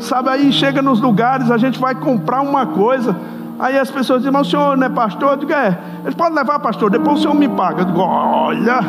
Sabe, 0.00 0.28
aí 0.28 0.52
chega 0.52 0.82
nos 0.82 1.00
lugares, 1.00 1.50
a 1.50 1.56
gente 1.56 1.78
vai 1.78 1.94
comprar 1.94 2.42
uma 2.42 2.66
coisa, 2.66 3.16
aí 3.58 3.78
as 3.78 3.90
pessoas 3.90 4.20
dizem, 4.20 4.32
mas 4.32 4.46
o 4.46 4.50
senhor 4.50 4.76
não 4.76 4.86
é 4.86 4.90
pastor? 4.90 5.30
Eu 5.32 5.36
digo, 5.36 5.52
é. 5.52 5.78
Eles 6.02 6.14
podem 6.14 6.34
levar, 6.34 6.58
pastor, 6.60 6.90
depois 6.90 7.18
o 7.18 7.22
senhor 7.22 7.34
me 7.34 7.48
paga. 7.48 7.82
Eu 7.82 7.86
digo, 7.86 8.00
olha, 8.00 8.80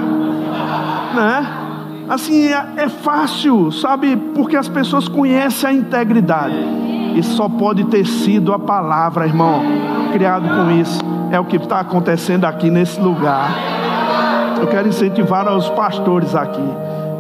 né? 1.13 1.47
Assim, 2.09 2.47
é, 2.47 2.65
é 2.77 2.89
fácil, 2.89 3.71
sabe, 3.71 4.15
porque 4.33 4.55
as 4.55 4.67
pessoas 4.67 5.07
conhecem 5.07 5.69
a 5.69 5.73
integridade. 5.73 6.55
E 7.15 7.21
só 7.21 7.47
pode 7.47 7.83
ter 7.85 8.05
sido 8.05 8.53
a 8.53 8.59
palavra, 8.59 9.27
irmão, 9.27 9.61
criado 10.11 10.47
com 10.47 10.71
isso. 10.71 10.99
É 11.31 11.39
o 11.39 11.45
que 11.45 11.57
está 11.57 11.79
acontecendo 11.79 12.45
aqui 12.45 12.71
nesse 12.71 12.99
lugar. 12.99 13.51
Eu 14.59 14.67
quero 14.67 14.87
incentivar 14.87 15.47
os 15.55 15.69
pastores 15.69 16.35
aqui. 16.35 16.63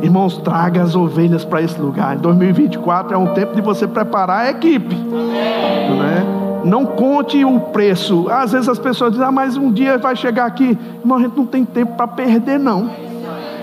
Irmãos, 0.01 0.37
traga 0.37 0.81
as 0.81 0.95
ovelhas 0.95 1.45
para 1.45 1.61
esse 1.61 1.79
lugar. 1.79 2.15
Em 2.15 2.19
2024 2.19 3.13
é 3.13 3.17
um 3.17 3.27
tempo 3.33 3.53
de 3.55 3.61
você 3.61 3.87
preparar 3.87 4.45
a 4.45 4.49
equipe. 4.49 4.95
Né? 4.95 6.38
Não 6.63 6.85
conte 6.85 7.43
o 7.43 7.59
preço. 7.59 8.27
Às 8.29 8.51
vezes 8.51 8.67
as 8.67 8.79
pessoas 8.79 9.11
dizem, 9.11 9.25
ah, 9.25 9.31
mas 9.31 9.55
um 9.57 9.71
dia 9.71 9.97
vai 9.97 10.15
chegar 10.15 10.45
aqui. 10.45 10.77
Irmão, 10.99 11.17
a 11.17 11.21
gente 11.21 11.37
não 11.37 11.45
tem 11.45 11.65
tempo 11.65 11.95
para 11.95 12.07
perder, 12.07 12.59
não. 12.59 12.89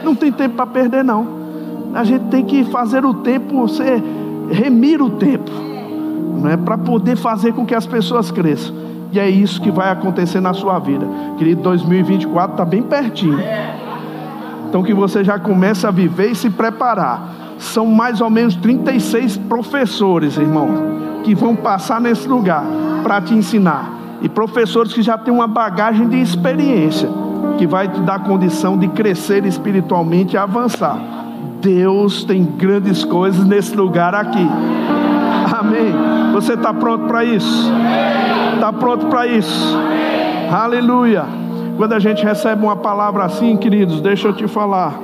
Não 0.02 0.14
tem 0.14 0.32
tempo 0.32 0.56
para 0.56 0.66
perder, 0.66 1.04
não. 1.04 1.26
A 1.94 2.04
gente 2.04 2.26
tem 2.26 2.44
que 2.44 2.64
fazer 2.64 3.04
o 3.04 3.14
tempo, 3.14 3.66
você 3.66 4.02
remir 4.50 5.02
o 5.02 5.10
tempo, 5.10 5.50
né? 6.42 6.56
para 6.56 6.78
poder 6.78 7.16
fazer 7.16 7.52
com 7.52 7.66
que 7.66 7.74
as 7.74 7.86
pessoas 7.86 8.30
cresçam. 8.30 8.74
E 9.12 9.18
é 9.18 9.28
isso 9.28 9.60
que 9.60 9.70
vai 9.70 9.90
acontecer 9.90 10.40
na 10.40 10.52
sua 10.52 10.78
vida. 10.78 11.06
Querido, 11.38 11.62
2024 11.62 12.52
está 12.52 12.64
bem 12.64 12.82
pertinho. 12.82 13.38
Então 14.68 14.82
que 14.82 14.92
você 14.92 15.24
já 15.24 15.38
comece 15.38 15.86
a 15.86 15.90
viver 15.90 16.32
e 16.32 16.34
se 16.34 16.50
preparar. 16.50 17.35
São 17.58 17.86
mais 17.86 18.20
ou 18.20 18.30
menos 18.30 18.54
36 18.56 19.36
professores, 19.36 20.36
irmão, 20.36 20.68
que 21.24 21.34
vão 21.34 21.56
passar 21.56 22.00
nesse 22.00 22.28
lugar 22.28 22.64
para 23.02 23.20
te 23.20 23.34
ensinar. 23.34 23.90
E 24.22 24.28
professores 24.28 24.92
que 24.92 25.02
já 25.02 25.16
têm 25.16 25.32
uma 25.32 25.46
bagagem 25.46 26.08
de 26.08 26.20
experiência, 26.20 27.08
que 27.58 27.66
vai 27.66 27.88
te 27.88 28.00
dar 28.00 28.20
condição 28.20 28.78
de 28.78 28.88
crescer 28.88 29.44
espiritualmente 29.44 30.34
e 30.34 30.38
avançar. 30.38 30.98
Deus 31.60 32.24
tem 32.24 32.44
grandes 32.44 33.04
coisas 33.04 33.44
nesse 33.44 33.74
lugar 33.74 34.14
aqui. 34.14 34.46
Amém. 35.58 35.92
Você 36.32 36.54
está 36.54 36.72
pronto 36.72 37.06
para 37.06 37.24
isso? 37.24 37.70
Está 38.54 38.72
pronto 38.72 39.06
para 39.06 39.26
isso? 39.26 39.76
Aleluia. 40.50 41.24
Quando 41.76 41.92
a 41.92 41.98
gente 41.98 42.24
recebe 42.24 42.62
uma 42.62 42.76
palavra 42.76 43.24
assim, 43.24 43.56
queridos, 43.56 44.00
deixa 44.00 44.28
eu 44.28 44.32
te 44.32 44.46
falar. 44.48 44.94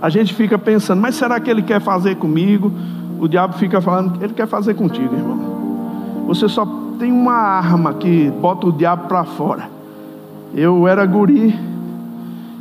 A 0.00 0.08
gente 0.08 0.34
fica 0.34 0.58
pensando, 0.58 1.00
mas 1.00 1.14
será 1.14 1.38
que 1.40 1.50
ele 1.50 1.62
quer 1.62 1.80
fazer 1.80 2.16
comigo? 2.16 2.72
O 3.18 3.26
diabo 3.26 3.54
fica 3.54 3.80
falando, 3.80 4.22
ele 4.22 4.32
quer 4.32 4.46
fazer 4.46 4.74
contigo, 4.74 5.14
irmão. 5.14 6.24
Você 6.26 6.48
só 6.48 6.66
tem 6.98 7.10
uma 7.10 7.32
arma 7.32 7.94
que 7.94 8.30
bota 8.30 8.66
o 8.66 8.72
diabo 8.72 9.08
para 9.08 9.24
fora. 9.24 9.68
Eu 10.54 10.86
era 10.86 11.04
guri, 11.04 11.58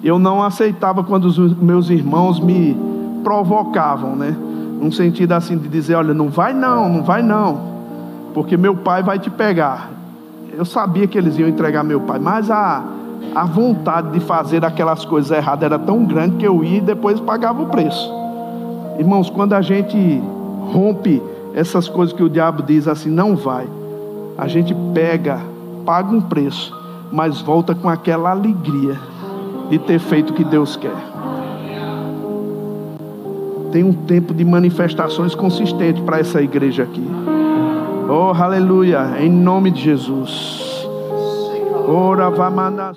eu 0.03 0.17
não 0.17 0.43
aceitava 0.43 1.03
quando 1.03 1.25
os 1.25 1.37
meus 1.57 1.89
irmãos 1.89 2.39
me 2.39 2.75
provocavam, 3.23 4.15
né? 4.15 4.35
Num 4.81 4.91
sentido 4.91 5.33
assim 5.33 5.57
de 5.57 5.67
dizer, 5.67 5.95
olha, 5.95 6.13
não 6.13 6.29
vai 6.29 6.53
não, 6.53 6.89
não 6.89 7.03
vai 7.03 7.21
não, 7.21 7.59
porque 8.33 8.57
meu 8.57 8.75
pai 8.75 9.03
vai 9.03 9.19
te 9.19 9.29
pegar 9.29 9.97
eu 10.57 10.65
sabia 10.65 11.05
que 11.05 11.15
eles 11.15 11.37
iam 11.37 11.47
entregar 11.47 11.83
meu 11.83 12.01
pai, 12.01 12.17
mas 12.17 12.49
a, 12.49 12.83
a 13.35 13.45
vontade 13.45 14.11
de 14.11 14.19
fazer 14.19 14.65
aquelas 14.65 15.05
coisas 15.05 15.31
erradas 15.31 15.63
era 15.63 15.77
tão 15.77 16.03
grande 16.05 16.37
que 16.37 16.47
eu 16.47 16.63
ia 16.63 16.77
e 16.77 16.81
depois 16.81 17.19
pagava 17.19 17.61
o 17.61 17.67
preço. 17.67 18.11
Irmãos, 18.97 19.29
quando 19.29 19.53
a 19.53 19.61
gente 19.61 20.21
rompe 20.73 21.21
essas 21.53 21.87
coisas 21.87 22.15
que 22.15 22.23
o 22.23 22.29
diabo 22.29 22.63
diz 22.63 22.87
assim, 22.87 23.09
não 23.09 23.35
vai, 23.35 23.67
a 24.37 24.47
gente 24.47 24.75
pega, 24.93 25.39
paga 25.85 26.15
um 26.15 26.21
preço, 26.21 26.75
mas 27.11 27.41
volta 27.41 27.73
com 27.73 27.89
aquela 27.89 28.31
alegria 28.31 28.99
de 29.69 29.77
ter 29.79 29.99
feito 29.99 30.31
o 30.31 30.33
que 30.33 30.43
Deus 30.43 30.75
quer. 30.75 30.95
Tem 33.71 33.83
um 33.83 33.93
tempo 33.93 34.33
de 34.33 34.45
manifestações 34.45 35.35
consistente 35.35 36.01
para 36.01 36.19
essa 36.19 36.41
igreja 36.41 36.83
aqui. 36.83 37.05
Oh, 38.09 38.31
aleluia, 38.33 39.17
em 39.19 39.29
nome 39.29 39.71
de 39.71 39.81
Jesus. 39.81 40.87
Ora, 41.87 42.29
vamana. 42.29 42.95